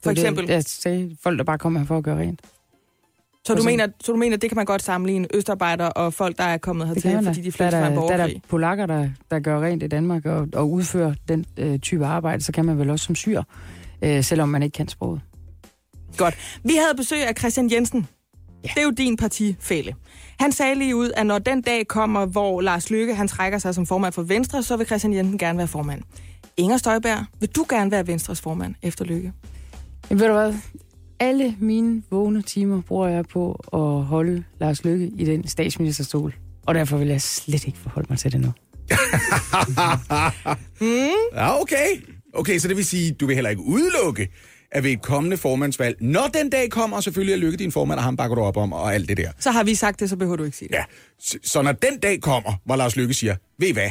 [0.03, 0.49] For Det er eksempel.
[0.49, 2.41] Jeg sagde, folk, der bare kommer her for at gøre rent.
[3.45, 6.13] Så du, Og så- mener, så du mener, det kan man godt sammenligne østarbejdere og
[6.13, 8.29] folk, der er kommet hertil, fordi de der, fleste er fra en der, der er
[8.49, 12.51] polakker, der, der gør rent i Danmark og, og udfører den øh, type arbejde, så
[12.51, 13.43] kan man vel også som syr,
[14.01, 15.21] øh, selvom man ikke kan sproget.
[16.17, 16.35] Godt.
[16.63, 18.07] Vi havde besøg af Christian Jensen.
[18.63, 18.69] Ja.
[18.73, 19.95] Det er jo din partifælle.
[20.39, 23.75] Han sagde lige ud, at når den dag kommer, hvor Lars Løkke han trækker sig
[23.75, 26.01] som formand for Venstre, så vil Christian Jensen gerne være formand.
[26.57, 29.33] Inger Støjberg, vil du gerne være Venstres formand efter Løkke?
[30.09, 30.53] Men ved du hvad?
[31.19, 36.35] Alle mine vågne timer bruger jeg på at holde Lars Løkke i den statsministerstol.
[36.65, 38.51] Og derfor vil jeg slet ikke forholde mig til det nu.
[40.79, 41.09] Hmm?
[41.33, 42.03] Ja, okay.
[42.33, 44.29] Okay, så det vil sige, du vil heller ikke udelukke,
[44.71, 47.99] at ved et kommende formandsvalg, når den dag kommer, og selvfølgelig er Lykke din formand,
[47.99, 49.31] og ham bakker du op om, og alt det der.
[49.39, 50.75] Så har vi sagt det, så behøver du ikke sige det.
[50.75, 50.83] Ja,
[51.19, 53.89] så, så når den dag kommer, hvor Lars Lykke siger, ved I hvad,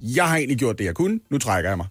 [0.00, 1.86] jeg har egentlig gjort det, jeg kunne, nu trækker jeg mig.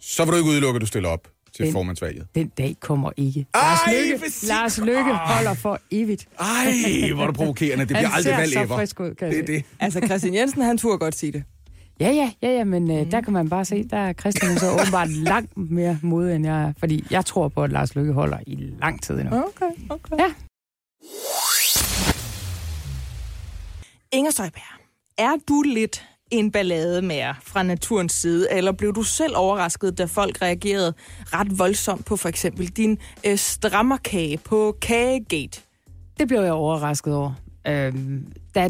[0.00, 2.26] Så vil du ikke udelukke, at du stiller op til Den- formandsvalget.
[2.34, 3.46] Den dag kommer ikke.
[3.54, 3.78] Ej, Lars
[4.12, 6.28] Lykke, Lars Lykke holder for evigt.
[6.40, 7.78] Ej, hvor er du provokerende.
[7.84, 8.76] Det bliver Han aldrig ser valg så ever.
[8.76, 9.64] frisk ud, kan jeg Det er det.
[9.80, 11.44] Altså, Christian Jensen, han turde godt sige det.
[12.00, 14.70] Ja, ja, ja, ja, men øh, der kan man bare se, der er Christian så
[14.80, 16.72] åbenbart langt mere modig, end jeg er.
[16.78, 19.36] Fordi jeg tror på, at Lars Lykke holder i lang tid endnu.
[19.36, 20.16] Okay, okay.
[20.18, 20.32] Ja.
[24.12, 24.80] Inger Støjberg,
[25.18, 30.04] er du lidt en ballade mere fra naturens side, eller blev du selv overrasket, da
[30.04, 35.60] folk reagerede ret voldsomt på for eksempel din øh, strammerkage på Kagegate?
[36.18, 37.32] Det blev jeg overrasket over.
[37.66, 38.68] Øhm, der er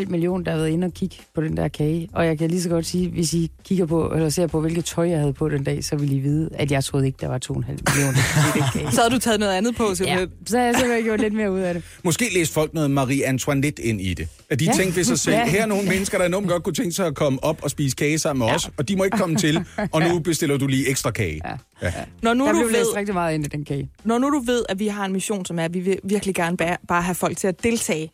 [0.00, 2.08] 2,5 millioner, der har været inde og kigge på den der kage.
[2.12, 4.84] Og jeg kan lige så godt sige, hvis I kigger på, eller ser på, hvilket
[4.84, 7.28] tøj jeg havde på den dag, så vil I vide, at jeg troede ikke, der
[7.28, 8.18] var 2,5 millioner
[8.56, 8.92] i den kage.
[8.92, 10.28] Så havde du taget noget andet på, Ja, simpelthen.
[10.46, 11.82] så har jeg simpelthen gjort lidt mere ud af det.
[12.04, 14.28] Måske læste folk noget Marie Antoinette ind i det.
[14.50, 14.70] At de ja.
[14.70, 14.76] Ja.
[14.76, 15.46] tænkte ved sig selv, Ja.
[15.46, 17.96] her er nogle mennesker, der enormt godt kunne tænke sig at komme op og spise
[17.96, 18.54] kage sammen med ja.
[18.54, 21.40] os, og de må ikke komme til, og nu bestiller du lige ekstra kage.
[21.44, 21.56] Ja.
[21.82, 21.92] Ja.
[22.22, 23.88] Når nu, Der du blev ved, rigtig meget ind i den kage.
[24.04, 26.34] når nu du ved, at vi har en mission, som er, at vi vil virkelig
[26.34, 28.10] gerne bare, bare have folk til at deltage,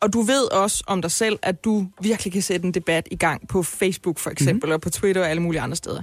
[0.00, 3.16] og du ved også om dig selv, at du virkelig kan sætte en debat i
[3.16, 4.74] gang på Facebook for eksempel, mm-hmm.
[4.74, 6.02] og på Twitter og alle mulige andre steder.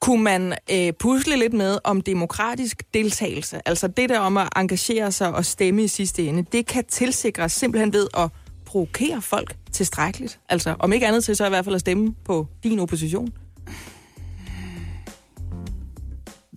[0.00, 5.12] Kunne man øh, pusle lidt med om demokratisk deltagelse, altså det der om at engagere
[5.12, 8.28] sig og stemme i sidste ende, det kan tilsikres simpelthen ved at
[8.64, 10.40] provokere folk tilstrækkeligt.
[10.48, 13.32] Altså om ikke andet til, så i hvert fald at stemme på din opposition.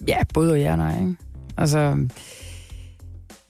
[0.08, 1.16] Ja, både og ja og nej, ikke?
[1.58, 2.08] Altså,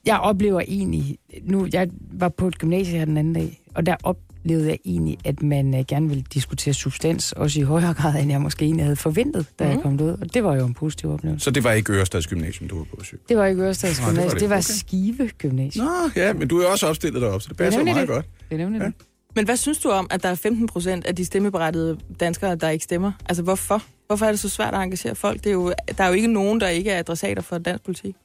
[0.05, 1.17] jeg oplever egentlig...
[1.43, 5.17] Nu, jeg var på et gymnasie her den anden dag, og der oplevede jeg egentlig,
[5.25, 8.85] at man uh, gerne ville diskutere substans, også i højere grad, end jeg måske egentlig
[8.85, 9.69] havde forventet, da mm.
[9.71, 10.09] jeg kom ud.
[10.21, 11.43] Og det var jo en positiv oplevelse.
[11.43, 13.19] Så det var ikke Ørestads Gymnasium, du var på besøg?
[13.29, 14.41] Det var ikke Ørestads Nå, det var Gymnasium, det.
[14.41, 14.61] det var Okay.
[14.61, 15.85] Skive Gymnasium.
[15.85, 18.15] Nå, ja, men du er også opstillet derop, så det passer nemlig meget det.
[18.15, 18.25] godt.
[18.49, 18.85] Det er nemlig Ja.
[18.85, 18.93] det.
[19.35, 22.69] Men hvad synes du om, at der er 15 procent af de stemmeberettigede danskere, der
[22.69, 23.11] ikke stemmer?
[23.25, 23.83] Altså hvorfor?
[24.07, 25.37] Hvorfor er det så svært at engagere folk?
[25.43, 28.15] Det er jo, der er jo ikke nogen, der ikke er adressater for dansk politik.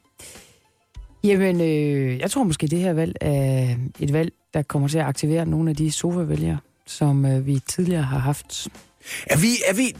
[1.24, 5.04] Jamen, øh, jeg tror måske, det her valg er et valg, der kommer til at
[5.04, 8.68] aktivere nogle af de sofa-vælgere, som øh, vi tidligere har haft.
[9.26, 9.94] Er vi, er vi,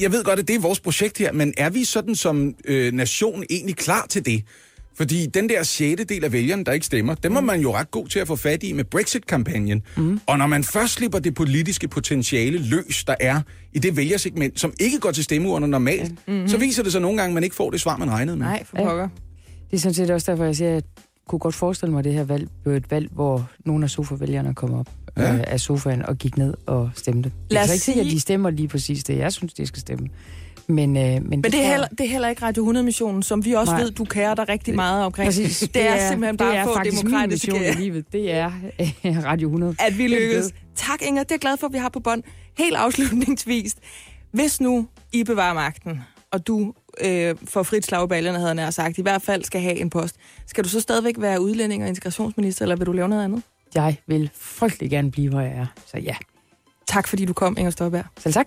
[0.00, 2.92] jeg ved godt, at det er vores projekt her, men er vi sådan som øh,
[2.92, 4.44] nation egentlig klar til det?
[4.94, 7.90] Fordi den der sjette del af vælgerne, der ikke stemmer, dem var man jo ret
[7.90, 9.82] god til at få fat i med Brexit-kampagnen.
[9.96, 10.20] Mm.
[10.26, 13.40] Og når man først slipper det politiske potentiale løs, der er
[13.72, 16.48] i det vælgersegment, som ikke går til stemmeurner normalt, mm-hmm.
[16.48, 18.46] så viser det sig nogle gange, at man ikke får det svar, man regnede med.
[18.46, 19.08] Nej, for pokker.
[19.72, 20.82] Det er sådan set også derfor, jeg siger, at jeg
[21.28, 24.54] kunne godt forestille mig, at det her valg blev et valg, hvor nogle af sofa-vælgerne
[24.54, 25.34] kom op Ja.
[25.34, 27.28] øh, af sofaen og gik ned og stemte.
[27.28, 29.32] Det Lad er os så ikke sikkert, at sige- de stemmer lige præcis det, jeg
[29.32, 30.08] synes, de skal stemme.
[30.66, 33.52] Men, øh, men, Men det er, heller, det er heller ikke Radio 100-missionen, som vi
[33.52, 33.82] også Nej.
[33.82, 35.26] ved, du kærer dig rigtig meget omkring.
[35.28, 35.58] Præcis.
[35.74, 38.12] Det er simpelthen bare det er få min mission i livet.
[38.12, 39.74] Det er øh, Radio 100.
[39.78, 40.46] at vi Det er lykkes.
[40.46, 40.54] det.
[40.76, 41.22] Tak, Inger.
[41.22, 42.22] Det er jeg glad for, at vi har på bånd.
[42.58, 43.74] Helt afslutningsvis.
[44.32, 46.00] Hvis nu I bevarer magten,
[46.32, 49.44] og du øh, får frit slag i baljerne, havde jeg nær sagt, i hvert fald
[49.44, 50.16] skal have en post,
[50.46, 53.42] skal du så stadigvæk være udlænding og integrationsminister, eller vil du lave noget andet?
[53.74, 55.66] Jeg vil frygtelig gerne blive, hvor jeg er.
[55.86, 56.16] Så ja,
[56.86, 58.04] Tak, fordi du kom, Inger Støjberg.
[58.18, 58.46] selv tak.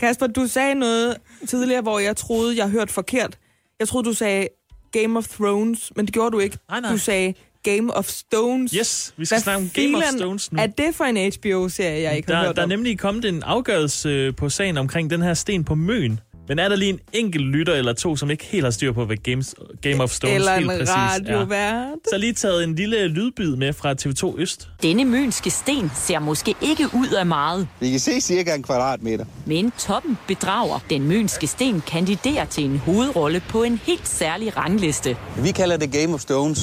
[0.00, 1.16] Kasper, du sagde noget
[1.48, 3.38] tidligere, hvor jeg troede, jeg hørte forkert.
[3.78, 4.48] Jeg troede, du sagde
[4.92, 6.58] Game of Thrones, men det gjorde du ikke.
[6.70, 6.92] Nej, nej.
[6.92, 8.72] Du sagde Game of Stones.
[8.72, 10.58] Yes, vi skal Hvad snakke om Game of Stones nu.
[10.62, 12.68] Er det for en HBO-serie, jeg ikke har Der, hørt der er om?
[12.68, 16.20] nemlig kommet en afgørelse øh, på sagen omkring den her sten på Møn.
[16.50, 19.04] Men er der lige en enkelt lytter eller to, som ikke helt har styr på,
[19.04, 21.84] hvad Games, Game of Stones Eller helt en præcis er?
[22.10, 24.68] Så lige taget en lille lydbid med fra TV2 Øst.
[24.82, 29.24] Denne mønske sten ser måske ikke ud af meget, Vi kan se cirka en kvadratmeter.
[29.46, 30.78] men toppen bedrager.
[30.90, 35.16] Den mønske sten kandiderer til en hovedrolle på en helt særlig rangliste.
[35.42, 36.60] Vi kalder det Game of Stones.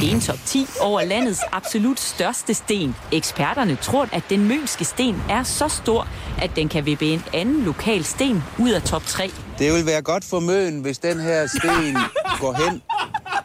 [0.00, 2.94] Det er en top 10 over landets absolut største sten.
[3.12, 6.08] Eksperterne tror, at den mønske sten er så stor,
[6.42, 9.17] at den kan vippe en anden lokal sten ud af top 3.
[9.58, 11.96] Det vil være godt for møen, hvis den her sten
[12.40, 12.82] går hen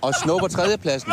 [0.01, 1.11] og snupper tredjepladsen.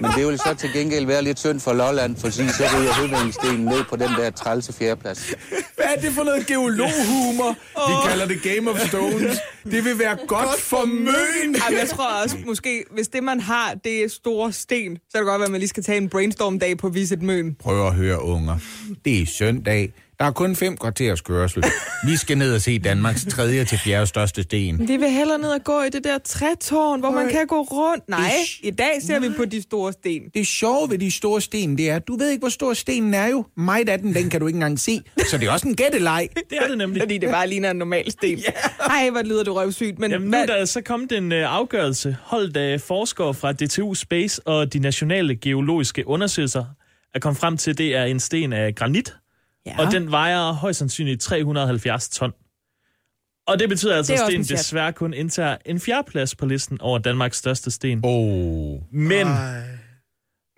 [0.00, 2.42] Men det vil så til gengæld være lidt synd for Lolland, for så
[2.78, 5.34] ryger høvdingstenen ned på den der trælse fjerdeplads.
[5.76, 7.56] Hvad er det for noget geologhumor?
[7.88, 9.38] Vi kalder det Game of Stones.
[9.64, 11.56] Det vil være godt for møn.
[11.62, 15.12] Ej, men jeg tror også, måske, hvis det man har, det er store sten, så
[15.14, 17.54] kan det godt være, at man lige skal tage en brainstorm-dag på Visit Møn.
[17.54, 18.58] Prøv at høre, unger.
[19.04, 19.92] Det er søndag.
[20.22, 21.64] Der er kun fem kvarters kørsel.
[22.06, 24.88] Vi skal ned og se Danmarks tredje til fjerde største sten.
[24.88, 28.08] Vi vil hellere ned og gå i det der trætårn, hvor man kan gå rundt.
[28.08, 30.22] Nej, i dag ser vi på de store sten.
[30.34, 33.14] Det sjove ved de store sten, det er, at du ved ikke, hvor stor stenen
[33.14, 33.44] er jo.
[33.56, 35.02] Mig af den, den kan du ikke engang se.
[35.30, 36.28] Så det er også en gætteleg.
[36.50, 37.02] Det er det nemlig.
[37.02, 38.38] Fordi det bare ligner en normal sten.
[38.80, 39.98] Ej, hvor lyder det røvsygt.
[39.98, 43.52] Men Jamen, nu hvad, er der så kommet en uh, afgørelse, holdt af forskere fra
[43.52, 46.64] DTU Space og de nationale geologiske undersøgelser,
[47.14, 49.14] er kommet frem til, at det er en sten af granit,
[49.66, 49.74] ja.
[49.86, 52.32] og den vejer højst sandsynligt 370 ton.
[53.46, 56.98] Og det betyder altså, Det at stenen desværre kun indtager en fjerdeplads på listen over
[56.98, 58.00] Danmarks største sten.
[58.02, 58.78] Oh.
[58.92, 59.26] Men...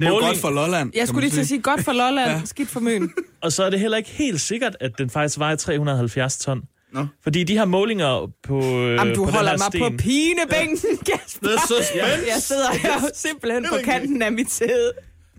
[0.00, 0.92] Det er jo Måling- godt for Lolland.
[0.94, 2.40] jeg skulle lige til at sige, godt for Lolland, ja.
[2.44, 3.10] skidt for Møn.
[3.42, 6.62] Og så er det heller ikke helt sikkert, at den faktisk vejer 370 ton.
[6.92, 7.06] Nå.
[7.22, 10.02] Fordi de her målinger på, øh, Jamen, du på holder den her mig sten, på
[10.02, 10.78] pinebænken,
[11.12, 11.48] Kasper.
[11.48, 12.00] Det er suspense.
[12.34, 14.92] Jeg sidder her simpelthen på kanten af mit sæde.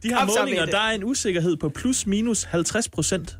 [0.04, 3.38] De her Kom så målinger, der er en usikkerhed på plus minus 50 procent.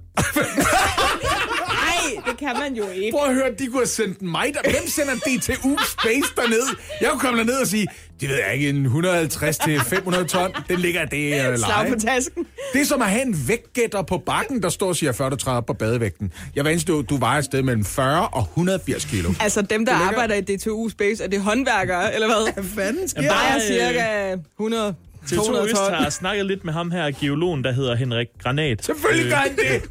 [1.68, 3.12] Nej, det kan man jo ikke.
[3.18, 4.70] Prøv at høre, de kunne have sendt mig der.
[4.72, 6.76] Hvem sender DTU Space derned?
[7.02, 7.88] Jeg kunne komme derned og sige,
[8.22, 12.00] det ved jeg ikke, en 150 til 500 ton, den ligger det uh, Slag på
[12.00, 12.46] tasken.
[12.74, 15.36] Det er som at have en vægtgætter på bakken, der står og siger, før du
[15.36, 16.34] træder op på badevægten.
[16.56, 19.34] Jeg var eneste, du, vejer et sted mellem 40 og 180 kilo.
[19.40, 22.54] Altså dem, der arbejder i DTU Space, er det håndværkere, eller hvad?
[22.54, 24.96] Hvad fanden sker Der der er er, cirka 100
[25.26, 28.86] TV2 200 Øst har snakket lidt med ham her, geologen, der hedder Henrik Granat.
[28.86, 29.82] Selvfølgelig gør han det.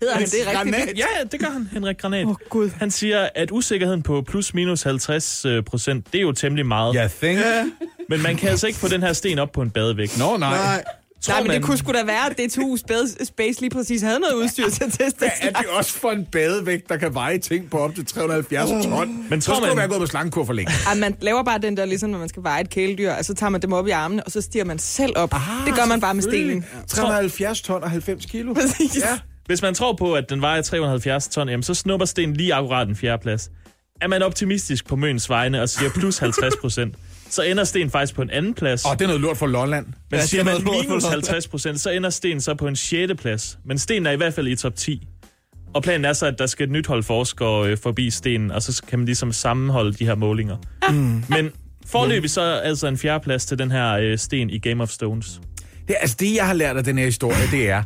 [0.00, 0.32] Hedder han det
[0.76, 0.98] rigtigt?
[0.98, 2.26] Ja, ja, det gør han, Henrik Granat.
[2.26, 2.70] Åh, Gud.
[2.78, 6.94] Han siger, at usikkerheden på plus minus 50 øh, procent, det er jo temmelig meget.
[6.94, 7.40] Jeg think.
[8.08, 10.18] Men man kan altså ikke få den her sten op på en badevægt.
[10.18, 10.56] Nå, nej.
[10.56, 10.84] Nej.
[11.26, 14.02] Tror Nej, men det man- kunne sgu da være, at DTU Space, Space lige præcis
[14.02, 17.14] havde noget udstyr til at teste Hvad er det også for en badevægt, der kan
[17.14, 19.26] veje ting på op til 370 ton?
[19.30, 20.72] Men Så tror skulle man- være gået på slangekur for længe.
[20.86, 23.34] Ej, man laver bare den der, ligesom når man skal veje et kæledyr, og så
[23.34, 25.34] tager man dem op i armene, og så stiger man selv op.
[25.66, 26.64] det gør man bare med stenen.
[26.88, 28.54] 370 ton og 90 kilo.
[28.54, 28.96] Præcis.
[28.96, 29.18] Ja.
[29.46, 32.88] Hvis man tror på, at den vejer 370 ton, jamen, så snupper stenen lige akkurat
[32.88, 33.50] en fjerdeplads.
[34.00, 36.94] Er man optimistisk på Møns vegne og siger plus 50 procent,
[37.30, 38.84] så ender sten faktisk på en anden plads.
[38.84, 39.86] Og det er noget lort for Lolland.
[39.86, 41.12] Men Ja, siger er man minus Lolland.
[41.12, 43.12] 50 procent, så ender sten så på en 6.
[43.18, 43.58] plads.
[43.64, 45.08] Men sten er i hvert fald i top 10.
[45.74, 48.62] Og planen er så, at der skal et nyt hold forskere øh, forbi stenen, og
[48.62, 50.56] så kan man ligesom sammenholde de her målinger.
[50.90, 51.22] Mm.
[51.28, 51.52] Men
[51.86, 55.40] forløbig så altså en fjerdeplads til den her øh, sten i Game of Stones.
[55.88, 57.82] Det, altså det, jeg har lært af den her historie, det er,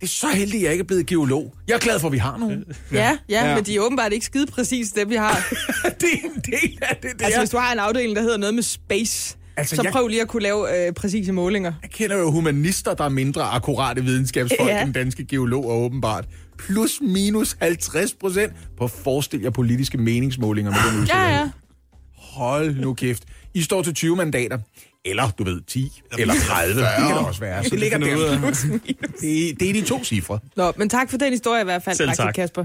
[0.00, 1.54] det er så heldigt, at jeg ikke er blevet geolog.
[1.68, 2.64] Jeg er glad for, at vi har nogen.
[2.92, 3.48] Ja, ja, Ja.
[3.48, 5.48] ja, men de er åbenbart ikke skide præcis dem, vi har.
[6.00, 7.10] det er en del af det.
[7.18, 7.40] det altså, er.
[7.40, 10.22] hvis du har en afdeling, der hedder noget med space, Altså, så jeg- prøv lige
[10.22, 11.72] at kunne lave øh, præcise målinger.
[11.82, 14.82] Jeg kender jo humanister, der er mindre akkurate videnskabsfolk Ja.
[14.82, 16.24] end danske geologer, åbenbart.
[16.58, 21.34] Plus minus 50 procent på forestil jer politiske meningsmålinger med den Ja, usikkerhed.
[21.44, 21.50] ja.
[22.16, 23.24] Hold nu kæft.
[23.54, 24.58] I står til 20 mandater.
[25.06, 26.80] Eller, du ved, 10 eller 30.
[26.80, 27.64] Det kan det også være.
[27.64, 28.40] Så det ligger der.
[29.20, 30.38] Det, det er de to cifre.
[30.56, 32.34] Nå, men tak for den historie i hvert fald, Selv tak.
[32.34, 32.64] Kasper.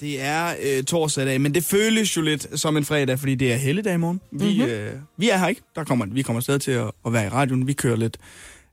[0.00, 3.52] Det er øh, torsdag dag, men det føles jo lidt som en fredag, fordi det
[3.52, 4.20] er helligdag i morgen.
[4.32, 4.54] Vi, Mhm.
[4.56, 4.70] mm-hmm.
[4.72, 5.60] øh, vi er her ikke.
[5.76, 7.66] Der kommer, vi kommer stadig til at, at være i radioen.
[7.66, 8.16] Vi kører lidt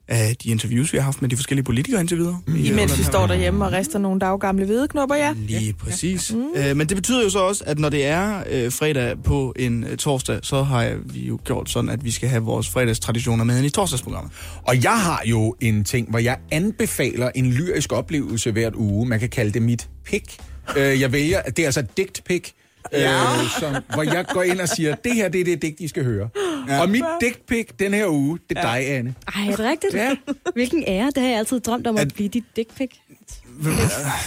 [0.08, 2.40] af de interviews, vi har haft med de forskellige politikere indtil videre.
[2.48, 2.56] Mm.
[2.56, 5.34] Imens vi står derhjemme og rister nogle daggamle hvedeknopper, ja.
[5.38, 6.34] Lige præcis.
[6.34, 6.48] Mm.
[6.56, 9.84] Øh, men det betyder jo så også, at når det er øh, fredag på en
[9.84, 13.58] øh, torsdag, så har vi jo gjort sådan, at vi skal have vores fredagstraditioner med
[13.58, 14.32] ind i torsdagsprogrammet.
[14.64, 19.08] Og jeg har jo en ting, hvor jeg anbefaler en lyrisk oplevelse hvert uge.
[19.08, 20.38] Man kan kalde det mit pick.
[20.78, 22.52] Øh, jeg vælger, det er altså digt pick.
[22.92, 23.22] Ja.
[23.24, 25.88] Øh, som, hvor jeg går ind og siger, det her det er det digt, I
[25.88, 26.30] skal høre.
[26.70, 26.82] Ja.
[26.82, 28.76] Og mit digt pick den her uge, det er ja.
[28.80, 29.16] dig, Anne.
[29.36, 29.94] Ej, er det rigtigt?
[29.94, 30.16] Ja.
[30.54, 32.90] Hvilken ære, det har jeg altid drømt om at, at blive dit dick pic.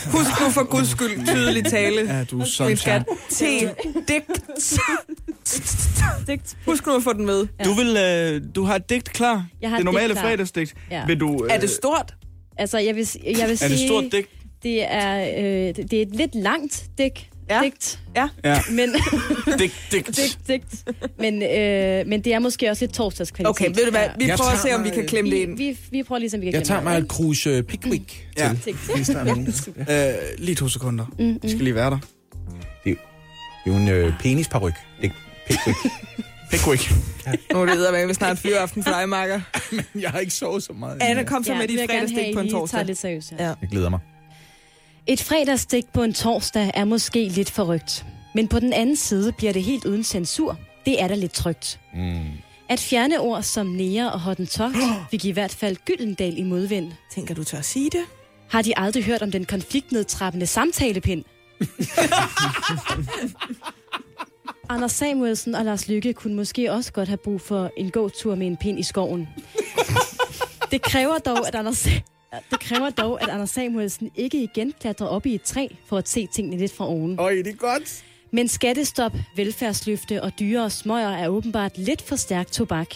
[0.06, 2.14] Husk nu for guds skyld tydelig tale.
[2.16, 3.02] Ja, du er sådan skat.
[3.30, 3.40] T.
[6.26, 6.56] Digt.
[6.66, 7.46] Husk nu at få den med.
[7.64, 9.46] Du, vil, øh, du har et digt klar.
[9.60, 10.28] Jeg har det et normale digt klar.
[10.28, 10.74] fredagsdigt.
[10.90, 11.06] Ja.
[11.06, 12.14] Vil du, øh, Er det stort?
[12.58, 13.68] Altså, jeg vil, jeg vil Er sige...
[13.68, 14.28] det et stort digt?
[14.62, 17.30] Det er, øh, det det er et lidt langt digt.
[17.50, 17.60] Ja.
[17.64, 18.00] Digt.
[18.16, 18.28] Ja.
[18.44, 18.60] Ja.
[18.70, 18.88] Men,
[19.58, 20.06] Digt, digt.
[20.16, 20.84] digt, digt.
[21.18, 23.50] Men, øh, men det er måske også lidt torsdagskvalitet.
[23.50, 24.08] Okay, ved du hvad?
[24.18, 25.56] Vi Jeg prøver at tager se, om vi mig- kan klemme det ind.
[25.56, 28.26] Vi, vi, vi prøver ligesom, vi kan Jeg tager glemme mig det, et kruse Pickwick
[28.38, 28.48] Ja.
[28.48, 28.68] til.
[28.68, 28.78] ikke?
[28.96, 29.46] Hvis der er nogen.
[29.90, 31.04] Øh, lige to sekunder.
[31.18, 31.98] Mm, Vi skal lige være der.
[32.84, 32.96] Det er
[33.66, 34.74] jo en øh, penisparyk.
[35.02, 35.14] Det er
[35.48, 35.78] Pickwick.
[36.50, 36.90] Pickwick.
[37.52, 39.40] Nu er det eddermame snart fyreaften for dig, Marker.
[40.00, 40.98] jeg har ikke sovet så meget.
[41.02, 42.76] Anna, kom så Ja, med det vil dit jeg gerne have, fredagstik på en torsdag.
[42.78, 43.32] tager lidt seriøst.
[43.38, 43.44] Ja.
[43.44, 43.52] Ja.
[43.60, 44.00] Jeg glæder mig.
[45.08, 48.04] Et fredagstik på en torsdag er måske lidt forrygt.
[48.34, 50.58] Men på den anden side bliver det helt uden censur.
[50.86, 51.80] Det er da lidt trygt.
[51.94, 52.24] Mm.
[52.68, 54.76] At fjerne ord som nære og hottentogt
[55.10, 56.92] fik i hvert fald Gyldendal i modvind.
[57.14, 58.04] Tænker du tør at sige det?
[58.48, 61.24] Har de aldrig hørt om den konfliktnedtrappende samtalepind?
[64.68, 68.46] Anders Samuelsen og Lars Lykke kunne måske også godt have brug for en gåtur med
[68.46, 69.28] en pind i skoven.
[70.70, 71.88] Det kræver dog, at Anders,
[72.50, 76.08] Det kræver dog, at Anders Samuelsen ikke igen klatrer op i et træ for at
[76.08, 77.18] se tingene lidt fra oven.
[77.18, 78.04] Øj, det er godt.
[78.30, 82.94] Men skattestop, velfærdsløfte og dyre og smøger er åbenbart lidt for stærkt tobak.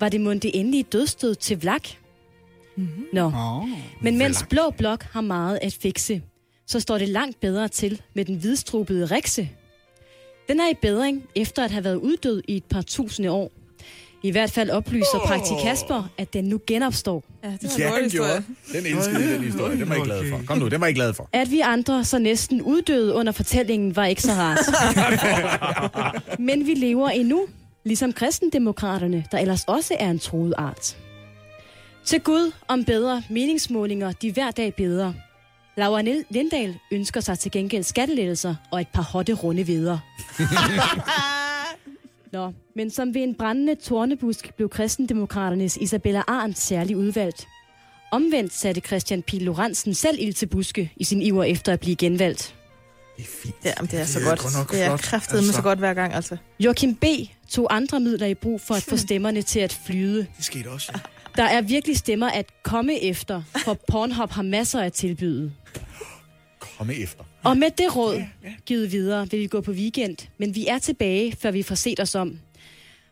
[0.00, 1.88] Var det mundt det endelige dødstød til vlak?
[2.76, 3.06] Mm-hmm.
[3.12, 3.24] Nå.
[3.26, 3.68] Oh,
[4.00, 6.22] Men mens Blå Blok har meget at fikse,
[6.66, 9.50] så står det langt bedre til med den hvidstrubede rikse.
[10.48, 13.52] Den er i bedring efter at have været uddød i et par tusinde år.
[14.22, 15.26] I hvert fald oplyser oh.
[15.26, 17.24] Praktik Kasper, at den nu genopstår.
[17.44, 18.44] Ja, det Ja, han gjorde.
[18.72, 19.80] Den elskede den historie.
[19.80, 20.40] Den var jeg glad for.
[20.46, 21.28] Kom nu, den var jeg glad for.
[21.32, 24.58] At vi andre så næsten uddøde under fortællingen var ikke så rart.
[26.48, 27.46] Men vi lever endnu,
[27.84, 30.96] ligesom kristendemokraterne, der ellers også er en troet art.
[32.04, 35.14] Til Gud om bedre meningsmålinger, de hver dag bedre.
[35.76, 40.00] Laura Lindahl ønsker sig til gengæld skattelettelser og et par hotte runde videre.
[42.32, 47.48] Nå, men som ved en brændende tornebusk blev kristendemokraternes Isabella Arndt særlig udvalgt.
[48.12, 51.96] Omvendt satte Christian Pil Lorentzen selv ild til buske i sin iver efter at blive
[51.96, 52.54] genvalgt.
[53.64, 54.40] Ja, men det er så Det er godt.
[54.40, 55.52] godt nok det er med altså.
[55.52, 56.36] så godt hver gang, altså.
[56.60, 57.04] Joachim B.
[57.50, 60.26] tog andre midler i brug for at få stemmerne til at flyde.
[60.36, 61.00] Det skete også, ja.
[61.36, 65.52] Der er virkelig stemmer at komme efter, for Pornhub har masser at tilbyde.
[66.78, 67.24] Komme efter.
[67.44, 68.22] Og med det råd
[68.66, 72.00] givet videre vil vi gå på weekend, men vi er tilbage, før vi får set
[72.00, 72.38] os om.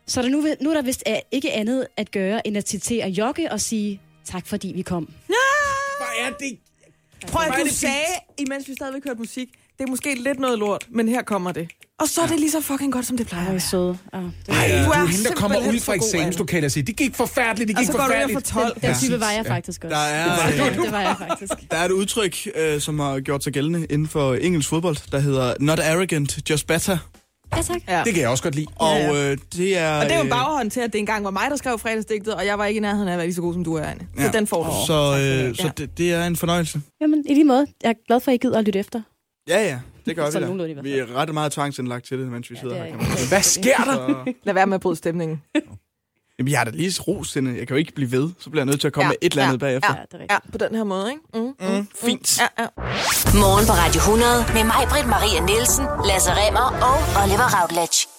[0.05, 3.09] Så der nu, nu er der vist er ikke andet at gøre, end at citere
[3.09, 5.13] Jokke og sige tak, fordi vi kom.
[5.25, 6.57] Hvor er det?
[7.27, 9.49] Prøv at du sagde, imens vi stadigvæk hørte musik,
[9.79, 11.69] det er måske lidt noget lort, men her kommer det.
[11.99, 13.59] Og så er det lige så fucking godt, som det plejer at være.
[13.59, 13.97] søde.
[14.13, 16.85] Ja, Ej, Du du er er hende, der kommer ud fra så eksamenslokalet og siger,
[16.85, 18.47] det gik forfærdeligt, det Og gik så går du forfærdeligt.
[18.51, 18.81] får 12.
[18.81, 19.95] Den type var jeg faktisk også.
[19.95, 21.53] Der er, Ja, det var jeg faktisk.
[21.71, 25.19] Der er et udtryk, øh, som har gjort sig gældende inden for engelsk fodbold, der
[25.19, 26.97] hedder not arrogant, just better.
[27.57, 27.81] Ja, tak.
[27.87, 28.01] Ja.
[28.05, 28.67] Det kan jeg også godt lide.
[28.75, 29.97] Og øh, det er...
[29.99, 31.79] Og det er jo en øh, baghånd til, at det engang var mig, der skrev
[31.79, 33.73] fredagsdigtet, og jeg var ikke i nærheden af at være lige så god, som du
[33.75, 34.07] er, Anne.
[34.17, 34.31] Så Ja.
[34.31, 34.71] den får du.
[34.87, 34.93] Så,
[35.49, 36.81] øh, så det, det er en fornøjelse.
[37.01, 37.67] Jamen, i lige måde.
[37.83, 39.01] Jeg er glad for, at I gider at lytte efter.
[39.49, 40.81] Ja, ja, det gør Sådan vi da.
[40.81, 42.87] Vi er ret meget tvangsindlagt til det, mens vi sidder det er her.
[42.87, 42.97] I.
[42.97, 43.27] Kan man sige.
[43.29, 44.25] Hvad sker der?
[44.43, 45.41] Lad være med at bryde stemningen.
[46.39, 47.35] jamen, jeg har da lige ros.
[47.35, 48.29] Jeg kan jo ikke blive ved.
[48.39, 49.95] Så bliver jeg nødt til at komme Ja, med et eller andet ja, bagefter.
[49.95, 50.31] Ja, det er rigtigt.
[50.31, 51.21] Ja, på den her måde, ikke?
[51.33, 52.39] Mm, Mm, fint.
[52.39, 52.67] Ja, ja.
[53.43, 58.18] Morgen på Radio 100 med mig, Britt Maria Nielsen, Lasse Remmer og Oliver Routledge.